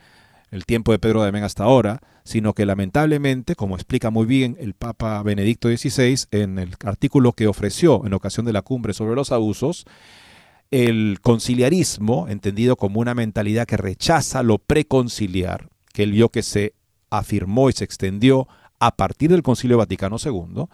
el 0.52 0.66
tiempo 0.66 0.94
de 0.94 0.98
Pedro 0.98 1.22
de 1.22 1.28
Amén 1.28 1.44
hasta 1.44 1.66
ahora, 1.66 2.00
sino 2.24 2.54
que 2.54 2.66
lamentablemente, 2.66 3.56
como 3.56 3.76
explica 3.76 4.10
muy 4.10 4.26
bien 4.26 4.56
el 4.62 4.74
Papa 4.74 5.22
Benedicto 5.22 5.68
XVI 5.68 6.28
en 6.32 6.60
el 6.60 6.76
artículo 6.86 7.34
que 7.34 7.48
ofreció 7.48 8.06
en 8.06 8.14
ocasión 8.14 8.46
de 8.46 8.54
la 8.54 8.62
cumbre 8.62 8.94
sobre 8.94 9.16
los 9.16 9.34
abusos, 9.34 9.86
el 10.72 11.20
conciliarismo, 11.22 12.30
entendido 12.30 12.78
como 12.78 13.02
una 13.02 13.14
mentalidad 13.14 13.68
que 13.68 13.76
rechaza 13.76 14.44
lo 14.44 14.60
preconciliar, 14.60 15.68
que 15.94 16.04
él 16.04 16.14
vio 16.14 16.30
que 16.30 16.42
se 16.42 16.74
afirmó 17.10 17.70
y 17.70 17.74
se 17.74 17.84
extendió 17.84 18.48
a 18.80 18.96
partir 18.96 19.32
del 19.32 19.44
Concilio 19.44 19.78
Vaticano 19.78 20.18
II, 20.24 20.66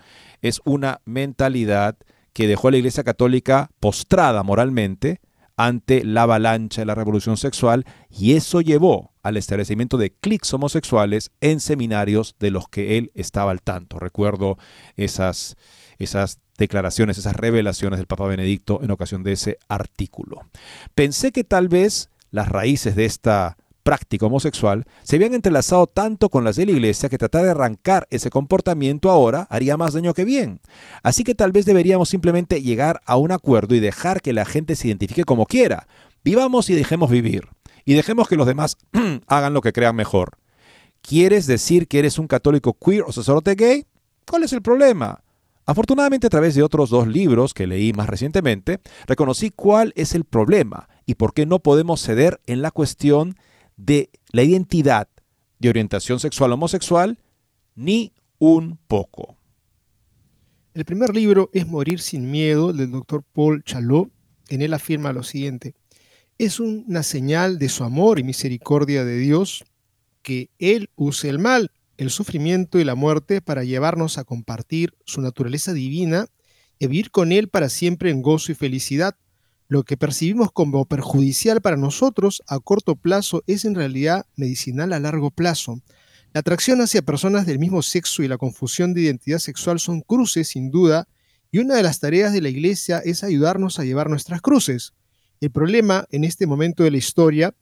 es 0.43 0.61
una 0.65 1.01
mentalidad 1.05 1.97
que 2.33 2.47
dejó 2.47 2.67
a 2.67 2.71
la 2.71 2.77
Iglesia 2.77 3.03
Católica 3.03 3.71
postrada 3.79 4.43
moralmente 4.43 5.21
ante 5.55 6.03
la 6.03 6.23
avalancha 6.23 6.81
de 6.81 6.85
la 6.85 6.95
revolución 6.95 7.37
sexual 7.37 7.85
y 8.09 8.33
eso 8.33 8.61
llevó 8.61 9.13
al 9.21 9.37
establecimiento 9.37 9.97
de 9.97 10.11
clics 10.11 10.53
homosexuales 10.53 11.31
en 11.41 11.59
seminarios 11.59 12.35
de 12.39 12.51
los 12.51 12.67
que 12.67 12.97
él 12.97 13.11
estaba 13.15 13.51
al 13.51 13.61
tanto. 13.61 13.99
Recuerdo 13.99 14.57
esas, 14.97 15.55
esas 15.97 16.39
declaraciones, 16.57 17.17
esas 17.17 17.35
revelaciones 17.35 17.99
del 17.99 18.07
Papa 18.07 18.27
Benedicto 18.27 18.81
en 18.83 18.91
ocasión 18.91 19.23
de 19.23 19.33
ese 19.33 19.57
artículo. 19.69 20.41
Pensé 20.95 21.31
que 21.31 21.43
tal 21.43 21.69
vez 21.69 22.09
las 22.31 22.49
raíces 22.49 22.95
de 22.95 23.05
esta 23.05 23.57
práctica 23.83 24.25
homosexual 24.25 24.85
se 25.03 25.17
habían 25.17 25.33
entrelazado 25.33 25.87
tanto 25.87 26.29
con 26.29 26.43
las 26.43 26.55
de 26.55 26.65
la 26.65 26.71
iglesia 26.71 27.09
que 27.09 27.17
tratar 27.17 27.43
de 27.43 27.51
arrancar 27.51 28.07
ese 28.09 28.29
comportamiento 28.29 29.11
ahora 29.11 29.47
haría 29.49 29.77
más 29.77 29.93
daño 29.93 30.13
que 30.13 30.25
bien. 30.25 30.61
Así 31.03 31.23
que 31.23 31.35
tal 31.35 31.51
vez 31.51 31.65
deberíamos 31.65 32.09
simplemente 32.09 32.61
llegar 32.61 33.01
a 33.05 33.17
un 33.17 33.31
acuerdo 33.31 33.75
y 33.75 33.79
dejar 33.79 34.21
que 34.21 34.33
la 34.33 34.45
gente 34.45 34.75
se 34.75 34.87
identifique 34.87 35.25
como 35.25 35.45
quiera. 35.45 35.87
Vivamos 36.23 36.69
y 36.69 36.75
dejemos 36.75 37.11
vivir. 37.11 37.49
Y 37.85 37.93
dejemos 37.93 38.27
que 38.27 38.37
los 38.37 38.47
demás 38.47 38.77
hagan 39.27 39.53
lo 39.53 39.61
que 39.61 39.73
crean 39.73 39.95
mejor. 39.95 40.37
¿Quieres 41.01 41.47
decir 41.47 41.87
que 41.87 41.99
eres 41.99 42.17
un 42.17 42.27
católico 42.27 42.73
queer 42.73 43.03
o 43.05 43.11
sacerdote 43.11 43.55
gay? 43.55 43.85
¿Cuál 44.25 44.43
es 44.43 44.53
el 44.53 44.61
problema? 44.61 45.21
Afortunadamente 45.65 46.27
a 46.27 46.29
través 46.29 46.55
de 46.55 46.63
otros 46.63 46.89
dos 46.89 47.07
libros 47.07 47.53
que 47.53 47.67
leí 47.67 47.93
más 47.93 48.09
recientemente, 48.09 48.79
reconocí 49.05 49.49
cuál 49.49 49.93
es 49.95 50.13
el 50.13 50.25
problema 50.25 50.89
y 51.05 51.15
por 51.15 51.33
qué 51.33 51.45
no 51.45 51.59
podemos 51.59 52.01
ceder 52.01 52.41
en 52.47 52.61
la 52.61 52.71
cuestión 52.71 53.35
de 53.85 54.09
la 54.31 54.43
identidad 54.43 55.07
de 55.59 55.69
orientación 55.69 56.19
sexual 56.19 56.51
homosexual 56.51 57.17
ni 57.75 58.13
un 58.39 58.77
poco. 58.87 59.37
El 60.73 60.85
primer 60.85 61.15
libro 61.15 61.49
es 61.53 61.67
Morir 61.67 61.99
sin 61.99 62.29
miedo 62.31 62.73
del 62.73 62.91
doctor 62.91 63.23
Paul 63.33 63.63
Chalot. 63.63 64.09
En 64.49 64.61
él 64.61 64.73
afirma 64.73 65.13
lo 65.13 65.23
siguiente. 65.23 65.75
Es 66.37 66.59
una 66.59 67.03
señal 67.03 67.59
de 67.59 67.69
su 67.69 67.83
amor 67.83 68.19
y 68.19 68.23
misericordia 68.23 69.05
de 69.05 69.17
Dios 69.17 69.63
que 70.21 70.49
Él 70.57 70.89
use 70.95 71.29
el 71.29 71.37
mal 71.39 71.71
el 71.97 72.09
sufrimiento 72.09 72.79
y 72.79 72.83
la 72.83 72.95
muerte 72.95 73.41
para 73.41 73.63
llevarnos 73.63 74.17
a 74.17 74.23
compartir 74.23 74.93
su 75.05 75.21
naturaleza 75.21 75.73
divina 75.73 76.27
y 76.79 76.87
vivir 76.87 77.11
con 77.11 77.31
Él 77.31 77.49
para 77.49 77.69
siempre 77.69 78.09
en 78.09 78.21
gozo 78.21 78.51
y 78.51 78.55
felicidad. 78.55 79.15
Lo 79.67 79.83
que 79.83 79.97
percibimos 79.97 80.51
como 80.51 80.85
perjudicial 80.85 81.61
para 81.61 81.77
nosotros 81.77 82.43
a 82.47 82.59
corto 82.59 82.95
plazo 82.95 83.43
es 83.47 83.65
en 83.65 83.75
realidad 83.75 84.25
medicinal 84.35 84.93
a 84.93 84.99
largo 84.99 85.31
plazo. 85.31 85.81
La 86.33 86.39
atracción 86.39 86.81
hacia 86.81 87.01
personas 87.01 87.45
del 87.45 87.59
mismo 87.59 87.81
sexo 87.81 88.23
y 88.23 88.27
la 88.27 88.37
confusión 88.37 88.93
de 88.93 89.01
identidad 89.01 89.39
sexual 89.39 89.79
son 89.79 90.01
cruces, 90.01 90.49
sin 90.49 90.71
duda, 90.71 91.07
y 91.51 91.59
una 91.59 91.75
de 91.75 91.83
las 91.83 91.99
tareas 91.99 92.33
de 92.33 92.41
la 92.41 92.49
Iglesia 92.49 92.99
es 93.05 93.23
ayudarnos 93.23 93.79
a 93.79 93.83
llevar 93.83 94.09
nuestras 94.09 94.41
cruces. 94.41 94.93
El 95.39 95.51
problema 95.51 96.05
en 96.09 96.23
este 96.23 96.47
momento 96.47 96.83
de 96.83 96.91
la 96.91 96.97
historia, 96.97 97.53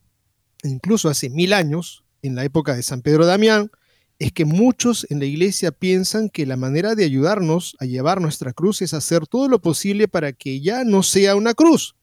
incluso 0.64 1.10
hace 1.10 1.30
mil 1.30 1.52
años, 1.52 2.06
en 2.22 2.36
la 2.36 2.46
época 2.46 2.76
de 2.76 2.84
San 2.84 3.02
Pedro 3.02 3.26
Damián, 3.26 3.70
es 4.22 4.32
que 4.32 4.46
muchos 4.46 5.08
en 5.10 5.18
la 5.18 5.26
iglesia 5.26 5.72
piensan 5.72 6.30
que 6.30 6.46
la 6.46 6.56
manera 6.56 6.94
de 6.94 7.04
ayudarnos 7.04 7.76
a 7.80 7.86
llevar 7.86 8.22
nuestra 8.22 8.54
cruz 8.54 8.84
es 8.84 8.94
hacer 8.94 9.26
todo 9.26 9.48
lo 9.48 9.60
posible 9.60 10.08
para 10.08 10.32
que 10.32 10.62
ya 10.62 10.84
no 10.84 11.02
sea 11.02 11.36
una 11.36 11.56
cruz. 11.56 11.96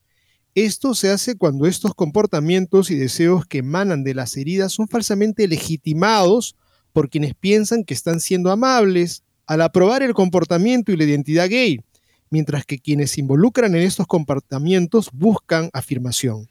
Esto 0.57 0.97
se 0.97 1.11
hace 1.11 1.37
cuando 1.37 1.65
estos 1.65 1.95
comportamientos 1.95 2.91
y 2.91 2.97
deseos 2.97 3.47
que 3.47 3.59
emanan 3.59 4.03
de 4.03 4.15
las 4.15 4.37
heridas 4.37 4.73
son 4.73 4.89
falsamente 4.89 5.47
legitimados 5.47 6.57
por 6.93 7.09
quienes 7.09 7.35
piensan 7.37 7.85
que 7.85 7.95
están 7.95 8.19
siendo 8.19 8.51
amables 8.51 9.23
al 9.47 9.63
aprobar 9.63 10.03
el 10.03 10.13
comportamiento 10.13 10.91
y 10.91 10.97
la 10.97 11.05
identidad 11.05 11.49
gay, 11.49 11.85
mientras 12.31 12.67
que 12.67 12.81
quienes 12.81 13.13
se 13.13 13.21
involucran 13.21 13.77
en 13.77 13.83
estos 13.83 14.09
comportamientos 14.09 15.11
buscan 15.13 15.71
afirmación. 15.73 16.49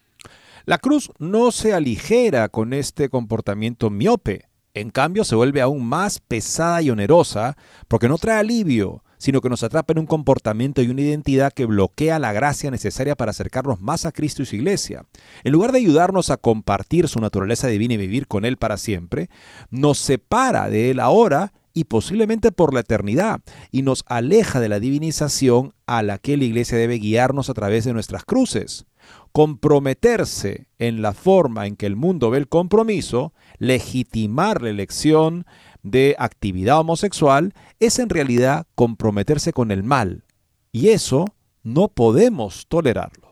La 0.66 0.78
cruz 0.78 1.12
no 1.20 1.52
se 1.52 1.74
aligera 1.74 2.48
con 2.48 2.72
este 2.72 3.10
comportamiento 3.10 3.90
miope 3.90 4.47
en 4.80 4.90
cambio, 4.92 5.24
se 5.24 5.36
vuelve 5.36 5.62
aún 5.62 5.86
más 5.86 6.20
pesada 6.20 6.82
y 6.82 6.90
onerosa 6.90 7.58
porque 7.88 8.08
no 8.08 8.18
trae 8.18 8.40
alivio, 8.40 9.04
sino 9.18 9.42
que 9.42 9.50
nos 9.50 9.64
atrapa 9.64 9.94
en 9.94 10.00
un 10.00 10.06
comportamiento 10.06 10.82
y 10.82 10.90
una 10.90 11.02
identidad 11.02 11.52
que 11.52 11.66
bloquea 11.66 12.20
la 12.20 12.34
gracia 12.34 12.72
necesaria 12.72 13.16
para 13.16 13.32
acercarnos 13.32 13.82
más 13.82 14.06
a 14.06 14.12
Cristo 14.12 14.44
y 14.44 14.46
su 14.46 14.56
iglesia. 14.56 15.06
En 15.44 15.52
lugar 15.52 15.72
de 15.72 15.80
ayudarnos 15.80 16.30
a 16.30 16.38
compartir 16.38 17.08
su 17.08 17.20
naturaleza 17.20 17.68
divina 17.68 17.96
y 17.96 17.98
vivir 17.98 18.28
con 18.28 18.46
Él 18.46 18.58
para 18.58 18.78
siempre, 18.78 19.30
nos 19.70 19.98
separa 19.98 20.70
de 20.70 20.92
Él 20.92 21.00
ahora 21.00 21.54
y 21.74 21.84
posiblemente 21.84 22.52
por 22.52 22.74
la 22.74 22.80
eternidad, 22.80 23.42
y 23.72 23.84
nos 23.84 24.04
aleja 24.08 24.60
de 24.60 24.68
la 24.68 24.80
divinización 24.80 25.76
a 25.86 26.02
la 26.02 26.18
que 26.18 26.36
la 26.36 26.46
iglesia 26.46 26.76
debe 26.76 26.98
guiarnos 26.98 27.52
a 27.52 27.54
través 27.54 27.86
de 27.86 27.94
nuestras 27.94 28.24
cruces. 28.24 28.88
Comprometerse 29.32 30.68
en 30.80 31.02
la 31.02 31.14
forma 31.14 31.68
en 31.68 31.76
que 31.76 31.86
el 31.86 31.96
mundo 31.96 32.30
ve 32.30 32.40
el 32.40 32.48
compromiso 32.48 33.34
legitimar 33.60 34.62
la 34.62 34.70
elección 34.70 35.46
de 35.84 36.16
actividad 36.20 36.80
homosexual 36.80 37.54
es 37.80 38.00
en 38.00 38.10
realidad 38.10 38.68
comprometerse 38.76 39.54
con 39.54 39.72
el 39.72 39.84
mal. 39.84 40.26
Y 40.72 40.90
eso 40.90 41.26
no 41.64 41.88
podemos 41.88 42.68
tolerarlo. 42.68 43.28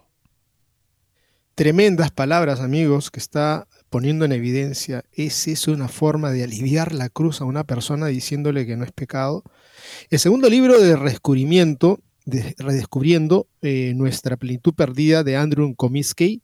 Tremendas 1.55 2.11
palabras, 2.11 2.59
amigos, 2.59 3.11
que 3.11 3.19
está 3.19 3.67
poniendo 3.89 4.25
en 4.25 4.33
evidencia. 4.33 5.05
¿Es 5.13 5.47
eso 5.47 5.71
una 5.71 5.87
forma 5.87 6.31
de 6.31 6.43
aliviar 6.43 6.93
la 6.93 7.07
cruz 7.07 7.39
a 7.39 7.45
una 7.45 7.63
persona 7.63 8.07
diciéndole 8.07 8.65
que 8.65 8.75
no 8.75 8.83
es 8.83 8.91
pecado? 8.91 9.43
El 10.09 10.19
segundo 10.19 10.49
libro 10.49 10.81
de 10.81 10.97
Redescubrimiento, 10.97 12.01
de, 12.25 12.55
Redescubriendo 12.57 13.47
eh, 13.61 13.93
Nuestra 13.95 14.37
Plenitud 14.37 14.73
Perdida 14.73 15.23
de 15.23 15.37
Andrew 15.37 15.73
Comiskey, 15.75 16.41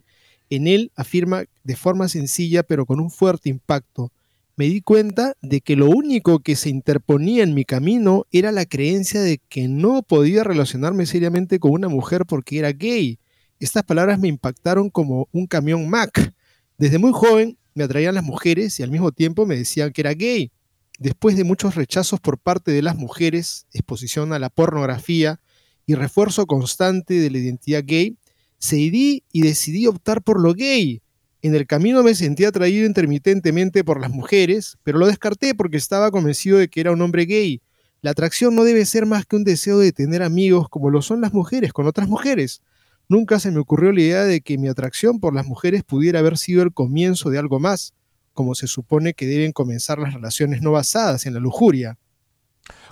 en 0.49 0.67
él 0.67 0.91
afirma 0.95 1.45
de 1.63 1.75
forma 1.75 2.07
sencilla 2.07 2.63
pero 2.63 2.85
con 2.85 2.99
un 2.99 3.09
fuerte 3.09 3.49
impacto, 3.49 4.11
me 4.57 4.65
di 4.65 4.81
cuenta 4.81 5.35
de 5.41 5.61
que 5.61 5.75
lo 5.75 5.87
único 5.87 6.39
que 6.39 6.55
se 6.55 6.69
interponía 6.69 7.43
en 7.43 7.55
mi 7.55 7.65
camino 7.65 8.27
era 8.31 8.51
la 8.51 8.65
creencia 8.65 9.21
de 9.21 9.39
que 9.49 9.67
no 9.67 10.03
podía 10.03 10.43
relacionarme 10.43 11.05
seriamente 11.05 11.57
con 11.57 11.71
una 11.71 11.87
mujer 11.87 12.25
porque 12.27 12.59
era 12.59 12.71
gay. 12.71 13.17
Estas 13.59 13.83
palabras 13.83 14.19
me 14.19 14.27
impactaron 14.27 14.89
como 14.89 15.27
un 15.31 15.47
camión 15.47 15.89
Mac. 15.89 16.33
Desde 16.77 16.99
muy 16.99 17.11
joven 17.11 17.57
me 17.73 17.85
atraían 17.85 18.13
las 18.13 18.23
mujeres 18.23 18.79
y 18.79 18.83
al 18.83 18.91
mismo 18.91 19.11
tiempo 19.11 19.45
me 19.45 19.57
decían 19.57 19.91
que 19.91 20.01
era 20.01 20.13
gay. 20.13 20.51
Después 20.99 21.35
de 21.35 21.43
muchos 21.43 21.73
rechazos 21.73 22.19
por 22.19 22.37
parte 22.37 22.71
de 22.71 22.83
las 22.83 22.95
mujeres, 22.97 23.65
exposición 23.73 24.33
a 24.33 24.37
la 24.37 24.51
pornografía 24.51 25.39
y 25.85 25.95
refuerzo 25.95 26.45
constante 26.45 27.15
de 27.15 27.29
la 27.29 27.37
identidad 27.37 27.83
gay, 27.85 28.17
cedí 28.59 29.23
y 29.31 29.41
decidí 29.41 29.87
optar 29.87 30.21
por 30.21 30.39
lo 30.39 30.53
gay. 30.53 31.01
En 31.41 31.55
el 31.55 31.65
camino 31.65 32.03
me 32.03 32.13
sentí 32.13 32.45
atraído 32.45 32.85
intermitentemente 32.85 33.83
por 33.83 33.99
las 33.99 34.11
mujeres, 34.11 34.77
pero 34.83 34.99
lo 34.99 35.07
descarté 35.07 35.55
porque 35.55 35.77
estaba 35.77 36.11
convencido 36.11 36.59
de 36.59 36.67
que 36.67 36.81
era 36.81 36.91
un 36.91 37.01
hombre 37.01 37.25
gay. 37.25 37.61
La 38.01 38.11
atracción 38.11 38.55
no 38.55 38.63
debe 38.63 38.85
ser 38.85 39.05
más 39.05 39.25
que 39.25 39.35
un 39.35 39.43
deseo 39.43 39.79
de 39.79 39.91
tener 39.91 40.23
amigos 40.23 40.69
como 40.69 40.89
lo 40.89 41.01
son 41.01 41.21
las 41.21 41.33
mujeres 41.33 41.73
con 41.73 41.87
otras 41.87 42.07
mujeres. 42.07 42.61
Nunca 43.09 43.39
se 43.39 43.51
me 43.51 43.59
ocurrió 43.59 43.91
la 43.91 44.01
idea 44.01 44.23
de 44.23 44.41
que 44.41 44.57
mi 44.57 44.67
atracción 44.69 45.19
por 45.19 45.33
las 45.35 45.45
mujeres 45.45 45.83
pudiera 45.83 46.19
haber 46.19 46.37
sido 46.37 46.63
el 46.63 46.73
comienzo 46.73 47.29
de 47.29 47.39
algo 47.39 47.59
más. 47.59 47.93
como 48.33 48.55
se 48.55 48.67
supone 48.67 49.13
que 49.13 49.27
deben 49.27 49.51
comenzar 49.51 49.99
las 49.99 50.13
relaciones 50.13 50.61
no 50.61 50.71
basadas 50.71 51.25
en 51.25 51.33
la 51.33 51.41
lujuria. 51.41 51.97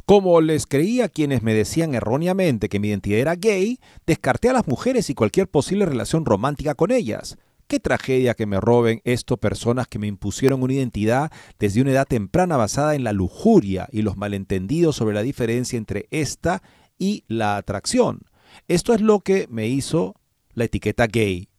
Como 0.05 0.41
les 0.41 0.65
creía 0.65 1.09
quienes 1.09 1.43
me 1.43 1.53
decían 1.53 1.93
erróneamente 1.95 2.69
que 2.69 2.79
mi 2.79 2.89
identidad 2.89 3.19
era 3.19 3.35
gay, 3.35 3.79
descarté 4.05 4.49
a 4.49 4.53
las 4.53 4.67
mujeres 4.67 5.09
y 5.09 5.15
cualquier 5.15 5.47
posible 5.47 5.85
relación 5.85 6.25
romántica 6.25 6.75
con 6.75 6.91
ellas. 6.91 7.37
Qué 7.67 7.79
tragedia 7.79 8.33
que 8.33 8.47
me 8.47 8.59
roben 8.59 8.99
esto 9.03 9.37
personas 9.37 9.87
que 9.87 9.99
me 9.99 10.07
impusieron 10.07 10.63
una 10.63 10.73
identidad 10.73 11.31
desde 11.59 11.81
una 11.81 11.91
edad 11.91 12.07
temprana 12.07 12.57
basada 12.57 12.95
en 12.95 13.03
la 13.03 13.13
lujuria 13.13 13.87
y 13.91 14.01
los 14.01 14.17
malentendidos 14.17 14.95
sobre 14.95 15.13
la 15.13 15.21
diferencia 15.21 15.77
entre 15.77 16.07
esta 16.09 16.63
y 16.97 17.23
la 17.27 17.57
atracción. 17.57 18.21
Esto 18.67 18.95
es 18.95 19.01
lo 19.01 19.19
que 19.19 19.47
me 19.51 19.67
hizo 19.67 20.15
la 20.55 20.63
etiqueta 20.63 21.05
gay. 21.05 21.49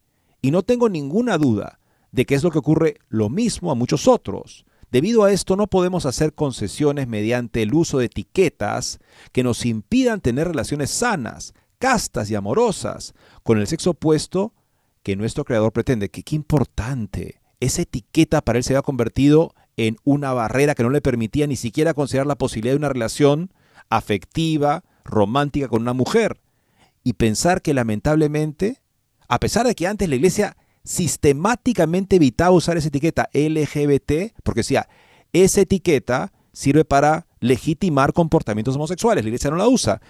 Y 0.41 0.51
no 0.51 0.63
tengo 0.63 0.89
ninguna 0.89 1.37
duda 1.37 1.79
de 2.11 2.25
que 2.25 2.35
es 2.35 2.43
lo 2.43 2.51
que 2.51 2.59
ocurre 2.59 2.97
lo 3.07 3.29
mismo 3.29 3.71
a 3.71 3.75
muchos 3.75 4.07
otros. 4.07 4.65
Debido 4.91 5.23
a 5.23 5.31
esto 5.31 5.55
no 5.55 5.67
podemos 5.67 6.05
hacer 6.05 6.33
concesiones 6.33 7.07
mediante 7.07 7.61
el 7.61 7.73
uso 7.73 7.99
de 7.99 8.05
etiquetas 8.05 8.99
que 9.31 9.41
nos 9.41 9.65
impidan 9.65 10.19
tener 10.19 10.49
relaciones 10.49 10.89
sanas, 10.91 11.53
castas 11.79 12.29
y 12.29 12.35
amorosas 12.35 13.13
con 13.43 13.57
el 13.57 13.67
sexo 13.67 13.91
opuesto 13.91 14.53
que 15.01 15.15
nuestro 15.15 15.45
creador 15.45 15.71
pretende. 15.71 16.09
Que 16.09 16.23
qué 16.23 16.35
importante. 16.35 17.41
Esa 17.61 17.83
etiqueta 17.83 18.41
para 18.41 18.57
él 18.57 18.63
se 18.65 18.73
había 18.73 18.81
convertido 18.81 19.53
en 19.77 19.95
una 20.03 20.33
barrera 20.33 20.75
que 20.75 20.83
no 20.83 20.89
le 20.89 21.01
permitía 21.01 21.47
ni 21.47 21.55
siquiera 21.55 21.93
considerar 21.93 22.27
la 22.27 22.37
posibilidad 22.37 22.73
de 22.73 22.79
una 22.79 22.89
relación 22.89 23.53
afectiva, 23.89 24.83
romántica 25.05 25.69
con 25.69 25.81
una 25.81 25.93
mujer. 25.93 26.41
Y 27.03 27.13
pensar 27.13 27.61
que 27.61 27.73
lamentablemente, 27.73 28.81
a 29.29 29.39
pesar 29.39 29.65
de 29.65 29.73
que 29.73 29.87
antes 29.87 30.09
la 30.09 30.15
iglesia 30.15 30.57
sistemáticamente 30.83 32.15
evitaba 32.15 32.51
usar 32.51 32.77
esa 32.77 32.87
etiqueta 32.87 33.29
LGBT, 33.33 34.33
porque 34.43 34.61
decía, 34.61 34.87
esa 35.33 35.61
etiqueta 35.61 36.33
sirve 36.51 36.85
para 36.85 37.27
legitimar 37.39 38.13
comportamientos 38.13 38.75
homosexuales, 38.75 39.23
la 39.23 39.29
iglesia 39.29 39.49
no 39.49 39.57
la 39.57 39.67
usa. 39.67 40.01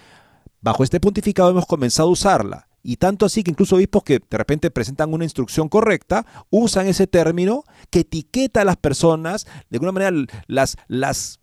Bajo 0.60 0.84
este 0.84 1.00
pontificado 1.00 1.50
hemos 1.50 1.66
comenzado 1.66 2.08
a 2.08 2.12
usarla. 2.12 2.68
Y 2.84 2.96
tanto 2.96 3.26
así 3.26 3.44
que 3.44 3.52
incluso 3.52 3.76
obispos 3.76 4.02
que 4.02 4.18
de 4.18 4.38
repente 4.38 4.70
presentan 4.70 5.14
una 5.14 5.24
instrucción 5.24 5.68
correcta, 5.68 6.26
usan 6.50 6.88
ese 6.88 7.06
término 7.06 7.64
que 7.90 8.00
etiqueta 8.00 8.62
a 8.62 8.64
las 8.64 8.76
personas, 8.76 9.46
de 9.70 9.76
alguna 9.76 9.92
manera 9.92 10.26
las, 10.48 10.76
las, 10.88 11.40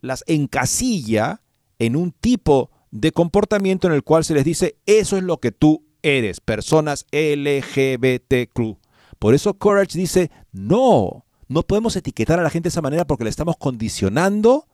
las 0.00 0.24
encasilla 0.26 1.42
en 1.78 1.94
un 1.94 2.12
tipo 2.12 2.70
de 2.90 3.12
comportamiento 3.12 3.86
en 3.86 3.92
el 3.92 4.02
cual 4.02 4.24
se 4.24 4.32
les 4.32 4.44
dice, 4.44 4.78
eso 4.86 5.18
es 5.18 5.22
lo 5.22 5.40
que 5.40 5.52
tú 5.52 5.84
eres, 6.02 6.40
personas 6.40 7.06
LGBTQ. 7.12 8.78
Por 9.18 9.34
eso 9.34 9.54
Courage 9.54 9.98
dice, 9.98 10.30
no, 10.52 11.24
no 11.48 11.62
podemos 11.62 11.96
etiquetar 11.96 12.38
a 12.38 12.42
la 12.42 12.50
gente 12.50 12.68
de 12.68 12.70
esa 12.70 12.82
manera 12.82 13.06
porque 13.06 13.24
le 13.24 13.30
estamos 13.30 13.56
condicionando 13.56 14.66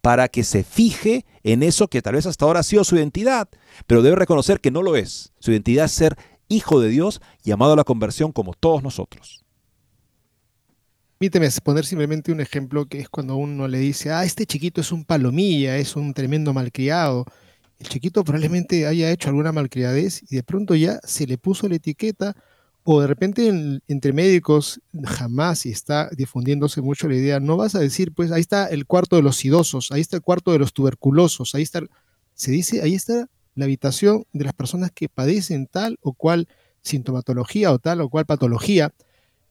para 0.00 0.28
que 0.28 0.44
se 0.44 0.64
fije 0.64 1.26
en 1.42 1.62
eso 1.62 1.88
que 1.88 2.02
tal 2.02 2.14
vez 2.14 2.26
hasta 2.26 2.44
ahora 2.44 2.60
ha 2.60 2.64
sido 2.64 2.84
su 2.84 2.96
identidad, 2.96 3.48
pero 3.86 4.02
debe 4.02 4.16
reconocer 4.16 4.60
que 4.60 4.70
no 4.70 4.82
lo 4.82 4.96
es. 4.96 5.32
Su 5.38 5.50
identidad 5.50 5.86
es 5.86 5.92
ser 5.92 6.16
hijo 6.48 6.80
de 6.80 6.88
Dios, 6.88 7.20
llamado 7.42 7.74
a 7.74 7.76
la 7.76 7.84
conversión 7.84 8.32
como 8.32 8.54
todos 8.54 8.82
nosotros. 8.82 9.44
Permíteme 11.18 11.48
poner 11.62 11.84
simplemente 11.84 12.32
un 12.32 12.40
ejemplo 12.40 12.86
que 12.86 12.98
es 12.98 13.08
cuando 13.08 13.36
uno 13.36 13.68
le 13.68 13.78
dice, 13.78 14.10
ah, 14.10 14.24
este 14.24 14.46
chiquito 14.46 14.80
es 14.80 14.90
un 14.90 15.04
palomilla, 15.04 15.76
es 15.76 15.94
un 15.94 16.14
tremendo 16.14 16.54
malcriado 16.54 17.26
el 17.80 17.88
chiquito 17.88 18.22
probablemente 18.24 18.86
haya 18.86 19.10
hecho 19.10 19.30
alguna 19.30 19.52
malcriadez 19.52 20.22
y 20.30 20.36
de 20.36 20.42
pronto 20.42 20.74
ya 20.74 21.00
se 21.02 21.26
le 21.26 21.38
puso 21.38 21.66
la 21.66 21.76
etiqueta 21.76 22.36
o 22.84 23.00
de 23.00 23.06
repente 23.06 23.80
entre 23.88 24.12
médicos 24.12 24.80
jamás 25.04 25.64
y 25.64 25.70
está 25.70 26.10
difundiéndose 26.10 26.82
mucho 26.82 27.08
la 27.08 27.16
idea, 27.16 27.40
no 27.40 27.56
vas 27.56 27.74
a 27.74 27.80
decir, 27.80 28.12
pues 28.12 28.32
ahí 28.32 28.40
está 28.42 28.66
el 28.66 28.86
cuarto 28.86 29.16
de 29.16 29.22
los 29.22 29.42
idosos, 29.44 29.92
ahí 29.92 30.00
está 30.02 30.16
el 30.16 30.22
cuarto 30.22 30.52
de 30.52 30.58
los 30.58 30.72
tuberculosos, 30.72 31.54
ahí 31.54 31.62
está, 31.62 31.80
se 32.34 32.50
dice, 32.50 32.82
ahí 32.82 32.94
está 32.94 33.28
la 33.54 33.64
habitación 33.64 34.24
de 34.32 34.44
las 34.44 34.52
personas 34.52 34.90
que 34.92 35.08
padecen 35.08 35.66
tal 35.66 35.98
o 36.02 36.12
cual 36.12 36.48
sintomatología 36.82 37.72
o 37.72 37.78
tal 37.78 38.00
o 38.02 38.08
cual 38.08 38.26
patología. 38.26 38.92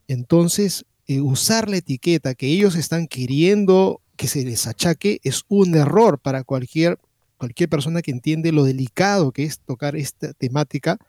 Entonces, 0.08 0.86
eh, 1.08 1.22
usar 1.22 1.70
la 1.70 1.78
etiqueta 1.78 2.36
que 2.36 2.48
ellos 2.48 2.76
están 2.76 3.08
queriendo 3.08 4.02
que 4.16 4.28
se 4.28 4.44
les 4.44 4.68
achaque 4.68 5.20
es 5.24 5.44
un 5.48 5.76
error 5.76 6.20
para 6.20 6.44
cualquier 6.44 7.00
cualquier 7.40 7.70
persona 7.70 8.04
que 8.04 8.12
entiende 8.12 8.52
lo 8.52 8.64
delicado 8.64 9.32
que 9.32 9.44
es 9.44 9.60
tocar 9.62 9.96
esta 9.96 10.34
temática, 10.34 11.00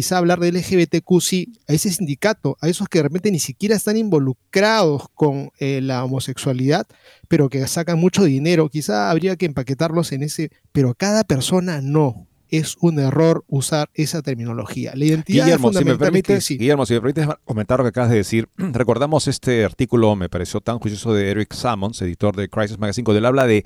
quizá 0.00 0.18
hablar 0.18 0.40
del 0.40 0.56
LGBTQ, 0.56 1.20
sí, 1.20 1.52
a 1.68 1.74
ese 1.74 1.90
sindicato, 1.90 2.56
a 2.60 2.68
esos 2.68 2.88
que 2.88 2.98
de 2.98 3.02
repente 3.04 3.30
ni 3.30 3.38
siquiera 3.38 3.76
están 3.76 3.96
involucrados 3.96 5.04
con 5.14 5.50
eh, 5.58 5.80
la 5.82 6.04
homosexualidad, 6.04 6.86
pero 7.28 7.48
que 7.48 7.66
sacan 7.66 7.98
mucho 7.98 8.24
dinero, 8.24 8.68
quizá 8.68 9.10
habría 9.10 9.36
que 9.36 9.46
empaquetarlos 9.46 10.12
en 10.12 10.22
ese, 10.22 10.50
pero 10.72 10.94
cada 10.94 11.24
persona 11.24 11.80
no. 11.80 12.26
Es 12.48 12.76
un 12.80 12.98
error 12.98 13.44
usar 13.46 13.90
esa 13.94 14.22
terminología. 14.22 14.90
La 14.96 15.04
identidad 15.04 15.44
Guillermo, 15.44 15.72
si 15.72 15.84
me 15.84 15.96
permites, 15.96 16.48
Guillermo, 16.48 16.84
si 16.84 16.94
me 16.94 17.00
permites 17.00 17.28
comentar 17.44 17.78
lo 17.78 17.84
que 17.84 17.90
acabas 17.90 18.10
de 18.10 18.16
decir, 18.16 18.48
recordamos 18.56 19.28
este 19.28 19.64
artículo, 19.64 20.16
me 20.16 20.28
pareció 20.28 20.60
tan 20.60 20.80
juicioso 20.80 21.14
de 21.14 21.30
Eric 21.30 21.52
Sammons, 21.52 22.02
editor 22.02 22.34
de 22.34 22.48
Crisis 22.48 22.76
Magazine, 22.76 23.04
donde 23.04 23.20
él 23.20 23.26
habla 23.26 23.46
de, 23.46 23.64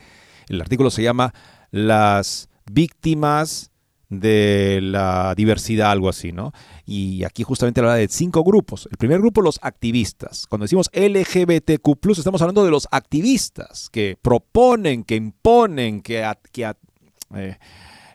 el 0.48 0.60
artículo 0.60 0.90
se 0.90 1.02
llama 1.02 1.32
las 1.74 2.48
víctimas 2.70 3.72
de 4.08 4.78
la 4.80 5.34
diversidad, 5.36 5.90
algo 5.90 6.08
así, 6.08 6.30
¿no? 6.30 6.52
Y 6.86 7.24
aquí 7.24 7.42
justamente 7.42 7.80
habla 7.80 7.96
de 7.96 8.06
cinco 8.06 8.44
grupos. 8.44 8.86
El 8.92 8.96
primer 8.96 9.18
grupo, 9.18 9.42
los 9.42 9.58
activistas. 9.60 10.46
Cuando 10.46 10.64
decimos 10.66 10.88
LGBTQ, 10.92 12.10
estamos 12.16 12.40
hablando 12.42 12.64
de 12.64 12.70
los 12.70 12.86
activistas 12.92 13.88
que 13.90 14.16
proponen, 14.22 15.02
que 15.02 15.16
imponen, 15.16 16.00
que, 16.00 16.24
que 16.52 16.72
eh, 17.34 17.58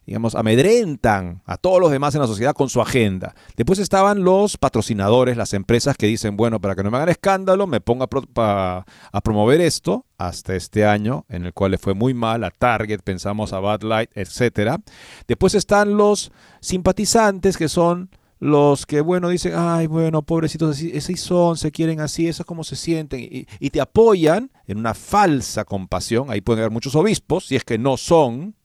digamos, 0.09 0.33
amedrentan 0.33 1.43
a 1.45 1.57
todos 1.57 1.79
los 1.79 1.91
demás 1.91 2.15
en 2.15 2.21
la 2.21 2.25
sociedad 2.25 2.55
con 2.55 2.67
su 2.67 2.81
agenda. 2.81 3.35
Después 3.55 3.77
estaban 3.77 4.23
los 4.23 4.57
patrocinadores, 4.57 5.37
las 5.37 5.53
empresas 5.53 5.95
que 5.97 6.07
dicen, 6.07 6.35
bueno, 6.35 6.59
para 6.59 6.73
que 6.73 6.81
no 6.81 6.89
me 6.89 6.97
hagan 6.97 7.09
escándalo, 7.09 7.67
me 7.67 7.79
ponga 7.79 8.07
a, 8.37 9.21
promover 9.23 9.61
esto 9.61 10.07
hasta 10.17 10.55
este 10.55 10.83
año, 10.83 11.25
en 11.29 11.45
el 11.45 11.53
cual 11.53 11.69
le 11.69 11.77
fue 11.77 11.93
muy 11.93 12.15
mal 12.15 12.43
a 12.43 12.49
Target, 12.49 13.01
pensamos 13.01 13.53
a 13.53 13.59
Bad 13.59 13.83
Light, 13.83 14.09
etc. 14.15 14.81
Después 15.27 15.53
están 15.53 15.95
los 15.95 16.31
simpatizantes, 16.59 17.55
que 17.55 17.69
son 17.69 18.09
los 18.39 18.87
que, 18.87 19.01
bueno, 19.01 19.29
dicen, 19.29 19.53
ay, 19.55 19.85
bueno, 19.85 20.23
pobrecitos, 20.23 20.81
así 20.97 21.17
son, 21.17 21.55
se 21.55 21.71
quieren 21.71 21.99
así, 21.99 22.27
eso 22.27 22.41
es 22.41 22.47
como 22.47 22.63
se 22.63 22.75
sienten, 22.75 23.19
y, 23.19 23.45
y 23.59 23.69
te 23.69 23.79
apoyan 23.79 24.49
en 24.65 24.79
una 24.79 24.95
falsa 24.95 25.65
compasión, 25.65 26.31
ahí 26.31 26.41
pueden 26.41 26.61
haber 26.61 26.71
muchos 26.71 26.95
obispos, 26.95 27.45
si 27.45 27.55
es 27.55 27.63
que 27.63 27.77
no 27.77 27.95
son, 27.95 28.55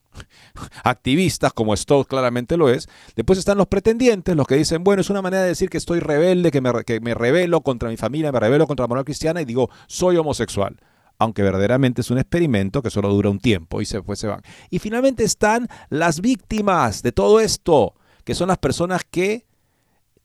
activistas, 0.84 1.52
como 1.52 1.76
Stout 1.76 2.06
claramente 2.06 2.56
lo 2.56 2.68
es. 2.68 2.88
Después 3.16 3.38
están 3.38 3.58
los 3.58 3.66
pretendientes, 3.66 4.36
los 4.36 4.46
que 4.46 4.56
dicen, 4.56 4.84
bueno, 4.84 5.00
es 5.00 5.10
una 5.10 5.22
manera 5.22 5.42
de 5.42 5.48
decir 5.48 5.70
que 5.70 5.78
estoy 5.78 6.00
rebelde, 6.00 6.50
que 6.50 6.60
me, 6.60 6.72
que 6.84 7.00
me 7.00 7.14
rebelo 7.14 7.60
contra 7.62 7.88
mi 7.88 7.96
familia, 7.96 8.32
me 8.32 8.40
rebelo 8.40 8.66
contra 8.66 8.84
la 8.84 8.88
moral 8.88 9.04
cristiana 9.04 9.40
y 9.42 9.44
digo, 9.44 9.70
soy 9.86 10.16
homosexual. 10.16 10.76
Aunque 11.18 11.42
verdaderamente 11.42 12.00
es 12.00 12.10
un 12.10 12.18
experimento 12.18 12.82
que 12.82 12.90
solo 12.90 13.08
dura 13.08 13.30
un 13.30 13.38
tiempo 13.38 13.80
y 13.80 13.84
se, 13.84 14.02
pues 14.02 14.18
se 14.18 14.26
van. 14.26 14.42
Y 14.70 14.80
finalmente 14.80 15.22
están 15.22 15.68
las 15.88 16.20
víctimas 16.20 17.02
de 17.02 17.12
todo 17.12 17.38
esto, 17.38 17.94
que 18.24 18.34
son 18.34 18.48
las 18.48 18.58
personas 18.58 19.02
que 19.08 19.46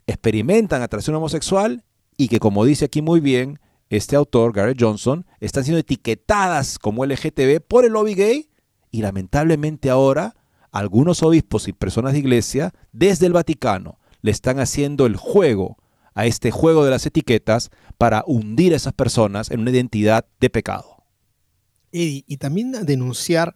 experimentan 0.08 0.82
atracción 0.82 1.16
homosexual 1.16 1.84
y 2.18 2.28
que, 2.28 2.40
como 2.40 2.66
dice 2.66 2.86
aquí 2.86 3.02
muy 3.02 3.20
bien 3.20 3.60
este 3.90 4.16
autor, 4.16 4.52
Garrett 4.54 4.80
Johnson, 4.80 5.26
están 5.40 5.64
siendo 5.64 5.80
etiquetadas 5.80 6.80
como 6.80 7.06
LGTB 7.06 7.62
por 7.68 7.86
el 7.86 7.94
lobby 7.94 8.16
gay 8.16 8.49
y 8.92 9.02
lamentablemente 9.02 9.90
ahora 9.90 10.36
algunos 10.72 11.24
obispos 11.24 11.68
y 11.68 11.74
personas 11.74 12.14
de 12.14 12.20
iglesia 12.20 12.74
desde 12.92 13.26
el 13.26 13.34
Vaticano 13.34 14.00
le 14.22 14.32
están 14.32 14.60
haciendo 14.60 15.06
el 15.06 15.16
juego 15.16 15.78
a 16.14 16.26
este 16.26 16.52
juego 16.52 16.84
de 16.84 16.92
las 16.92 17.06
etiquetas 17.06 17.70
para 17.98 18.24
hundir 18.28 18.74
a 18.74 18.76
esas 18.76 18.94
personas 18.94 19.52
en 19.52 19.62
una 19.62 19.72
identidad 19.72 20.26
de 20.40 20.50
pecado. 20.50 21.04
Y, 21.92 22.24
y 22.28 22.38
también 22.38 22.72
denunciar 22.86 23.54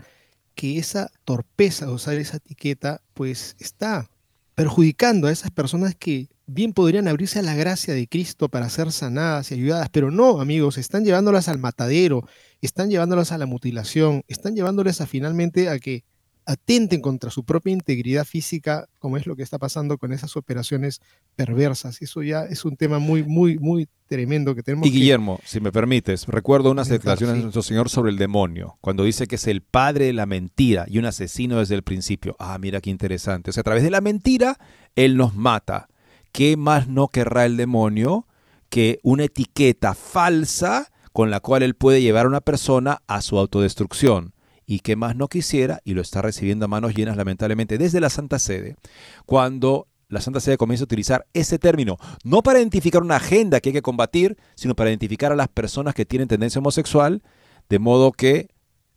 que 0.56 0.78
esa 0.78 1.12
torpeza 1.26 1.86
de 1.86 1.94
usar 1.94 2.16
esa 2.16 2.38
etiqueta 2.38 3.02
pues 3.14 3.56
está 3.60 4.10
perjudicando 4.56 5.28
a 5.28 5.32
esas 5.32 5.52
personas 5.52 5.96
que 5.96 6.30
bien 6.46 6.74
podrían 6.74 7.08
abrirse 7.08 7.40
a 7.40 7.44
la 7.44 7.56
gracia 7.56 7.94
de 7.94 8.08
Cristo 8.08 8.50
para 8.50 8.70
ser 8.70 8.92
sanadas 8.92 9.52
y 9.52 9.56
ayudadas, 9.56 9.90
pero 9.90 10.12
no, 10.12 10.42
amigos, 10.42 10.78
están 10.78 11.06
llevándolas 11.06 11.48
al 11.48 11.60
matadero, 11.60 12.28
están 12.62 12.90
llevándolas 12.90 13.32
a 13.32 13.38
la 13.38 13.46
mutilación, 13.46 14.24
están 14.28 14.56
llevándolas 14.56 15.02
a 15.02 15.08
finalmente 15.08 15.70
a 15.70 15.80
que 15.80 16.04
atenten 16.46 17.02
contra 17.02 17.30
su 17.30 17.44
propia 17.44 17.72
integridad 17.72 18.26
física, 18.26 18.88
como 19.00 19.18
es 19.18 19.26
lo 19.26 19.36
que 19.36 19.44
está 19.44 19.58
pasando 19.58 19.98
con 19.98 20.14
esas 20.14 20.36
operaciones 20.36 21.02
perversas. 21.36 22.02
Eso 22.02 22.22
ya 22.22 22.44
es 22.44 22.66
un 22.66 22.76
tema 22.76 23.00
muy, 23.00 23.24
muy, 23.24 23.58
muy 23.60 23.88
tremendo 24.08 24.54
que 24.54 24.64
tenemos. 24.64 24.88
Y 24.88 24.92
Guillermo, 24.92 25.40
si 25.46 25.60
me 25.60 25.72
permites, 25.72 26.28
recuerdo 26.28 26.72
unas 26.72 26.90
declaraciones 26.90 27.38
de 27.38 27.42
nuestro 27.44 27.64
Señor 27.64 27.90
sobre 27.90 28.12
el 28.12 28.18
demonio, 28.18 28.78
cuando 28.82 29.04
dice 29.04 29.28
que 29.28 29.36
es 29.36 29.48
el 29.48 29.62
padre 29.62 30.06
de 30.06 30.14
la 30.14 30.26
mentira 30.26 30.86
y 30.88 30.98
un 31.00 31.06
asesino 31.06 31.60
desde 31.60 31.76
el 31.76 31.84
principio. 31.84 32.36
Ah, 32.40 32.58
mira 32.60 32.82
qué 32.82 32.90
interesante. 32.90 33.50
O 33.50 33.54
sea, 33.54 33.62
a 33.62 33.64
través 33.64 33.84
de 33.84 33.90
la 33.90 34.02
mentira, 34.02 34.58
Él 34.96 35.18
nos 35.18 35.36
mata. 35.36 35.88
¿Qué 36.34 36.58
más 36.58 36.90
no 36.90 37.08
querrá 37.08 37.46
el 37.46 37.56
demonio 37.56 38.28
que 38.70 39.00
una 39.04 39.24
etiqueta 39.24 39.94
falsa 39.94 40.92
con 41.14 41.30
la 41.30 41.40
cual 41.40 41.62
él 41.62 41.76
puede 41.76 42.02
llevar 42.02 42.26
a 42.26 42.28
una 42.28 42.42
persona 42.42 43.04
a 43.08 43.22
su 43.22 43.38
autodestrucción. 43.38 44.34
Y 44.66 44.80
que 44.80 44.96
más 44.96 45.16
no 45.16 45.28
quisiera, 45.28 45.82
y 45.84 45.94
lo 45.94 46.02
está 46.02 46.22
recibiendo 46.22 46.66
a 46.66 46.70
manos 46.70 46.96
llenas 46.96 47.18
lamentablemente 47.18 47.78
desde 47.78 48.00
la 48.00 48.10
Santa 48.10 48.40
Sede, 48.40 48.78
cuando 49.26 49.88
la 50.08 50.22
Santa 50.22 50.40
Sede 50.40 50.58
comienza 50.58 50.84
a 50.84 50.86
utilizar 50.86 51.28
ese 51.34 51.60
término, 51.60 51.98
no 52.24 52.42
para 52.42 52.60
identificar 52.60 53.04
una 53.04 53.18
agenda 53.18 53.60
que 53.60 53.70
hay 53.70 53.74
que 53.74 53.82
combatir, 53.82 54.38
sino 54.56 54.74
para 54.74 54.90
identificar 54.90 55.32
a 55.32 55.36
las 55.36 55.50
personas 55.50 55.94
que 55.94 56.06
tienen 56.06 56.28
tendencia 56.28 56.60
homosexual, 56.60 57.22
de 57.70 57.80
modo 57.80 58.12
que 58.12 58.50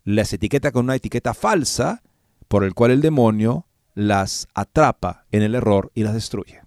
las 0.05 0.31
etiqueta 0.33 0.71
con 0.71 0.85
una 0.85 0.95
etiqueta 0.95 1.33
falsa, 1.33 2.01
por 2.47 2.63
el 2.63 2.73
cual 2.73 2.91
el 2.91 3.01
demonio 3.01 3.67
las 3.93 4.47
atrapa 4.53 5.25
en 5.31 5.43
el 5.43 5.53
error 5.53 5.91
y 5.93 6.03
las 6.03 6.13
destruye. 6.13 6.66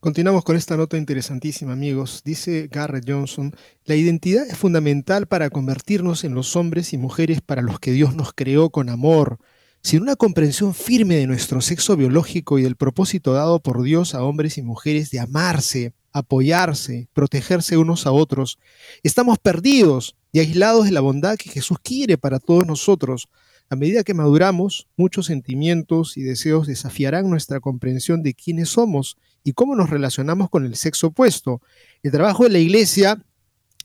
Continuamos 0.00 0.44
con 0.44 0.56
esta 0.56 0.78
nota 0.78 0.96
interesantísima, 0.96 1.74
amigos. 1.74 2.22
Dice 2.24 2.70
Garrett 2.72 3.04
Johnson, 3.06 3.54
la 3.84 3.96
identidad 3.96 4.46
es 4.46 4.56
fundamental 4.56 5.26
para 5.26 5.50
convertirnos 5.50 6.24
en 6.24 6.34
los 6.34 6.56
hombres 6.56 6.94
y 6.94 6.96
mujeres 6.96 7.42
para 7.42 7.60
los 7.60 7.80
que 7.80 7.92
Dios 7.92 8.14
nos 8.14 8.32
creó 8.32 8.70
con 8.70 8.88
amor. 8.88 9.36
Sin 9.82 10.00
una 10.00 10.16
comprensión 10.16 10.72
firme 10.72 11.16
de 11.16 11.26
nuestro 11.26 11.60
sexo 11.60 11.98
biológico 11.98 12.58
y 12.58 12.62
del 12.62 12.76
propósito 12.76 13.34
dado 13.34 13.60
por 13.60 13.82
Dios 13.82 14.14
a 14.14 14.22
hombres 14.22 14.56
y 14.56 14.62
mujeres 14.62 15.10
de 15.10 15.20
amarse, 15.20 15.92
apoyarse, 16.12 17.10
protegerse 17.12 17.76
unos 17.76 18.06
a 18.06 18.12
otros, 18.12 18.58
estamos 19.02 19.38
perdidos 19.38 20.16
y 20.32 20.38
aislados 20.38 20.86
de 20.86 20.92
la 20.92 21.02
bondad 21.02 21.36
que 21.36 21.50
Jesús 21.50 21.76
quiere 21.82 22.16
para 22.16 22.38
todos 22.38 22.66
nosotros. 22.66 23.28
A 23.72 23.76
medida 23.76 24.02
que 24.02 24.14
maduramos, 24.14 24.88
muchos 24.96 25.26
sentimientos 25.26 26.16
y 26.16 26.22
deseos 26.22 26.66
desafiarán 26.66 27.30
nuestra 27.30 27.60
comprensión 27.60 28.24
de 28.24 28.34
quiénes 28.34 28.70
somos 28.70 29.16
y 29.44 29.52
cómo 29.52 29.76
nos 29.76 29.90
relacionamos 29.90 30.50
con 30.50 30.66
el 30.66 30.74
sexo 30.74 31.06
opuesto. 31.06 31.62
El 32.02 32.10
trabajo 32.10 32.42
de 32.42 32.50
la 32.50 32.58
iglesia 32.58 33.24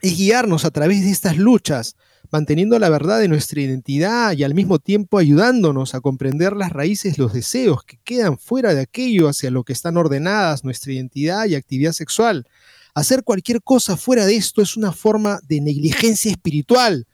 es 0.02 0.18
guiarnos 0.18 0.66
a 0.66 0.72
través 0.72 1.04
de 1.04 1.12
estas 1.12 1.38
luchas, 1.38 1.98
manteniendo 2.32 2.80
la 2.80 2.90
verdad 2.90 3.20
de 3.20 3.28
nuestra 3.28 3.62
identidad 3.62 4.36
y 4.36 4.44
al 4.44 4.56
mismo 4.56 4.80
tiempo 4.80 5.20
ayudándonos 5.20 5.94
a 5.94 6.02
comprender 6.02 6.54
las 6.54 6.72
raíces, 6.72 7.20
los 7.20 7.32
deseos 7.32 7.84
que 7.84 8.00
quedan 8.04 8.40
fuera 8.40 8.74
de 8.74 8.82
aquello 8.82 9.30
hacia 9.30 9.52
lo 9.52 9.64
que 9.64 9.74
están 9.74 9.98
ordenadas 9.98 10.64
nuestra 10.64 10.94
identidad 10.94 11.46
y 11.46 11.54
actividad 11.54 11.92
sexual. 11.92 12.48
Hacer 12.96 13.24
cualquier 13.24 13.62
cosa 13.62 13.98
fuera 13.98 14.26
de 14.26 14.36
esto 14.36 14.64
es 14.64 14.78
una 14.78 14.92
forma 14.92 15.42
de 15.48 15.62
negligencia 15.62 16.32
espiritual 16.32 17.06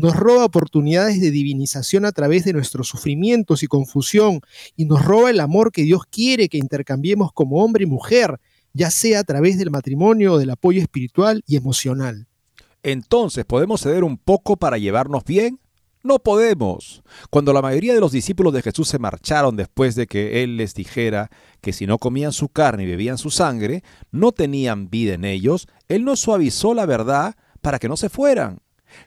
nos 0.00 0.16
roba 0.16 0.44
oportunidades 0.44 1.20
de 1.20 1.30
divinización 1.30 2.04
a 2.04 2.12
través 2.12 2.44
de 2.44 2.52
nuestros 2.52 2.88
sufrimientos 2.88 3.62
y 3.62 3.66
confusión, 3.66 4.40
y 4.76 4.86
nos 4.86 5.04
roba 5.04 5.30
el 5.30 5.40
amor 5.40 5.70
que 5.70 5.82
Dios 5.82 6.02
quiere 6.10 6.48
que 6.48 6.58
intercambiemos 6.58 7.32
como 7.32 7.62
hombre 7.62 7.84
y 7.84 7.86
mujer, 7.86 8.40
ya 8.72 8.90
sea 8.90 9.20
a 9.20 9.24
través 9.24 9.58
del 9.58 9.70
matrimonio 9.70 10.34
o 10.34 10.38
del 10.38 10.50
apoyo 10.50 10.80
espiritual 10.80 11.42
y 11.46 11.56
emocional. 11.56 12.26
Entonces, 12.82 13.44
¿podemos 13.44 13.82
ceder 13.82 14.04
un 14.04 14.16
poco 14.16 14.56
para 14.56 14.78
llevarnos 14.78 15.24
bien? 15.24 15.60
No 16.02 16.18
podemos. 16.18 17.02
Cuando 17.28 17.52
la 17.52 17.60
mayoría 17.60 17.92
de 17.92 18.00
los 18.00 18.12
discípulos 18.12 18.54
de 18.54 18.62
Jesús 18.62 18.88
se 18.88 18.98
marcharon 18.98 19.54
después 19.54 19.94
de 19.96 20.06
que 20.06 20.42
Él 20.42 20.56
les 20.56 20.74
dijera 20.74 21.30
que 21.60 21.74
si 21.74 21.86
no 21.86 21.98
comían 21.98 22.32
su 22.32 22.48
carne 22.48 22.84
y 22.84 22.86
bebían 22.86 23.18
su 23.18 23.30
sangre, 23.30 23.84
no 24.10 24.32
tenían 24.32 24.88
vida 24.88 25.12
en 25.12 25.26
ellos, 25.26 25.68
Él 25.88 26.04
no 26.04 26.16
suavizó 26.16 26.72
la 26.72 26.86
verdad 26.86 27.34
para 27.60 27.78
que 27.78 27.88
no 27.88 27.98
se 27.98 28.08
fueran. 28.08 28.60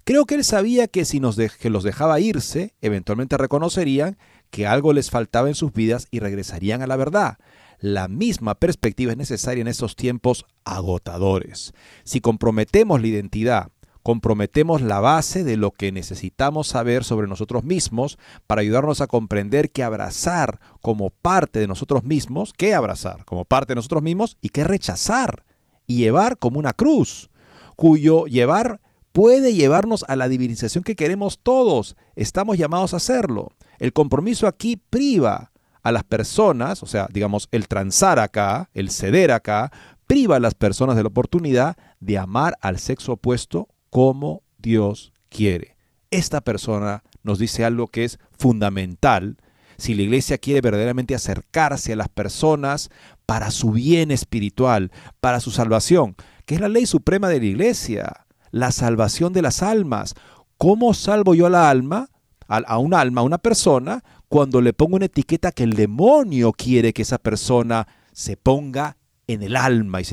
Creo 0.04 0.26
que 0.26 0.36
él 0.36 0.44
sabía 0.44 0.88
que 0.88 1.06
si 1.06 1.20
nos 1.20 1.38
los 1.38 1.84
dejaba 1.84 2.20
irse, 2.20 2.74
eventualmente 2.82 3.38
reconocerían 3.38 4.18
que 4.50 4.68
algo 4.68 4.94
les 4.94 5.10
faltaba 5.10 5.48
en 5.48 5.56
sus 5.56 5.74
vidas 5.74 6.08
y 6.12 6.20
regresarían 6.20 6.82
a 6.82 6.88
la 6.88 6.96
verdad. 6.96 7.38
La 7.80 8.08
misma 8.08 8.56
perspectiva 8.56 9.12
es 9.12 9.18
necesaria 9.18 9.62
en 9.62 9.68
estos 9.68 9.96
tiempos 9.96 10.46
agotadores. 10.64 11.74
Si 12.04 12.22
comprometemos 12.22 13.02
la 13.02 13.08
identidad, 13.08 13.72
comprometemos 14.04 14.82
la 14.82 15.00
base 15.00 15.44
de 15.44 15.58
lo 15.58 15.72
que 15.72 15.92
necesitamos 15.92 16.68
saber 16.68 17.04
sobre 17.04 17.28
nosotros 17.28 17.64
mismos 17.64 18.20
para 18.48 18.62
ayudarnos 18.62 19.02
a 19.02 19.08
comprender 19.08 19.72
que 19.72 19.82
abrazar 19.82 20.60
como 20.82 21.10
parte 21.10 21.60
de 21.60 21.68
nosotros 21.68 22.04
mismos, 22.04 22.54
que 22.54 22.74
abrazar 22.74 23.26
como 23.26 23.46
parte 23.46 23.72
de 23.72 23.78
nosotros 23.78 24.04
mismos 24.04 24.38
y 24.42 24.50
que 24.50 24.66
rechazar 24.66 25.46
y 25.88 25.98
llevar 25.98 26.38
como 26.38 26.60
una 26.60 26.74
cruz, 26.74 27.30
cuyo 27.76 28.26
llevar 28.26 28.82
puede 29.14 29.54
llevarnos 29.54 30.04
a 30.10 30.18
la 30.18 30.28
divinización 30.28 30.84
que 30.84 30.96
queremos 30.96 31.40
todos. 31.42 31.96
Estamos 32.16 32.58
llamados 32.58 32.94
a 32.94 32.98
hacerlo. 32.98 33.54
El 33.80 33.94
compromiso 33.94 34.48
aquí 34.48 34.76
priva 34.76 35.52
a 35.84 35.92
las 35.92 36.04
personas, 36.04 36.84
o 36.84 36.88
sea, 36.88 37.08
digamos, 37.12 37.48
el 37.52 37.68
transar 37.68 38.20
acá, 38.20 38.70
el 38.74 38.90
ceder 38.90 39.32
acá, 39.32 39.72
priva 40.08 40.38
a 40.38 40.40
las 40.40 40.56
personas 40.56 40.96
de 40.96 41.04
la 41.04 41.10
oportunidad 41.10 41.78
de 42.00 42.18
amar 42.18 42.58
al 42.62 42.80
sexo 42.80 43.14
opuesto 43.14 43.70
como 43.90 44.42
Dios 44.58 45.14
quiere. 45.30 45.78
Esta 46.10 46.42
persona 46.42 47.04
nos 47.22 47.40
dice 47.40 47.66
algo 47.66 47.88
que 47.88 48.06
es 48.06 48.20
fundamental 48.38 49.38
si 49.78 49.94
la 49.96 50.04
iglesia 50.04 50.38
quiere 50.38 50.62
verdaderamente 50.62 51.16
acercarse 51.16 51.94
a 51.94 51.96
las 51.96 52.10
personas 52.10 52.90
para 53.26 53.52
su 53.52 53.72
bien 53.72 54.12
espiritual, 54.12 54.92
para 55.20 55.40
su 55.40 55.52
salvación, 55.52 56.16
que 56.46 56.56
es 56.56 56.62
la 56.62 56.70
ley 56.70 56.86
suprema 56.86 57.28
de 57.30 57.40
la 57.40 57.46
iglesia 57.46 58.24
la 58.54 58.72
salvación 58.72 59.34
de 59.34 59.42
las 59.42 59.64
almas. 59.64 60.14
¿Cómo 60.58 60.94
salvo 60.94 61.34
yo 61.34 61.48
a 61.48 61.50
la 61.50 61.70
alma, 61.70 62.10
a, 62.48 62.78
un 62.78 62.94
alma, 62.94 63.22
a 63.22 63.24
una 63.24 63.40
persona, 63.40 64.04
cuando 64.30 64.62
le 64.62 64.74
pongo 64.74 64.96
una 64.96 65.06
etiqueta 65.06 65.52
que 65.52 65.64
el 65.64 65.74
demonio 65.74 66.54
quiere 66.54 66.94
que 66.94 67.02
esa 67.02 67.18
persona 67.18 67.88
se 68.14 68.38
ponga 68.38 68.96
en 69.26 69.42
el 69.42 69.56
alma? 69.56 70.02
Y 70.02 70.06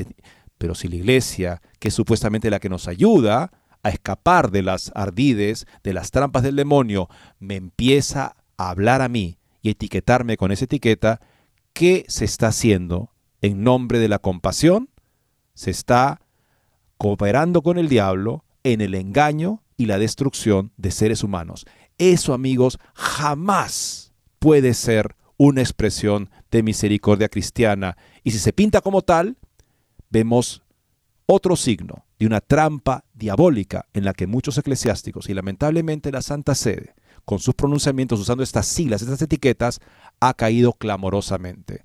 Pero 0.57 0.73
si 0.73 0.87
la 0.87 0.95
iglesia, 0.95 1.61
que 1.79 1.89
es 1.89 1.93
supuestamente 1.93 2.49
la 2.49 2.59
que 2.59 2.67
nos 2.67 2.87
ayuda 2.87 3.51
a 3.83 3.89
escapar 3.89 4.49
de 4.49 4.63
las 4.63 4.91
ardides, 4.95 5.67
de 5.83 5.93
las 5.93 6.09
trampas 6.09 6.41
del 6.41 6.55
demonio, 6.55 7.09
me 7.39 7.55
empieza 7.55 8.35
a 8.57 8.71
hablar 8.71 9.03
a 9.03 9.07
mí 9.07 9.37
y 9.61 9.69
etiquetarme 9.69 10.35
con 10.35 10.51
esa 10.51 10.65
etiqueta, 10.65 11.21
¿qué 11.73 12.05
se 12.07 12.25
está 12.25 12.47
haciendo 12.47 13.11
en 13.41 13.63
nombre 13.63 13.99
de 13.99 14.07
la 14.07 14.17
compasión? 14.17 14.89
Se 15.53 15.69
está 15.69 16.20
cooperando 17.01 17.63
con 17.63 17.79
el 17.79 17.89
diablo 17.89 18.45
en 18.63 18.79
el 18.79 18.93
engaño 18.93 19.63
y 19.75 19.87
la 19.87 19.97
destrucción 19.97 20.71
de 20.77 20.91
seres 20.91 21.23
humanos. 21.23 21.65
Eso, 21.97 22.31
amigos, 22.31 22.77
jamás 22.93 24.13
puede 24.37 24.75
ser 24.75 25.15
una 25.35 25.61
expresión 25.61 26.29
de 26.51 26.61
misericordia 26.61 27.27
cristiana. 27.27 27.97
Y 28.23 28.29
si 28.29 28.37
se 28.37 28.53
pinta 28.53 28.81
como 28.81 29.01
tal, 29.01 29.37
vemos 30.11 30.61
otro 31.25 31.55
signo 31.55 32.05
de 32.19 32.27
una 32.27 32.39
trampa 32.39 33.03
diabólica 33.15 33.87
en 33.93 34.05
la 34.05 34.13
que 34.13 34.27
muchos 34.27 34.59
eclesiásticos 34.59 35.27
y 35.27 35.33
lamentablemente 35.33 36.11
la 36.11 36.21
Santa 36.21 36.53
Sede, 36.53 36.93
con 37.25 37.39
sus 37.39 37.55
pronunciamientos 37.55 38.19
usando 38.19 38.43
estas 38.43 38.67
siglas, 38.67 39.01
estas 39.01 39.23
etiquetas, 39.23 39.79
ha 40.19 40.35
caído 40.35 40.73
clamorosamente. 40.73 41.81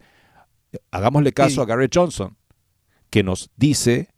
Hagámosle 0.90 1.32
caso 1.32 1.62
a 1.62 1.64
Gary 1.64 1.88
Johnson, 1.90 2.36
que 3.08 3.22
nos 3.22 3.50
dice 3.56 4.10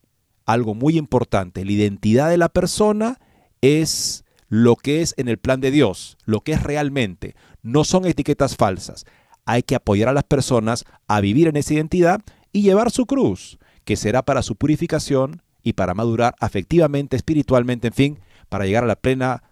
algo 0.49 0.74
muy 0.74 0.96
importante. 0.96 1.64
La 1.64 1.72
identidad 1.72 2.30
de 2.30 2.38
la 2.38 2.49
persona 2.49 3.20
es 3.61 4.24
lo 4.49 4.76
que 4.76 5.03
es 5.03 5.14
en 5.18 5.28
el 5.28 5.36
plan 5.36 5.61
de 5.61 5.70
Dios, 5.70 6.16
lo 6.24 6.40
que 6.40 6.53
es 6.53 6.62
realmente. 6.62 7.36
No 7.62 7.84
son 7.84 8.07
etiquetas 8.07 8.57
falsas. 8.57 9.05
Hay 9.44 9.62
que 9.62 9.74
apoyar 9.74 10.09
a 10.09 10.14
las 10.14 10.24
personas 10.24 10.86
a 11.07 11.20
vivir 11.20 11.49
en 11.49 11.57
esa 11.57 11.74
identidad 11.74 12.22
y 12.51 12.62
llevar 12.62 12.90
su 12.90 13.05
cruz, 13.05 13.59
que 13.84 13.96
será 13.96 14.22
para 14.22 14.42
su 14.42 14.57
purificación 14.57 15.42
y 15.62 15.74
para 15.74 15.92
madurar 15.92 16.34
afectivamente, 16.40 17.16
espiritualmente, 17.16 17.88
en 17.88 17.94
fin, 17.94 18.18
para 18.49 18.64
llegar 18.64 18.84
a 18.84 18.88
la 18.88 18.96
plena 18.96 19.42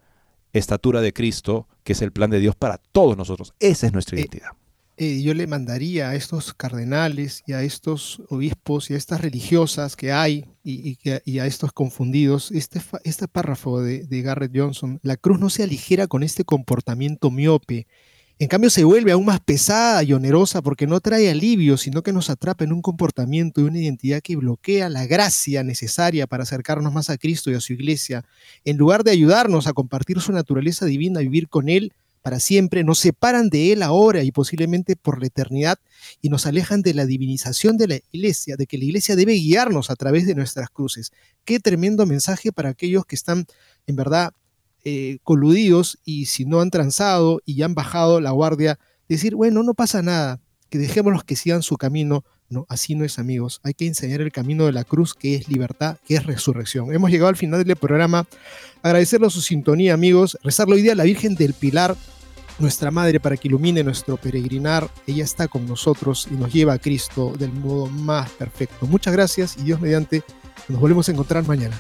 estatura 0.55 1.03
de 1.03 1.13
Cristo, 1.13 1.69
que 1.85 1.93
es 1.93 2.01
el 2.01 2.11
plan 2.11 2.31
de 2.31 2.41
Dios 2.41 2.57
para 2.57 2.79
todos 2.79 3.19
nosotros. 3.19 3.53
Esa 3.61 3.87
es 3.87 3.93
nuestra 3.93 4.17
eh, 4.17 4.21
identidad. 4.21 4.53
Eh, 4.99 5.21
yo 5.21 5.35
le 5.35 5.47
mandaría 5.47 6.09
a 6.09 6.15
estos 6.15 6.55
cardenales 6.55 7.43
y 7.47 7.53
a 7.53 7.63
estos 7.63 8.23
obispos 8.31 8.91
y 8.91 8.95
a 8.95 8.97
estas 8.97 9.21
religiosas 9.21 9.95
que 9.95 10.11
hay 10.11 10.47
y, 10.65 10.97
a 11.39 11.47
estos 11.47 11.73
confundidos 11.73 12.51
este, 12.51 12.81
este 13.05 13.29
párrafo 13.29 13.83
de, 13.83 14.05
de, 14.05 14.23
Garrett 14.23 14.53
Johnson. 14.55 14.99
La 15.03 15.19
cruz 15.19 15.39
no 15.39 15.51
se 15.51 15.63
aligera 15.63 16.07
con 16.07 16.23
este 16.23 16.45
comportamiento 16.45 17.31
miope. 17.31 17.87
En 18.39 18.49
cambio 18.49 18.69
se 18.69 18.85
vuelve 18.85 19.13
aún 19.13 19.25
más 19.25 19.41
pesada 19.41 20.03
y 20.03 20.13
onerosa 20.13 20.61
porque 20.61 20.87
no 20.87 21.01
trae 21.01 21.31
alivio, 21.31 21.79
sino 21.79 22.03
que 22.03 22.13
nos 22.13 22.29
atrapa 22.29 22.65
en 22.65 22.73
un 22.73 22.83
comportamiento 22.83 23.61
y 23.61 23.65
una 23.65 23.79
identidad 23.79 24.21
que 24.21 24.37
bloquea 24.37 24.91
la 24.91 25.07
gracia 25.07 25.63
necesaria 25.63 26.27
para 26.27 26.43
acercarnos 26.43 26.93
más 26.93 27.09
a 27.09 27.17
Cristo 27.17 27.51
y 27.51 27.55
a 27.55 27.61
su 27.61 27.73
iglesia. 27.73 28.25
En 28.65 28.77
lugar 28.77 29.05
de 29.05 29.11
ayudarnos 29.11 29.67
a 29.67 29.73
compartir 29.73 30.21
su 30.21 30.33
naturaleza 30.33 30.85
divina, 30.85 31.23
y 31.23 31.25
vivir 31.25 31.49
con 31.49 31.71
Él, 31.71 31.95
para 32.27 32.41
siempre, 32.41 32.83
nos 32.83 32.99
separan 32.99 33.51
de 33.51 33.71
Él 33.71 33.85
ahora 33.85 34.25
y 34.25 34.33
posiblemente 34.33 34.97
por 34.97 35.21
la 35.21 35.29
eternidad 35.29 35.79
y 36.21 36.29
nos 36.29 36.45
alejan 36.45 36.83
de 36.83 36.93
la 36.93 37.07
divinización 37.07 37.77
de 37.77 37.87
la 37.87 37.99
iglesia, 38.11 38.57
de 38.57 38.67
que 38.67 38.79
la 38.79 38.85
iglesia 38.85 39.15
debe 39.15 39.35
guiarnos 39.35 39.91
a 39.91 39.95
través 39.95 40.27
de 40.27 40.35
nuestras 40.35 40.69
cruces. 40.69 41.13
Qué 41.45 41.61
tremendo 41.61 42.05
mensaje 42.05 42.51
para 42.51 42.71
aquellos 42.71 43.07
que 43.07 43.15
están 43.15 43.47
en 43.87 43.95
verdad 43.95 44.33
eh, 44.83 45.19
coludidos 45.23 46.01
y 46.05 46.27
si 46.27 46.47
no 46.47 46.61
han 46.61 46.71
transado 46.71 47.41
y 47.47 47.63
han 47.63 47.77
bajado 47.77 48.21
la 48.21 48.33
guardia, 48.33 48.77
decir, 49.09 49.37
bueno, 49.37 49.63
no 49.63 49.75
pasa 49.75 50.03
nada, 50.03 50.41
que 50.69 50.79
dejémoslos 50.79 51.23
que 51.23 51.37
sigan 51.37 51.63
su 51.63 51.77
camino, 51.77 52.25
No, 52.49 52.67
así 52.69 52.97
no 52.97 53.05
es, 53.05 53.21
amigos. 53.21 53.61
Hay 53.63 53.75
que 53.75 53.87
enseñar 53.87 54.21
el 54.21 54.33
camino 54.33 54.67
de 54.67 54.73
la 54.73 54.83
cruz, 54.83 55.15
que 55.15 55.37
es 55.37 55.49
libertad, 55.49 55.99
que 56.07 56.17
es 56.17 56.27
resurrección. 56.27 56.93
Hemos 56.93 57.11
llegado 57.11 57.29
al 57.29 57.37
final 57.37 57.63
del 57.63 57.77
programa. 57.77 58.27
Agradecerle 58.83 59.31
su 59.31 59.41
sintonía, 59.41 59.95
amigos. 59.95 60.39
Rezarle 60.43 60.75
hoy 60.75 60.83
día 60.83 60.93
a 60.93 60.97
la 60.97 61.05
Virgen 61.05 61.35
del 61.35 61.55
Pilar, 61.55 61.97
nuestra 62.59 62.91
Madre, 62.91 63.21
para 63.21 63.37
que 63.37 63.49
ilumine 63.49 63.83
nuestro 63.83 64.17
peregrinar. 64.17 64.89
Ella 65.07 65.25
está 65.25 65.49
con 65.49 65.67
nosotros 65.67 66.29
y 66.31 66.35
nos 66.35 66.53
lleva 66.53 66.75
a 66.75 66.79
Cristo 66.79 67.33
del 67.39 67.53
modo 67.53 67.87
más 67.87 68.31
perfecto. 68.31 68.87
Muchas 68.87 69.13
gracias 69.13 69.57
y 69.59 69.63
Dios 69.63 69.81
mediante, 69.81 70.23
nos 70.69 70.81
volvemos 70.81 71.09
a 71.09 71.13
encontrar 71.13 71.47
mañana. 71.47 71.77